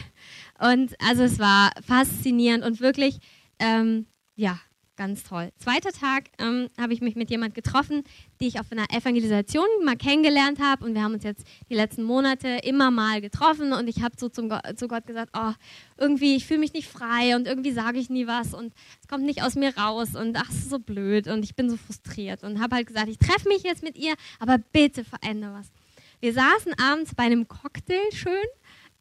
Und 0.60 0.96
also 1.00 1.22
es 1.22 1.38
war 1.38 1.70
faszinierend 1.86 2.66
und 2.66 2.80
wirklich, 2.80 3.20
ähm, 3.60 4.08
ja, 4.36 4.60
ganz 4.96 5.24
toll. 5.24 5.50
Zweiter 5.58 5.92
Tag 5.92 6.26
ähm, 6.40 6.70
habe 6.80 6.94
ich 6.94 7.02
mich 7.02 7.16
mit 7.16 7.30
jemand 7.30 7.56
getroffen, 7.56 8.04
die 8.40 8.48
ich 8.48 8.60
auf 8.60 8.72
einer 8.72 8.86
Evangelisation 8.92 9.66
mal 9.84 9.96
kennengelernt 9.96 10.60
habe. 10.60 10.86
Und 10.86 10.94
wir 10.94 11.04
haben 11.04 11.14
uns 11.14 11.24
jetzt 11.24 11.46
die 11.70 11.76
letzten 11.76 12.04
Monate 12.04 12.60
immer 12.64 12.92
mal 12.92 13.22
getroffen. 13.22 13.74
Und 13.74 13.88
ich 13.88 14.02
habe 14.02 14.16
so 14.18 14.30
zum 14.30 14.52
zu 14.76 14.88
Gott 14.88 15.06
gesagt, 15.06 15.32
oh, 15.36 15.54
irgendwie, 15.98 16.36
ich 16.36 16.46
fühle 16.46 16.60
mich 16.60 16.74
nicht 16.74 16.88
frei 16.88 17.36
und 17.36 17.48
irgendwie 17.48 17.72
sage 17.72 18.00
ich 18.00 18.10
nie 18.10 18.28
was. 18.28 18.54
Und 18.54 18.74
es 19.02 19.08
kommt 19.08 19.24
nicht 19.24 19.44
aus 19.44 19.56
mir 19.56 19.76
raus. 19.78 20.16
Und 20.16 20.38
ach, 20.38 20.50
es 20.50 20.58
ist 20.58 20.70
so 20.70 20.80
blöd. 20.80 21.28
Und 21.28 21.44
ich 21.44 21.56
bin 21.56 21.70
so 21.70 21.78
frustriert. 21.78 22.44
Und 22.44 22.62
habe 22.62 22.76
halt 22.76 22.88
gesagt, 22.88 23.08
ich 23.08 23.18
treffe 23.18 23.48
mich 23.48 23.64
jetzt 23.64 23.84
mit 23.84 23.98
ihr, 23.98 24.14
aber 24.40 24.58
bitte 24.58 25.04
verändere 25.04 25.54
was. 25.54 25.72
Wir 26.20 26.34
saßen 26.34 26.74
abends 26.80 27.16
bei 27.16 27.24
einem 27.24 27.48
Cocktail 27.50 28.00
schön 28.14 28.34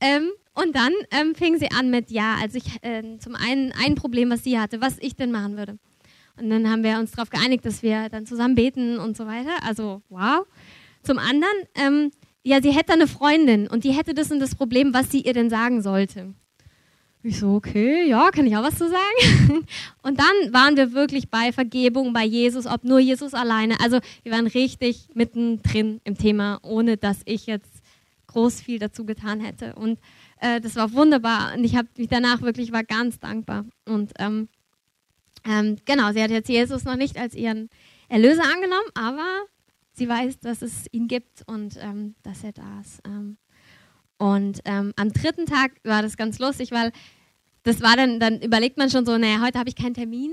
ähm, 0.03 0.31
und 0.55 0.77
dann 0.77 0.93
ähm, 1.11 1.35
fing 1.35 1.57
sie 1.59 1.71
an 1.71 1.91
mit, 1.91 2.11
ja, 2.11 2.37
also 2.41 2.59
ich, 2.59 2.83
äh, 2.83 3.19
zum 3.19 3.35
einen 3.37 3.73
ein 3.73 3.95
Problem, 3.95 4.31
was 4.31 4.45
sie 4.45 4.59
hatte, 4.59 4.81
was 4.81 4.99
ich 5.01 5.17
denn 5.17 5.31
machen 5.33 5.57
würde. 5.57 5.79
Und 6.39 6.51
dann 6.51 6.69
haben 6.71 6.83
wir 6.83 6.99
uns 6.99 7.13
darauf 7.13 7.31
geeinigt, 7.31 7.65
dass 7.65 7.83
wir 7.83 8.09
dann 8.09 8.27
zusammen 8.27 8.55
beten 8.55 8.99
und 8.99 9.17
so 9.17 9.27
weiter. 9.27 9.53
Also, 9.63 10.03
wow. 10.09 10.47
Zum 11.03 11.19
anderen, 11.19 11.53
ähm, 11.75 12.11
ja, 12.43 12.61
sie 12.61 12.73
hätte 12.73 12.93
eine 12.93 13.07
Freundin 13.07 13.69
und 13.69 13.85
die 13.85 13.93
hätte 13.93 14.13
das 14.13 14.31
und 14.31 14.41
das 14.41 14.55
Problem, 14.55 14.93
was 14.93 15.11
sie 15.11 15.21
ihr 15.21 15.35
denn 15.35 15.51
sagen 15.51 15.83
sollte. 15.83 16.35
Ich 17.25 17.39
so, 17.39 17.55
okay, 17.55 18.09
ja, 18.09 18.31
kann 18.33 18.49
ich 18.49 18.57
auch 18.57 18.65
was 18.65 18.77
zu 18.77 18.89
sagen? 18.89 19.65
Und 20.03 20.19
dann 20.19 20.53
waren 20.53 20.77
wir 20.77 20.93
wirklich 20.93 21.31
bei 21.31 21.53
Vergebung, 21.53 22.13
bei 22.13 22.25
Jesus, 22.25 22.67
ob 22.67 22.83
nur 22.83 22.99
Jesus 22.99 23.33
alleine. 23.33 23.79
Also 23.79 24.01
wir 24.25 24.33
waren 24.33 24.49
richtig 24.49 25.09
mittendrin 25.15 26.01
im 26.03 26.19
Thema, 26.19 26.59
ohne 26.63 26.97
dass 26.97 27.21
ich 27.25 27.47
jetzt 27.47 27.72
groß 28.33 28.61
viel 28.61 28.79
dazu 28.79 29.05
getan 29.05 29.41
hätte. 29.41 29.75
Und 29.75 30.01
äh, 30.41 30.61
das 30.61 30.77
war 30.77 30.93
wunderbar. 30.93 31.55
Und 31.55 31.65
ich 31.65 31.77
habe 31.77 31.89
mich 31.97 32.09
danach 32.09 32.43
wirklich 32.43 32.73
war 32.73 32.85
ganz 32.85 33.19
dankbar. 33.19 33.65
Und 33.87 34.13
ähm, 34.19 34.49
ähm, 35.45 35.77
genau, 35.85 36.13
sie 36.13 36.23
hat 36.23 36.31
jetzt 36.31 36.49
Jesus 36.49 36.85
noch 36.85 36.97
nicht 36.97 37.17
als 37.19 37.35
ihren 37.35 37.69
Erlöser 38.09 38.45
angenommen, 38.45 38.91
aber 38.95 39.27
sie 39.93 40.09
weiß, 40.09 40.41
dass 40.41 40.63
es 40.63 40.87
ihn 40.93 41.09
gibt 41.09 41.43
und 41.47 41.77
ähm, 41.81 42.15
dass 42.23 42.45
er 42.45 42.53
da 42.53 42.81
ist. 42.81 43.01
Ähm, 43.07 43.37
Und 44.19 44.61
ähm, 44.67 44.93
am 44.97 45.13
dritten 45.13 45.47
Tag 45.47 45.73
war 45.85 46.01
das 46.03 46.17
ganz 46.17 46.39
lustig, 46.39 46.71
weil 46.71 46.93
das 47.65 47.81
war 47.81 47.97
dann, 47.97 48.21
dann 48.21 48.41
überlegt 48.41 48.79
man 48.79 48.89
schon 48.89 49.05
so, 49.05 49.19
naja, 49.19 49.41
heute 49.41 49.59
habe 49.59 49.69
ich 49.69 49.75
keinen 49.77 49.95
Termin. 49.95 50.33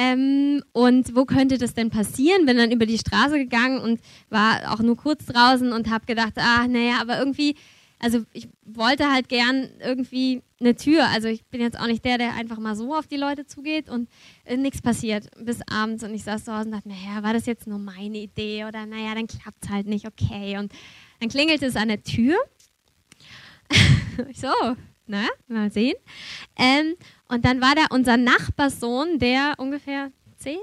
Ähm, 0.00 0.62
und 0.72 1.14
wo 1.14 1.26
könnte 1.26 1.58
das 1.58 1.74
denn 1.74 1.90
passieren? 1.90 2.46
Bin 2.46 2.56
dann 2.56 2.72
über 2.72 2.86
die 2.86 2.96
Straße 2.96 3.36
gegangen 3.36 3.80
und 3.80 4.00
war 4.30 4.72
auch 4.72 4.80
nur 4.80 4.96
kurz 4.96 5.26
draußen 5.26 5.72
und 5.74 5.90
habe 5.90 6.06
gedacht, 6.06 6.32
ah, 6.36 6.66
naja, 6.66 7.02
aber 7.02 7.18
irgendwie, 7.18 7.54
also 7.98 8.24
ich 8.32 8.48
wollte 8.64 9.12
halt 9.12 9.28
gern 9.28 9.68
irgendwie 9.78 10.40
eine 10.58 10.74
Tür. 10.74 11.06
Also 11.08 11.28
ich 11.28 11.44
bin 11.44 11.60
jetzt 11.60 11.78
auch 11.78 11.86
nicht 11.86 12.02
der, 12.02 12.16
der 12.16 12.34
einfach 12.34 12.58
mal 12.58 12.74
so 12.76 12.94
auf 12.94 13.08
die 13.08 13.18
Leute 13.18 13.44
zugeht 13.44 13.90
und 13.90 14.08
äh, 14.46 14.56
nichts 14.56 14.80
passiert 14.80 15.28
bis 15.38 15.60
abends. 15.70 16.02
Und 16.02 16.14
ich 16.14 16.24
saß 16.24 16.46
zu 16.46 16.52
Hause 16.52 16.66
und 16.66 16.72
dachte, 16.72 16.88
naja, 16.88 17.22
war 17.22 17.34
das 17.34 17.44
jetzt 17.44 17.66
nur 17.66 17.78
meine 17.78 18.18
Idee 18.18 18.64
oder 18.64 18.86
naja, 18.86 19.14
dann 19.14 19.26
klappt 19.26 19.64
es 19.64 19.68
halt 19.68 19.86
nicht, 19.86 20.06
okay. 20.06 20.56
Und 20.56 20.72
dann 21.20 21.28
klingelte 21.28 21.66
es 21.66 21.76
an 21.76 21.88
der 21.88 22.02
Tür. 22.02 22.38
so, 24.34 24.48
na, 25.06 25.26
mal 25.46 25.70
sehen. 25.70 25.96
Ähm, 26.56 26.94
und 27.30 27.44
dann 27.44 27.60
war 27.60 27.74
da 27.74 27.86
unser 27.90 28.16
Nachbarssohn, 28.16 29.18
der 29.18 29.54
ungefähr 29.58 30.10
zehn 30.36 30.58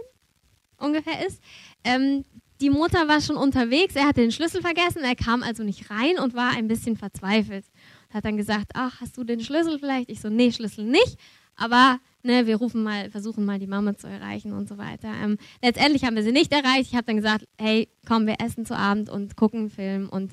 ungefähr 0.78 1.26
ist. 1.26 1.42
Ähm, 1.84 2.24
die 2.62 2.70
Mutter 2.70 3.08
war 3.08 3.22
schon 3.22 3.38
unterwegs, 3.38 3.96
er 3.96 4.08
hatte 4.08 4.22
den 4.22 4.32
Schlüssel 4.32 4.62
vergessen, 4.62 5.04
er 5.04 5.16
kam 5.16 5.44
also 5.44 5.64
nicht 5.64 5.90
rein 5.90 6.20
und 6.20 6.34
war 6.34 6.52
ein 6.52 6.68
bisschen 6.68 6.98
verzweifelt. 6.98 7.66
Hat 8.10 8.26
dann 8.26 8.38
gesagt, 8.38 8.72
ach, 8.74 9.02
hast 9.02 9.18
du 9.18 9.24
den 9.24 9.42
Schlüssel 9.42 9.80
vielleicht? 9.80 10.10
Ich 10.10 10.22
so, 10.22 10.30
nee, 10.30 10.52
Schlüssel 10.52 10.86
nicht, 10.86 11.18
aber 11.56 12.00
ne, 12.24 12.48
wir 12.48 12.58
rufen 12.58 12.84
mal, 12.84 13.12
versuchen 13.12 13.46
mal 13.46 13.60
die 13.60 13.68
Mama 13.68 13.96
zu 13.96 14.08
erreichen 14.08 14.54
und 14.54 14.68
so 14.68 14.78
weiter. 14.78 15.10
Ähm, 15.24 15.38
letztendlich 15.62 16.04
haben 16.04 16.16
wir 16.16 16.24
sie 16.24 16.32
nicht 16.32 16.52
erreicht. 16.52 16.90
Ich 16.90 16.96
habe 16.96 17.06
dann 17.06 17.18
gesagt, 17.18 17.46
hey, 17.60 17.90
komm, 18.08 18.26
wir 18.26 18.36
essen 18.44 18.66
zu 18.66 18.76
Abend 18.76 19.10
und 19.10 19.36
gucken 19.36 19.62
einen 19.62 19.70
Film 19.70 20.10
und 20.10 20.32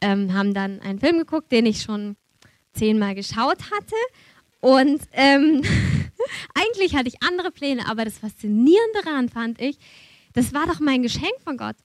ähm, 0.00 0.32
haben 0.32 0.54
dann 0.54 0.80
einen 0.80 1.00
Film 1.00 1.18
geguckt, 1.18 1.52
den 1.52 1.66
ich 1.66 1.82
schon 1.82 2.16
zehnmal 2.72 3.14
geschaut 3.14 3.70
hatte. 3.70 3.96
Und 4.60 5.00
ähm, 5.12 5.62
eigentlich 6.54 6.96
hatte 6.96 7.08
ich 7.08 7.22
andere 7.22 7.50
Pläne, 7.50 7.88
aber 7.88 8.04
das 8.04 8.18
Faszinierende 8.18 9.02
daran 9.04 9.28
fand 9.28 9.60
ich, 9.60 9.78
das 10.34 10.52
war 10.52 10.66
doch 10.66 10.80
mein 10.80 11.02
Geschenk 11.02 11.34
von 11.44 11.56
Gott. 11.56 11.76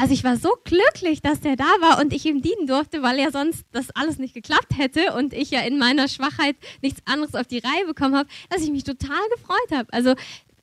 Also 0.00 0.14
ich 0.14 0.24
war 0.24 0.38
so 0.38 0.56
glücklich, 0.64 1.20
dass 1.20 1.40
der 1.40 1.56
da 1.56 1.66
war 1.80 2.00
und 2.00 2.14
ich 2.14 2.24
ihm 2.24 2.40
dienen 2.40 2.66
durfte, 2.66 3.02
weil 3.02 3.18
ja 3.18 3.30
sonst 3.30 3.66
das 3.72 3.90
alles 3.90 4.18
nicht 4.18 4.32
geklappt 4.32 4.78
hätte 4.78 5.12
und 5.12 5.34
ich 5.34 5.50
ja 5.50 5.60
in 5.60 5.78
meiner 5.78 6.08
Schwachheit 6.08 6.56
nichts 6.80 7.02
anderes 7.04 7.34
auf 7.34 7.46
die 7.46 7.58
Reihe 7.58 7.84
bekommen 7.86 8.16
habe, 8.16 8.28
dass 8.48 8.62
ich 8.62 8.70
mich 8.70 8.84
total 8.84 9.20
gefreut 9.34 9.78
habe. 9.78 9.92
Also 9.92 10.14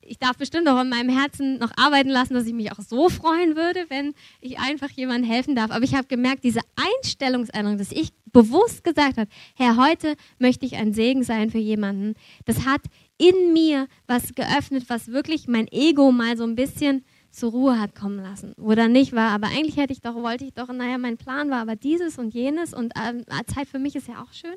ich 0.08 0.18
darf 0.18 0.36
bestimmt 0.36 0.68
auch 0.68 0.80
in 0.80 0.88
meinem 0.88 1.10
Herzen 1.10 1.58
noch 1.58 1.70
arbeiten 1.76 2.08
lassen, 2.08 2.34
dass 2.34 2.46
ich 2.46 2.54
mich 2.54 2.72
auch 2.72 2.80
so 2.80 3.08
freuen 3.08 3.56
würde, 3.56 3.86
wenn 3.88 4.14
ich 4.40 4.58
einfach 4.58 4.90
jemandem 4.90 5.30
helfen 5.30 5.54
darf. 5.54 5.70
Aber 5.70 5.84
ich 5.84 5.94
habe 5.94 6.06
gemerkt, 6.06 6.44
diese 6.44 6.60
Einstellungsänderung, 6.76 7.78
dass 7.78 7.92
ich 7.92 8.10
bewusst 8.32 8.84
gesagt 8.84 9.18
habe, 9.18 9.30
Herr, 9.54 9.76
heute 9.76 10.16
möchte 10.38 10.66
ich 10.66 10.76
ein 10.76 10.92
Segen 10.92 11.22
sein 11.22 11.50
für 11.50 11.58
jemanden, 11.58 12.14
das 12.44 12.66
hat 12.66 12.82
in 13.18 13.52
mir 13.52 13.88
was 14.06 14.34
geöffnet, 14.34 14.84
was 14.88 15.08
wirklich 15.08 15.48
mein 15.48 15.66
Ego 15.70 16.12
mal 16.12 16.36
so 16.36 16.44
ein 16.44 16.54
bisschen 16.54 17.04
zur 17.30 17.50
Ruhe 17.50 17.78
hat 17.78 17.94
kommen 17.94 18.22
lassen. 18.22 18.54
Oder 18.54 18.88
nicht 18.88 19.12
war, 19.12 19.30
aber 19.30 19.48
eigentlich 19.48 19.76
hätte 19.76 19.92
ich 19.92 20.00
doch, 20.00 20.14
wollte 20.14 20.44
ich 20.44 20.54
doch, 20.54 20.68
naja, 20.68 20.98
mein 20.98 21.18
Plan 21.18 21.50
war 21.50 21.60
aber 21.60 21.76
dieses 21.76 22.18
und 22.18 22.32
jenes 22.32 22.72
und 22.72 22.92
äh, 22.96 23.44
Zeit 23.46 23.68
für 23.68 23.78
mich 23.78 23.96
ist 23.96 24.08
ja 24.08 24.22
auch 24.22 24.32
schön. 24.32 24.54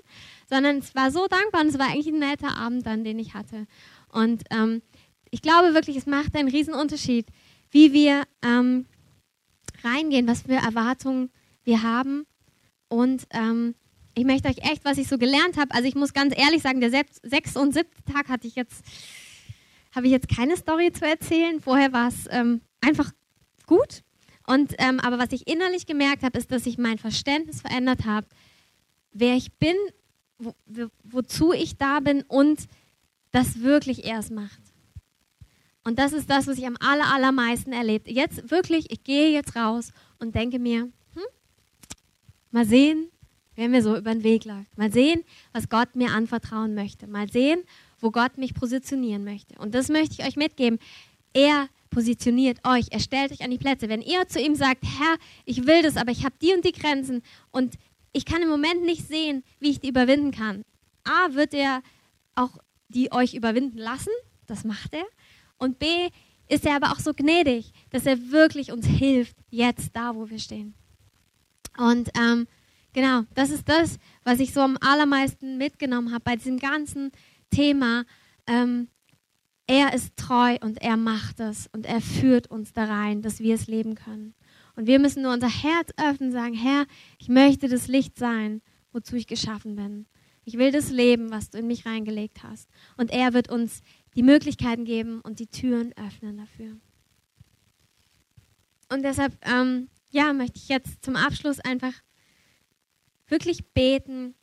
Sondern 0.50 0.78
es 0.78 0.96
war 0.96 1.12
so 1.12 1.28
dankbar 1.28 1.62
und 1.62 1.68
es 1.68 1.80
war 1.80 1.88
eigentlich 1.88 2.08
ein 2.08 2.20
netter 2.20 2.56
Abend 2.58 2.86
dann, 2.86 3.04
den 3.04 3.20
ich 3.20 3.34
hatte. 3.34 3.68
Und 4.10 4.44
ähm, 4.52 4.82
ich 5.32 5.42
glaube 5.42 5.74
wirklich, 5.74 5.98
es 5.98 6.06
macht 6.06 6.36
einen 6.36 6.50
riesen 6.50 6.74
Unterschied, 6.74 7.26
wie 7.72 7.94
wir 7.94 8.24
ähm, 8.44 8.86
reingehen, 9.84 10.28
was 10.28 10.44
für 10.44 10.54
Erwartungen 10.54 11.32
wir 11.64 11.84
haben. 11.84 12.26
Und 12.90 13.24
ähm, 13.32 13.76
ich 14.14 14.26
möchte 14.26 14.50
euch 14.50 14.58
echt, 14.58 14.84
was 14.84 14.98
ich 14.98 15.08
so 15.08 15.18
gelernt 15.18 15.58
habe, 15.58 15.74
also 15.74 15.88
ich 15.88 15.96
muss 15.96 16.14
ganz 16.14 16.38
ehrlich 16.38 16.62
sagen, 16.62 16.82
der 16.82 16.92
sechste 17.24 17.60
und 17.60 17.74
siebte 17.74 18.04
Tag 18.12 18.28
hatte 18.28 18.46
ich 18.46 18.56
jetzt, 18.56 18.84
habe 19.96 20.06
ich 20.06 20.12
jetzt 20.12 20.28
keine 20.28 20.58
Story 20.58 20.92
zu 20.92 21.06
erzählen. 21.06 21.62
Vorher 21.62 21.94
war 21.94 22.10
es 22.10 22.28
ähm, 22.30 22.62
einfach 22.82 23.12
gut. 23.66 24.04
Und, 24.46 24.76
ähm, 24.80 25.00
aber 25.00 25.18
was 25.18 25.32
ich 25.32 25.48
innerlich 25.48 25.86
gemerkt 25.86 26.24
habe, 26.24 26.38
ist, 26.38 26.52
dass 26.52 26.66
ich 26.66 26.78
mein 26.78 26.98
Verständnis 26.98 27.62
verändert 27.62 28.06
habe, 28.06 28.28
wer 29.14 29.36
ich 29.36 29.54
bin, 29.54 29.76
wo, 30.38 30.54
wozu 31.04 31.54
ich 31.54 31.78
da 31.78 32.02
bin 32.02 32.24
und 32.24 32.68
das 33.32 33.62
wirklich 33.62 34.04
er 34.04 34.20
es 34.20 34.30
macht. 34.30 34.71
Und 35.84 35.98
das 35.98 36.14
ist 36.14 36.30
das, 36.30 36.48
was 36.48 36.58
ich 36.58 36.68
am 36.68 36.78
aller, 36.80 37.12
allermeisten 37.12 37.74
erlebt. 37.74 38.08
Jetzt 38.08 38.52
wirklich, 38.52 38.92
ich 38.92 39.04
gehe 39.04 39.32
jetzt 39.32 39.56
raus 39.56 39.92
und 40.20 40.36
denke 40.36 40.60
mir, 40.60 40.82
hm, 40.82 41.24
mal 42.52 42.66
sehen, 42.66 43.10
wer 43.56 43.68
mir 43.68 43.82
so 43.82 43.98
über 43.98 44.14
den 44.14 44.24
Weg 44.24 44.46
läuft. 44.46 44.78
Mal 44.78 44.92
sehen, 44.92 45.24
was 45.54 45.70
Gott 45.70 45.96
mir 45.96 46.12
anvertrauen 46.12 46.76
möchte. 46.76 47.08
Mal 47.08 47.32
sehen, 47.32 47.62
wo 48.00 48.12
Gott 48.12 48.38
mich 48.38 48.54
positionieren 48.54 49.24
möchte. 49.24 49.58
Und 49.60 49.74
das 49.74 49.90
möchte 49.90 50.16
ich 50.20 50.28
euch 50.28 50.36
mitgeben. 50.36 50.80
Er 51.34 51.68
positioniert 51.90 52.60
euch, 52.66 52.88
er 52.90 53.00
stellt 53.00 53.32
euch 53.32 53.44
an 53.44 53.52
die 53.52 53.58
Plätze. 53.58 53.90
Wenn 53.90 54.02
ihr 54.02 54.28
zu 54.28 54.40
ihm 54.40 54.56
sagt, 54.56 54.84
Herr, 54.84 55.18
ich 55.46 55.68
will 55.68 55.82
das, 55.82 55.98
aber 55.98 56.12
ich 56.12 56.24
habe 56.24 56.36
die 56.42 56.54
und 56.54 56.66
die 56.66 56.72
Grenzen 56.72 57.22
und 57.52 57.76
ich 58.14 58.26
kann 58.26 58.42
im 58.42 58.50
Moment 58.50 58.84
nicht 58.84 59.08
sehen, 59.08 59.44
wie 59.60 59.72
ich 59.72 59.80
die 59.80 59.90
überwinden 59.90 60.32
kann. 60.32 60.64
A, 61.04 61.34
wird 61.34 61.54
er 61.54 61.82
auch 62.36 62.58
die 62.90 63.12
euch 63.12 63.34
überwinden 63.34 63.78
lassen, 63.78 64.12
das 64.48 64.64
macht 64.64 64.94
er. 64.94 65.06
Und 65.62 65.78
B, 65.78 66.10
ist 66.50 66.66
er 66.66 66.76
aber 66.76 66.92
auch 66.92 67.00
so 67.00 67.14
gnädig, 67.14 67.72
dass 67.92 68.06
er 68.06 68.32
wirklich 68.32 68.72
uns 68.72 68.86
hilft, 68.86 69.38
jetzt 69.52 69.96
da, 69.96 70.16
wo 70.16 70.30
wir 70.30 70.40
stehen. 70.40 70.74
Und 71.78 72.10
ähm, 72.18 72.48
genau, 72.94 73.22
das 73.36 73.52
ist 73.52 73.70
das, 73.70 73.98
was 74.24 74.40
ich 74.40 74.54
so 74.54 74.60
am 74.62 74.78
allermeisten 74.82 75.58
mitgenommen 75.58 76.12
habe 76.12 76.24
bei 76.26 76.36
diesem 76.36 76.58
ganzen 76.58 77.12
Thema. 77.52 78.04
Ähm, 78.48 78.90
er 79.68 79.94
ist 79.94 80.18
treu 80.18 80.58
und 80.62 80.82
er 80.82 80.98
macht 80.98 81.40
es 81.40 81.70
und 81.72 81.86
er 81.86 82.02
führt 82.02 82.48
uns 82.48 82.74
da 82.74 82.86
rein, 82.86 83.22
dass 83.22 83.40
wir 83.40 83.56
es 83.56 83.68
leben 83.68 83.96
können. 83.96 84.34
Und 84.76 84.88
wir 84.88 85.00
müssen 85.00 85.22
nur 85.22 85.34
unser 85.34 85.48
Herz 85.48 85.92
öffnen 85.96 86.30
und 86.30 86.36
sagen, 86.36 86.56
Herr, 86.56 86.86
ich 87.20 87.30
möchte 87.30 87.70
das 87.70 87.88
Licht 87.88 88.18
sein, 88.18 88.62
wozu 88.92 89.16
ich 89.16 89.28
geschaffen 89.28 89.76
bin. 89.76 90.08
Ich 90.44 90.58
will 90.58 90.72
das 90.72 90.90
Leben, 90.90 91.32
was 91.32 91.50
du 91.50 91.60
in 91.60 91.68
mich 91.68 91.86
reingelegt 91.86 92.44
hast. 92.44 92.68
Und 92.98 93.12
er 93.12 93.34
wird 93.34 93.50
uns 93.50 93.84
die 94.16 94.24
Möglichkeiten 94.24 94.86
geben 94.86 95.22
und 95.22 95.40
die 95.40 95.48
Türen 95.48 95.94
öffnen 95.98 96.38
dafür. 96.38 96.78
Und 98.92 99.04
deshalb, 99.04 99.38
ähm, 99.48 99.90
ja, 100.10 100.34
möchte 100.34 100.58
ich 100.58 100.68
jetzt 100.68 101.04
zum 101.04 101.16
Abschluss 101.16 101.60
einfach 101.60 101.94
wirklich 103.28 103.66
beten, 103.74 104.36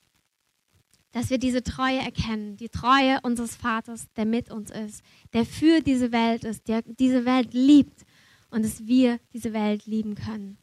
dass 1.12 1.30
wir 1.30 1.38
diese 1.38 1.62
Treue 1.62 1.98
erkennen, 1.98 2.56
die 2.56 2.68
Treue 2.68 3.20
unseres 3.22 3.56
Vaters, 3.56 4.06
der 4.16 4.24
mit 4.24 4.50
uns 4.50 4.70
ist, 4.70 5.02
der 5.32 5.44
für 5.44 5.80
diese 5.80 6.12
Welt 6.12 6.44
ist, 6.44 6.68
der 6.68 6.82
diese 6.82 7.24
Welt 7.24 7.52
liebt 7.52 8.04
und 8.50 8.64
dass 8.64 8.86
wir 8.86 9.18
diese 9.32 9.52
Welt 9.52 9.86
lieben 9.86 10.14
können 10.14 10.58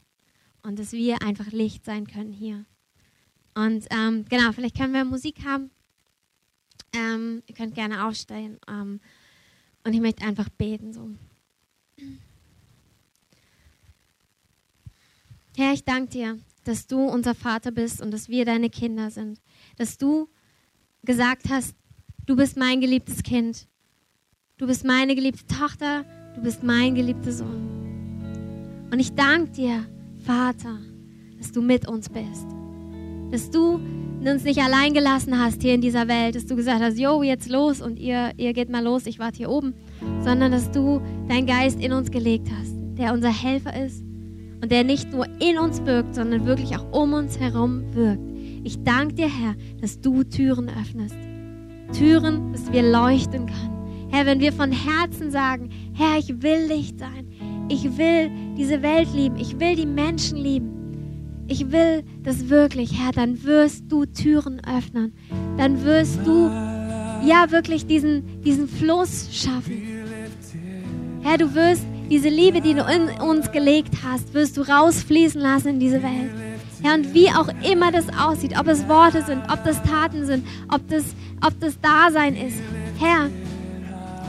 und 0.62 0.78
dass 0.78 0.92
wir 0.92 1.22
einfach 1.22 1.52
Licht 1.52 1.84
sein 1.84 2.06
können 2.06 2.32
hier. 2.32 2.64
Und 3.54 3.86
ähm, 3.90 4.24
genau, 4.28 4.52
vielleicht 4.52 4.76
können 4.76 4.92
wir 4.92 5.04
Musik 5.04 5.44
haben. 5.44 5.70
Ähm, 6.96 7.42
ihr 7.46 7.54
könnt 7.54 7.74
gerne 7.74 8.06
aufstehen. 8.06 8.58
Ähm, 8.68 9.00
und 9.84 9.92
ich 9.92 10.00
möchte 10.00 10.24
einfach 10.24 10.48
beten 10.48 10.92
so. 10.92 11.10
Herr, 15.56 15.72
ich 15.72 15.84
danke 15.84 16.10
dir, 16.10 16.38
dass 16.64 16.86
du 16.86 17.00
unser 17.00 17.34
Vater 17.34 17.70
bist 17.70 18.00
und 18.02 18.10
dass 18.10 18.28
wir 18.28 18.44
deine 18.44 18.68
Kinder 18.68 19.10
sind. 19.10 19.40
Dass 19.76 19.96
du 19.96 20.28
gesagt 21.02 21.48
hast, 21.48 21.74
du 22.26 22.36
bist 22.36 22.56
mein 22.56 22.80
geliebtes 22.80 23.22
Kind. 23.22 23.68
Du 24.58 24.66
bist 24.66 24.84
meine 24.84 25.14
geliebte 25.14 25.46
Tochter. 25.46 26.04
Du 26.34 26.42
bist 26.42 26.62
mein 26.62 26.94
geliebter 26.94 27.32
Sohn. 27.32 28.88
Und 28.90 28.98
ich 28.98 29.14
danke 29.14 29.50
dir, 29.52 29.86
Vater, 30.24 30.78
dass 31.38 31.52
du 31.52 31.62
mit 31.62 31.88
uns 31.88 32.08
bist. 32.08 32.46
Dass 33.30 33.50
du 33.50 33.80
uns 34.28 34.44
nicht 34.44 34.60
allein 34.60 34.92
gelassen 34.92 35.38
hast 35.38 35.62
hier 35.62 35.74
in 35.74 35.80
dieser 35.80 36.08
Welt, 36.08 36.34
dass 36.34 36.46
du 36.46 36.56
gesagt 36.56 36.82
hast, 36.82 36.98
jo, 36.98 37.22
jetzt 37.22 37.48
los 37.48 37.80
und 37.80 37.98
ihr, 37.98 38.32
ihr 38.36 38.52
geht 38.52 38.70
mal 38.70 38.82
los, 38.82 39.06
ich 39.06 39.18
warte 39.18 39.38
hier 39.38 39.50
oben, 39.50 39.74
sondern 40.22 40.52
dass 40.52 40.70
du 40.70 41.00
deinen 41.28 41.46
Geist 41.46 41.80
in 41.80 41.92
uns 41.92 42.10
gelegt 42.10 42.48
hast, 42.50 42.74
der 42.98 43.12
unser 43.12 43.30
Helfer 43.30 43.74
ist 43.84 44.02
und 44.62 44.72
der 44.72 44.84
nicht 44.84 45.12
nur 45.12 45.26
in 45.40 45.58
uns 45.58 45.84
wirkt, 45.84 46.14
sondern 46.14 46.46
wirklich 46.46 46.76
auch 46.76 46.92
um 46.92 47.12
uns 47.12 47.38
herum 47.38 47.84
wirkt. 47.94 48.22
Ich 48.64 48.82
danke 48.82 49.14
dir, 49.14 49.28
Herr, 49.28 49.54
dass 49.80 50.00
du 50.00 50.24
Türen 50.24 50.68
öffnest. 50.68 51.16
Türen, 51.96 52.52
dass 52.52 52.72
wir 52.72 52.82
leuchten 52.82 53.46
können. 53.46 54.08
Herr, 54.10 54.26
wenn 54.26 54.40
wir 54.40 54.52
von 54.52 54.72
Herzen 54.72 55.30
sagen, 55.30 55.70
Herr, 55.94 56.18
ich 56.18 56.42
will 56.42 56.66
Licht 56.66 56.98
sein. 56.98 57.28
Ich 57.68 57.98
will 57.98 58.30
diese 58.56 58.82
Welt 58.82 59.08
lieben. 59.14 59.36
Ich 59.36 59.60
will 59.60 59.76
die 59.76 59.86
Menschen 59.86 60.38
lieben 60.38 60.75
ich 61.48 61.70
will 61.70 62.02
das 62.22 62.48
wirklich, 62.48 62.98
Herr, 62.98 63.12
dann 63.12 63.44
wirst 63.44 63.84
du 63.88 64.04
Türen 64.04 64.60
öffnen. 64.66 65.14
Dann 65.56 65.84
wirst 65.84 66.18
du, 66.24 66.48
ja, 67.24 67.50
wirklich 67.50 67.86
diesen, 67.86 68.42
diesen 68.42 68.68
Fluss 68.68 69.28
schaffen. 69.32 69.82
Herr, 71.22 71.38
du 71.38 71.54
wirst 71.54 71.82
diese 72.10 72.28
Liebe, 72.28 72.60
die 72.60 72.74
du 72.74 72.82
in 72.82 73.20
uns 73.20 73.50
gelegt 73.50 73.94
hast, 74.04 74.32
wirst 74.34 74.56
du 74.56 74.62
rausfließen 74.62 75.40
lassen 75.40 75.68
in 75.68 75.80
diese 75.80 76.02
Welt. 76.02 76.30
Herr, 76.82 76.94
und 76.94 77.14
wie 77.14 77.28
auch 77.30 77.48
immer 77.68 77.90
das 77.90 78.06
aussieht, 78.18 78.58
ob 78.58 78.68
es 78.68 78.88
Worte 78.88 79.22
sind, 79.22 79.42
ob 79.50 79.64
das 79.64 79.82
Taten 79.82 80.26
sind, 80.26 80.46
ob 80.68 80.86
das, 80.88 81.04
ob 81.44 81.58
das 81.60 81.80
Dasein 81.80 82.36
ist. 82.36 82.58
Herr, 82.98 83.28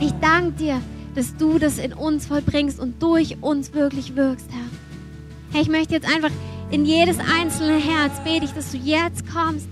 ich 0.00 0.12
danke 0.20 0.52
dir, 0.52 0.80
dass 1.14 1.36
du 1.36 1.58
das 1.58 1.78
in 1.78 1.92
uns 1.92 2.26
vollbringst 2.26 2.78
und 2.80 3.02
durch 3.02 3.36
uns 3.40 3.74
wirklich 3.74 4.16
wirkst, 4.16 4.48
Herr. 4.50 5.52
Herr, 5.52 5.62
ich 5.62 5.68
möchte 5.68 5.94
jetzt 5.94 6.06
einfach 6.12 6.30
in 6.70 6.84
jedes 6.84 7.18
einzelne 7.18 7.78
Herz 7.78 8.20
bete 8.24 8.44
ich, 8.44 8.52
dass 8.52 8.72
du 8.72 8.76
jetzt 8.78 9.24
kommst 9.32 9.68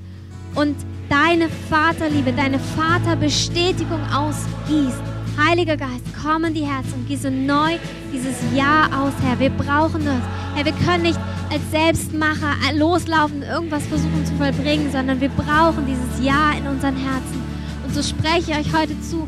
und 0.55 0.77
deine 1.09 1.49
Vaterliebe, 1.69 2.33
deine 2.33 2.59
Vaterbestätigung 2.59 4.01
ausgießt. 4.13 5.03
Heiliger 5.39 5.77
Geist, 5.77 6.05
komm 6.23 6.45
in 6.45 6.55
die 6.55 6.65
Herzen 6.65 6.95
und 6.95 7.09
gieße 7.09 7.31
neu 7.31 7.73
dieses 8.13 8.37
Ja 8.55 8.87
aus, 8.87 9.13
Herr. 9.23 9.39
Wir 9.39 9.51
brauchen 9.51 10.05
das. 10.05 10.23
Herr, 10.55 10.65
wir 10.65 10.73
können 10.87 11.03
nicht 11.03 11.21
als 11.51 11.71
Selbstmacher 11.71 12.55
loslaufen, 12.75 13.43
irgendwas 13.43 13.87
versuchen 13.87 14.25
zu 14.25 14.35
vollbringen, 14.35 14.91
sondern 14.91 15.21
wir 15.21 15.29
brauchen 15.29 15.85
dieses 15.87 16.25
Ja 16.25 16.53
in 16.59 16.67
unseren 16.67 16.97
Herzen. 16.97 17.43
Und 17.87 17.95
so 17.95 18.03
spreche 18.03 18.53
ich 18.53 18.59
euch 18.59 18.75
heute 18.75 18.99
zu, 19.03 19.27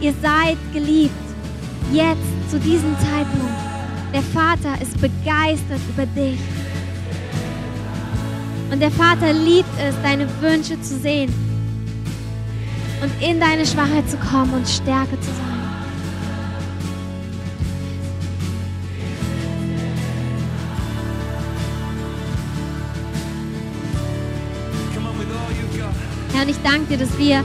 ihr 0.00 0.14
seid 0.22 0.56
geliebt. 0.72 1.12
Jetzt, 1.92 2.50
zu 2.50 2.58
diesem 2.60 2.94
Zeitpunkt. 2.98 3.54
Der 4.14 4.22
Vater 4.22 4.80
ist 4.80 4.98
begeistert 5.00 5.80
über 5.92 6.06
dich. 6.06 6.38
Und 8.70 8.80
der 8.80 8.90
Vater 8.90 9.32
liebt 9.32 9.68
es, 9.80 9.94
deine 10.02 10.26
Wünsche 10.40 10.80
zu 10.80 10.98
sehen 10.98 11.32
und 13.02 13.10
in 13.22 13.38
deine 13.38 13.66
Schwachheit 13.66 14.08
zu 14.08 14.16
kommen 14.16 14.52
und 14.54 14.68
Stärke 14.68 15.18
zu 15.20 15.26
sein. 15.26 15.54
Herr, 26.32 26.42
und 26.42 26.50
ich 26.50 26.56
danke 26.64 26.86
dir, 26.86 26.98
dass 26.98 27.16
wir 27.16 27.44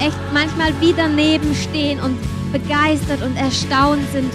echt 0.00 0.16
manchmal 0.32 0.72
wieder 0.80 1.08
neben 1.08 1.54
stehen 1.54 2.00
und 2.00 2.16
begeistert 2.50 3.22
und 3.22 3.36
erstaunt 3.36 4.02
sind, 4.12 4.32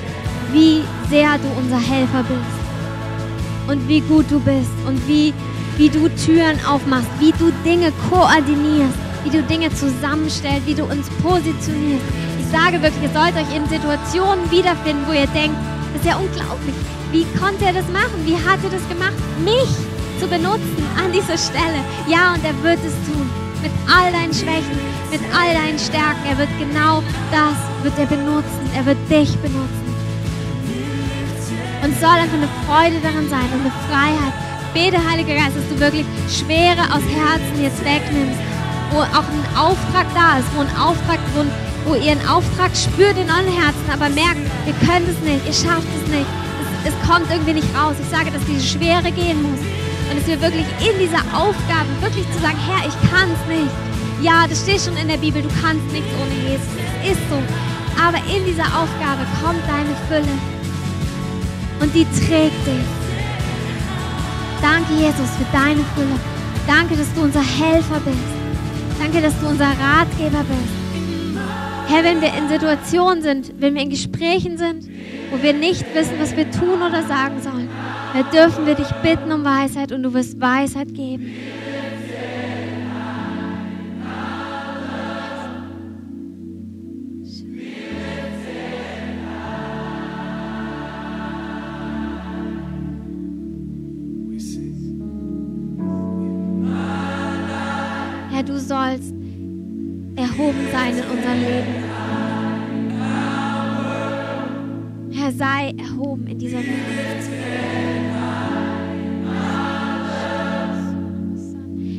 wie 0.51 0.81
sehr 1.09 1.37
du 1.37 1.47
unser 1.59 1.79
Helfer 1.79 2.23
bist 2.23 3.69
und 3.69 3.87
wie 3.87 4.01
gut 4.01 4.25
du 4.29 4.39
bist 4.39 4.71
und 4.87 5.07
wie, 5.07 5.33
wie 5.77 5.89
du 5.89 6.09
Türen 6.09 6.59
aufmachst, 6.65 7.07
wie 7.19 7.31
du 7.33 7.51
Dinge 7.63 7.91
koordinierst, 8.09 8.97
wie 9.23 9.29
du 9.29 9.43
Dinge 9.43 9.73
zusammenstellst, 9.73 10.65
wie 10.65 10.73
du 10.73 10.83
uns 10.83 11.07
positionierst. 11.21 12.03
Ich 12.39 12.47
sage 12.51 12.81
wirklich, 12.81 13.03
ihr 13.03 13.13
sollt 13.13 13.35
euch 13.35 13.55
in 13.55 13.67
Situationen 13.69 14.49
wiederfinden, 14.49 15.03
wo 15.07 15.13
ihr 15.13 15.27
denkt, 15.27 15.57
das 15.93 16.01
ist 16.01 16.07
ja 16.09 16.17
unglaublich. 16.17 16.75
Wie 17.11 17.25
konnte 17.39 17.65
er 17.65 17.73
das 17.73 17.87
machen? 17.89 18.17
Wie 18.25 18.35
hat 18.35 18.59
er 18.63 18.71
das 18.71 18.87
gemacht? 18.89 19.15
Mich 19.43 19.69
zu 20.19 20.27
benutzen 20.27 20.83
an 20.97 21.11
dieser 21.13 21.37
Stelle. 21.37 21.79
Ja, 22.07 22.33
und 22.33 22.43
er 22.43 22.55
wird 22.63 22.79
es 22.83 22.93
tun. 23.05 23.29
Mit 23.61 23.71
all 23.87 24.11
deinen 24.11 24.33
Schwächen, 24.33 24.77
mit 25.11 25.21
all 25.33 25.53
deinen 25.53 25.79
Stärken. 25.79 26.25
Er 26.29 26.37
wird 26.37 26.49
genau 26.59 27.03
das 27.31 27.57
wird 27.83 27.97
er 27.99 28.05
benutzen. 28.07 28.65
Er 28.75 28.85
wird 28.85 28.97
dich 29.09 29.35
benutzen. 29.37 29.87
Und 31.83 31.99
soll 31.99 32.09
einfach 32.09 32.37
eine 32.37 32.49
Freude 32.65 32.99
daran 33.01 33.29
sein 33.29 33.47
und 33.53 33.61
eine 33.61 33.73
Freiheit. 33.87 34.46
Bete, 34.73 34.97
Heiliger 34.97 35.35
Geist, 35.35 35.55
dass 35.55 35.67
du 35.69 35.79
wirklich 35.79 36.05
Schwere 36.29 36.81
aus 36.93 37.03
Herzen 37.07 37.61
jetzt 37.61 37.83
wegnimmst, 37.83 38.39
wo 38.91 38.99
auch 38.99 39.27
ein 39.27 39.45
Auftrag 39.57 40.05
da 40.13 40.37
ist, 40.39 40.47
wo 40.55 40.61
ein 40.61 40.75
Auftrag, 40.77 41.19
wo, 41.35 41.43
wo 41.89 41.95
ihr 41.95 42.11
einen 42.11 42.27
Auftrag 42.27 42.75
spürt 42.75 43.17
in 43.17 43.29
euren 43.29 43.51
Herzen, 43.51 43.87
aber 43.91 44.09
merkt, 44.09 44.41
ihr 44.65 44.75
könnt 44.85 45.07
es 45.07 45.19
nicht, 45.21 45.45
ihr 45.45 45.53
schafft 45.53 45.87
es 45.95 46.05
nicht, 46.11 46.27
es, 46.83 46.93
es 46.93 47.09
kommt 47.09 47.29
irgendwie 47.31 47.53
nicht 47.53 47.67
raus. 47.75 47.95
Ich 48.01 48.09
sage, 48.09 48.31
dass 48.31 48.43
diese 48.45 48.65
Schwere 48.65 49.11
gehen 49.11 49.41
muss 49.41 49.59
und 50.09 50.19
dass 50.19 50.27
wir 50.27 50.39
wirklich 50.41 50.67
in 50.79 50.95
dieser 50.99 51.23
Aufgabe 51.35 51.89
wirklich 52.01 52.25
zu 52.31 52.39
sagen, 52.39 52.57
Herr, 52.67 52.87
ich 52.87 52.97
kann 53.09 53.29
es 53.31 53.43
nicht. 53.47 53.73
Ja, 54.21 54.47
das 54.47 54.61
steht 54.61 54.81
schon 54.81 54.97
in 54.97 55.07
der 55.07 55.17
Bibel, 55.17 55.41
du 55.41 55.49
kannst 55.61 55.85
nichts 55.93 56.09
ohne 56.17 56.35
Jesus. 56.49 56.73
Es 57.03 57.11
ist 57.11 57.21
so. 57.29 57.37
Aber 58.01 58.17
in 58.29 58.45
dieser 58.45 58.65
Aufgabe 58.65 59.25
kommt 59.41 59.61
deine 59.67 59.95
Fülle 60.07 60.33
und 61.81 61.93
die 61.93 62.05
trägt 62.25 62.65
dich. 62.65 62.96
Danke, 64.61 64.93
Jesus, 64.93 65.29
für 65.37 65.45
deine 65.51 65.83
Fülle. 65.95 66.19
Danke, 66.65 66.95
dass 66.95 67.13
du 67.13 67.21
unser 67.21 67.41
Helfer 67.41 67.99
bist. 68.03 68.17
Danke, 68.99 69.21
dass 69.21 69.39
du 69.39 69.47
unser 69.47 69.65
Ratgeber 69.65 70.43
bist. 70.43 70.87
Herr, 71.87 72.03
wenn 72.03 72.21
wir 72.21 72.33
in 72.33 72.49
Situationen 72.49 73.21
sind, 73.21 73.53
wenn 73.59 73.75
wir 73.75 73.81
in 73.83 73.89
Gesprächen 73.89 74.57
sind, 74.57 74.89
wo 75.31 75.41
wir 75.41 75.53
nicht 75.53 75.85
wissen, 75.93 76.13
was 76.19 76.35
wir 76.35 76.49
tun 76.51 76.81
oder 76.81 77.03
sagen 77.03 77.41
sollen, 77.41 77.69
dann 78.13 78.25
dürfen 78.31 78.65
wir 78.65 78.75
dich 78.75 78.89
bitten 79.03 79.31
um 79.31 79.45
Weisheit 79.45 79.91
und 79.91 80.03
du 80.03 80.13
wirst 80.13 80.41
Weisheit 80.41 80.93
geben. 80.93 81.33
Sollst 98.67 99.13
erhoben 100.15 100.67
sein 100.71 100.93
in 100.97 101.03
unserem 101.03 101.39
Leben. 101.39 101.73
Herr, 105.11 105.31
sei 105.31 105.73
erhoben 105.77 106.27
in 106.27 106.37
dieser 106.37 106.57
Welt. 106.57 106.67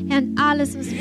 Herr, 0.08 0.18
und 0.18 0.38
alles, 0.38 0.78
was 0.78 0.90
wir, 0.90 0.98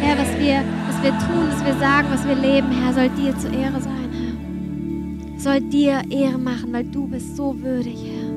Herr, 0.00 0.18
was 0.18 0.38
wir, 0.38 0.62
was 0.88 1.02
wir 1.02 1.10
tun, 1.10 1.48
was 1.50 1.64
wir 1.64 1.74
sagen, 1.74 2.08
was 2.10 2.26
wir 2.26 2.34
leben, 2.34 2.70
Herr, 2.70 2.92
soll 2.92 3.08
dir 3.10 3.36
zur 3.38 3.52
Ehre 3.52 3.80
sein, 3.80 4.10
Herr. 4.12 5.40
Soll 5.40 5.60
dir 5.60 6.02
Ehre 6.10 6.38
machen, 6.38 6.72
weil 6.72 6.84
du 6.84 7.06
bist 7.06 7.36
so 7.36 7.54
würdig, 7.62 7.96
Herr. 8.04 8.30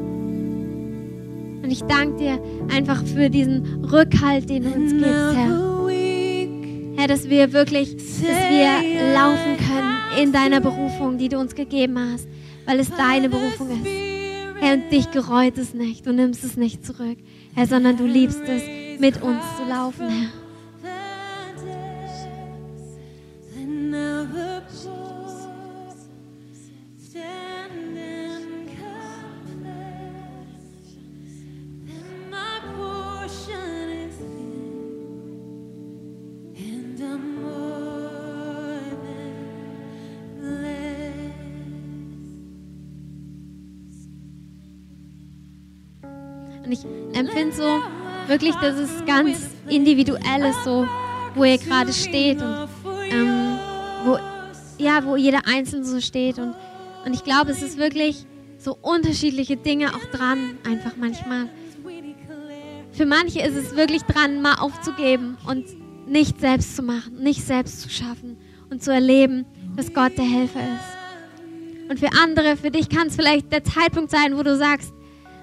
Und 1.64 1.72
ich 1.72 1.84
danke 1.84 2.18
dir 2.18 2.40
einfach 2.74 3.04
für 3.04 3.30
diesen 3.30 3.84
Rückhalt, 3.86 4.50
den 4.50 4.64
du 4.64 4.72
uns 4.72 4.92
gibst, 4.92 5.36
Herr. 5.36 5.77
Herr, 7.08 7.16
dass 7.16 7.30
wir 7.30 7.54
wirklich, 7.54 7.96
dass 7.96 8.22
wir 8.22 9.14
laufen 9.14 9.56
können 9.58 9.98
in 10.22 10.34
deiner 10.34 10.60
Berufung, 10.60 11.18
die 11.18 11.30
du 11.30 11.38
uns 11.38 11.56
gegeben 11.56 11.98
hast, 11.98 12.28
weil 12.66 12.80
es 12.80 12.90
deine 12.90 13.30
Berufung 13.30 13.70
ist. 13.70 13.90
Herr, 14.60 14.74
und 14.74 14.92
dich 14.92 15.10
gereut 15.12 15.58
es 15.58 15.74
nicht, 15.74 16.06
du 16.06 16.12
nimmst 16.12 16.44
es 16.44 16.58
nicht 16.58 16.86
zurück, 16.86 17.18
Herr, 17.56 17.68
sondern 17.68 17.96
du 17.96 18.06
liebst 18.06 18.42
es, 18.48 18.64
mit 19.00 19.22
uns 19.22 19.42
zu 19.58 19.70
laufen, 19.70 20.10
Herr. 20.10 20.47
Empfinde 47.18 47.56
so 47.56 47.82
wirklich, 48.28 48.56
dass 48.56 48.76
es 48.76 49.06
ganz 49.06 49.50
individuell 49.68 50.50
ist, 50.50 50.64
so 50.64 50.88
wo 51.36 51.44
ihr 51.44 51.58
gerade 51.58 51.94
steht 51.94 52.42
und 52.42 52.68
ähm, 53.12 53.58
wo, 54.06 54.18
ja, 54.78 55.04
wo 55.04 55.16
jeder 55.16 55.48
Einzelne 55.48 55.86
so 55.86 56.00
steht. 56.00 56.40
Und, 56.40 56.56
und 57.06 57.14
ich 57.14 57.24
glaube, 57.24 57.52
es 57.52 57.62
ist 57.62 57.78
wirklich 57.78 58.26
so 58.58 58.78
unterschiedliche 58.82 59.56
Dinge 59.56 59.94
auch 59.94 60.06
dran, 60.12 60.58
einfach 60.66 60.94
manchmal. 60.98 61.50
Für 62.92 63.06
manche 63.06 63.42
ist 63.42 63.56
es 63.56 63.76
wirklich 63.76 64.02
dran, 64.04 64.42
mal 64.42 64.56
aufzugeben 64.56 65.38
und 65.48 65.66
nicht 66.08 66.40
selbst 66.40 66.76
zu 66.76 66.82
machen, 66.82 67.22
nicht 67.22 67.46
selbst 67.46 67.82
zu 67.82 67.90
schaffen 67.90 68.38
und 68.72 68.84
zu 68.84 68.92
erleben, 68.92 69.46
dass 69.76 69.94
Gott 69.94 70.18
der 70.18 70.26
Helfer 70.26 70.62
ist. 70.62 71.90
Und 71.90 72.00
für 72.00 72.10
andere, 72.22 72.58
für 72.58 72.72
dich 72.72 72.90
kann 72.90 73.08
es 73.08 73.16
vielleicht 73.16 73.52
der 73.52 73.64
Zeitpunkt 73.64 74.10
sein, 74.10 74.36
wo 74.36 74.44
du 74.44 74.58
sagst, 74.58 74.92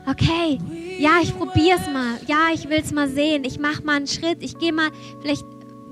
okay, 0.06 0.58
ja, 0.98 1.18
ich 1.22 1.36
probiere 1.36 1.78
es 1.78 1.92
mal. 1.92 2.18
Ja, 2.26 2.52
ich 2.52 2.68
will 2.68 2.80
es 2.82 2.92
mal 2.92 3.08
sehen. 3.08 3.44
Ich 3.44 3.58
mache 3.58 3.82
mal 3.82 3.96
einen 3.96 4.06
Schritt. 4.06 4.38
Ich 4.40 4.58
gehe 4.58 4.72
mal, 4.72 4.90
vielleicht 5.20 5.44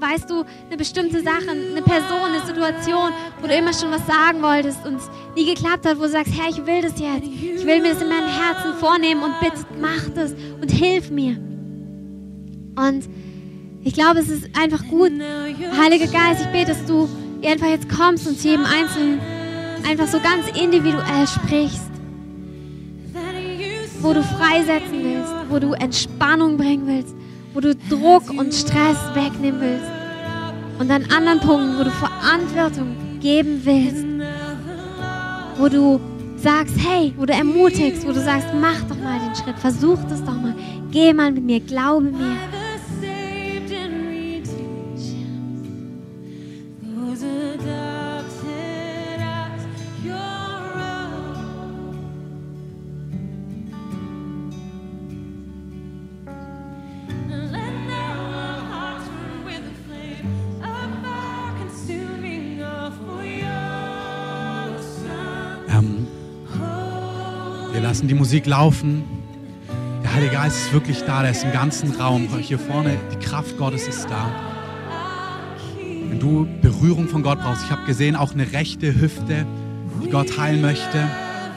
weißt 0.03 0.29
du, 0.29 0.45
eine 0.67 0.77
bestimmte 0.77 1.23
Sache, 1.23 1.51
eine 1.51 1.83
Person, 1.83 2.25
eine 2.27 2.45
Situation, 2.45 3.13
wo 3.41 3.47
du 3.47 3.55
immer 3.55 3.73
schon 3.73 3.91
was 3.91 4.05
sagen 4.07 4.43
wolltest 4.43 4.85
und 4.85 4.97
es 4.97 5.09
nie 5.37 5.55
geklappt 5.55 5.87
hat, 5.87 5.97
wo 5.99 6.03
du 6.03 6.09
sagst, 6.09 6.33
Herr, 6.37 6.51
ich 6.51 6.67
will 6.67 6.83
das 6.83 6.99
jetzt. 6.99 7.25
Ich 7.25 7.65
will 7.65 7.81
mir 7.81 7.95
das 7.95 8.03
in 8.03 8.09
meinem 8.09 8.29
Herzen 8.29 8.75
vornehmen 8.81 9.23
und 9.23 9.39
bitte 9.41 9.65
mach 9.81 10.09
das 10.15 10.35
und 10.61 10.71
hilf 10.71 11.11
mir. 11.11 11.37
Und 12.75 13.09
ich 13.85 13.95
glaube, 13.95 14.21
es 14.21 14.29
ist 14.29 14.45
einfach 14.59 14.85
gut, 14.89 15.13
Heiliger 15.79 16.07
Geist, 16.07 16.43
ich 16.43 16.49
bete, 16.49 16.73
dass 16.73 16.85
du 16.85 17.09
einfach 17.45 17.69
jetzt 17.69 17.89
kommst 17.89 18.27
und 18.27 18.39
zu 18.39 18.49
jedem 18.49 18.65
Einzelnen 18.65 19.21
einfach 19.89 20.09
so 20.09 20.19
ganz 20.21 20.47
individuell 20.61 21.27
sprichst. 21.27 21.92
Wo 24.03 24.13
du 24.13 24.23
freisetzen 24.23 25.03
willst, 25.03 25.33
wo 25.49 25.59
du 25.59 25.73
Entspannung 25.73 26.57
bringen 26.57 26.87
willst, 26.87 27.15
wo 27.55 27.61
du 27.61 27.75
Druck 27.75 28.31
und 28.31 28.53
Stress 28.53 28.99
wegnehmen 29.15 29.61
willst. 29.61 29.91
Und 30.79 30.91
an 30.91 31.05
anderen 31.17 31.41
Punkten, 31.41 31.79
wo 31.79 31.85
du 31.85 31.91
Verantwortung 31.91 32.97
geben 33.21 33.61
willst, 33.65 34.05
wo 35.59 35.69
du 35.69 36.01
sagst, 36.37 36.75
hey, 36.79 37.15
wo 37.17 37.25
du 37.25 37.33
ermutigst, 37.33 38.07
wo 38.07 38.13
du 38.13 38.21
sagst, 38.21 38.49
mach 38.61 38.81
doch 38.89 38.99
mal 38.99 39.21
den 39.21 39.35
Schritt, 39.37 39.59
versuch 39.59 39.99
das 40.09 40.25
doch 40.25 40.35
mal, 40.35 40.55
geh 40.91 41.13
mal 41.13 41.31
mit 41.31 41.45
mir, 41.45 41.61
glaube 41.61 42.07
mir. 42.07 42.62
Lassen 67.93 68.09
die 68.09 68.15
Musik 68.15 68.47
laufen. 68.47 69.05
Der 70.03 70.15
Heilige 70.15 70.33
Geist 70.33 70.57
ist 70.57 70.73
wirklich 70.73 71.03
da, 71.03 71.21
der 71.21 71.33
ist 71.33 71.45
im 71.45 71.53
ganzen 71.53 71.91
Raum. 71.91 72.27
Hier 72.39 72.59
vorne, 72.59 72.97
die 73.13 73.23
Kraft 73.23 73.59
Gottes 73.59 73.87
ist 73.87 74.09
da. 74.09 74.31
Wenn 76.09 76.19
du 76.19 76.49
Berührung 76.63 77.07
von 77.07 77.23
Gott 77.23 77.41
brauchst, 77.41 77.65
ich 77.65 77.71
habe 77.71 77.85
gesehen, 77.85 78.17
auch 78.17 78.33
eine 78.33 78.51
rechte 78.51 78.99
Hüfte, 78.99 79.45
die 80.03 80.09
Gott 80.09 80.39
heilen 80.39 80.63
möchte. 80.63 81.07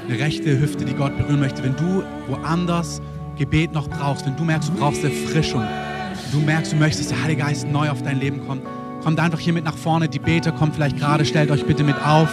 Eine 0.09 0.19
rechte 0.19 0.59
Hüfte, 0.59 0.83
die 0.83 0.93
Gott 0.93 1.17
berühren 1.17 1.39
möchte. 1.39 1.63
Wenn 1.63 1.77
du 1.77 2.03
woanders 2.27 3.01
Gebet 3.37 3.71
noch 3.71 3.87
brauchst, 3.87 4.25
wenn 4.25 4.35
du 4.35 4.43
merkst, 4.43 4.67
du 4.67 4.73
brauchst 4.73 5.05
Erfrischung, 5.05 5.61
wenn 5.61 6.41
du 6.41 6.45
merkst, 6.45 6.73
du 6.73 6.75
möchtest, 6.75 7.11
der 7.11 7.23
Heilige 7.23 7.43
Geist 7.43 7.65
neu 7.65 7.89
auf 7.89 8.03
dein 8.03 8.19
Leben 8.19 8.45
kommt, 8.45 8.61
kommt 9.01 9.21
einfach 9.21 9.39
hier 9.39 9.53
mit 9.53 9.63
nach 9.63 9.77
vorne. 9.77 10.09
Die 10.09 10.19
Beter 10.19 10.51
kommen 10.51 10.73
vielleicht 10.73 10.97
gerade, 10.97 11.23
stellt 11.23 11.49
euch 11.49 11.65
bitte 11.65 11.85
mit 11.85 11.95
auf. 12.05 12.27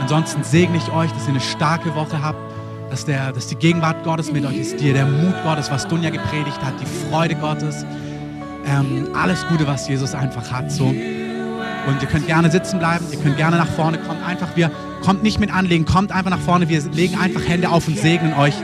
Ansonsten 0.00 0.44
segne 0.44 0.76
ich 0.76 0.92
euch, 0.92 1.10
dass 1.10 1.24
ihr 1.24 1.30
eine 1.30 1.40
starke 1.40 1.96
Woche 1.96 2.22
habt, 2.22 2.38
dass, 2.90 3.04
der, 3.04 3.32
dass 3.32 3.46
die 3.46 3.56
Gegenwart 3.56 4.04
Gottes 4.04 4.32
mit 4.32 4.44
euch 4.44 4.58
ist, 4.58 4.80
dir 4.80 4.92
der 4.92 5.06
Mut 5.06 5.34
Gottes, 5.44 5.70
was 5.70 5.86
Dunja 5.88 6.10
gepredigt 6.10 6.60
hat, 6.62 6.74
die 6.80 7.08
Freude 7.08 7.36
Gottes, 7.36 7.84
ähm, 8.66 9.08
alles 9.14 9.46
Gute, 9.46 9.66
was 9.66 9.88
Jesus 9.88 10.14
einfach 10.14 10.50
hat. 10.50 10.70
So. 10.70 10.86
Und 10.86 12.02
ihr 12.02 12.08
könnt 12.08 12.26
gerne 12.26 12.50
sitzen 12.50 12.78
bleiben, 12.78 13.06
ihr 13.10 13.18
könnt 13.18 13.36
gerne 13.36 13.56
nach 13.56 13.68
vorne 13.68 13.98
kommen. 13.98 14.22
Einfach, 14.22 14.54
wir 14.56 14.70
kommt 15.02 15.22
nicht 15.22 15.40
mit 15.40 15.52
Anlegen, 15.52 15.84
kommt 15.84 16.12
einfach 16.12 16.30
nach 16.30 16.40
vorne. 16.40 16.68
Wir 16.68 16.82
legen 16.90 17.16
einfach 17.18 17.46
Hände 17.46 17.70
auf 17.70 17.88
und 17.88 17.98
segnen 17.98 18.34
euch. 18.34 18.54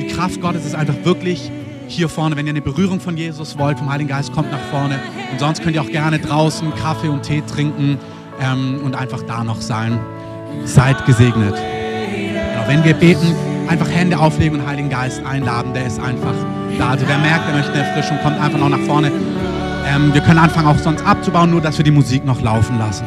Die 0.00 0.08
Kraft 0.08 0.40
Gottes 0.40 0.64
ist 0.64 0.74
einfach 0.74 0.96
wirklich 1.04 1.50
hier 1.86 2.08
vorne. 2.08 2.36
Wenn 2.36 2.46
ihr 2.46 2.50
eine 2.50 2.62
Berührung 2.62 3.00
von 3.00 3.16
Jesus 3.16 3.58
wollt, 3.58 3.78
vom 3.78 3.90
Heiligen 3.90 4.08
Geist, 4.08 4.32
kommt 4.32 4.50
nach 4.50 4.64
vorne. 4.70 4.98
Und 5.30 5.38
sonst 5.38 5.62
könnt 5.62 5.76
ihr 5.76 5.82
auch 5.82 5.90
gerne 5.90 6.18
draußen 6.18 6.74
Kaffee 6.74 7.08
und 7.08 7.22
Tee 7.22 7.42
trinken 7.42 7.98
ähm, 8.40 8.80
und 8.82 8.96
einfach 8.96 9.22
da 9.22 9.44
noch 9.44 9.60
sein. 9.60 10.00
Seid 10.64 11.04
gesegnet. 11.06 11.54
Genau, 11.54 12.66
wenn 12.66 12.84
wir 12.84 12.94
beten, 12.94 13.34
einfach 13.68 13.88
Hände 13.90 14.18
auflegen 14.18 14.60
und 14.60 14.66
Heiligen 14.66 14.90
Geist 14.90 15.24
einladen. 15.24 15.72
Der 15.74 15.86
ist 15.86 16.00
einfach 16.00 16.34
da. 16.78 16.90
Also 16.90 17.06
wer 17.08 17.18
merkt, 17.18 17.48
er 17.48 17.54
möchte 17.56 17.72
eine 17.72 17.82
Erfrischung, 17.82 18.18
kommt 18.22 18.40
einfach 18.40 18.58
noch 18.58 18.68
nach 18.68 18.80
vorne. 18.80 19.10
Ähm, 19.86 20.12
wir 20.14 20.20
können 20.20 20.38
anfangen 20.38 20.66
auch 20.66 20.78
sonst 20.78 21.04
abzubauen, 21.06 21.50
nur 21.50 21.60
dass 21.60 21.76
wir 21.78 21.84
die 21.84 21.90
Musik 21.90 22.24
noch 22.24 22.40
laufen 22.40 22.78
lassen. 22.78 23.04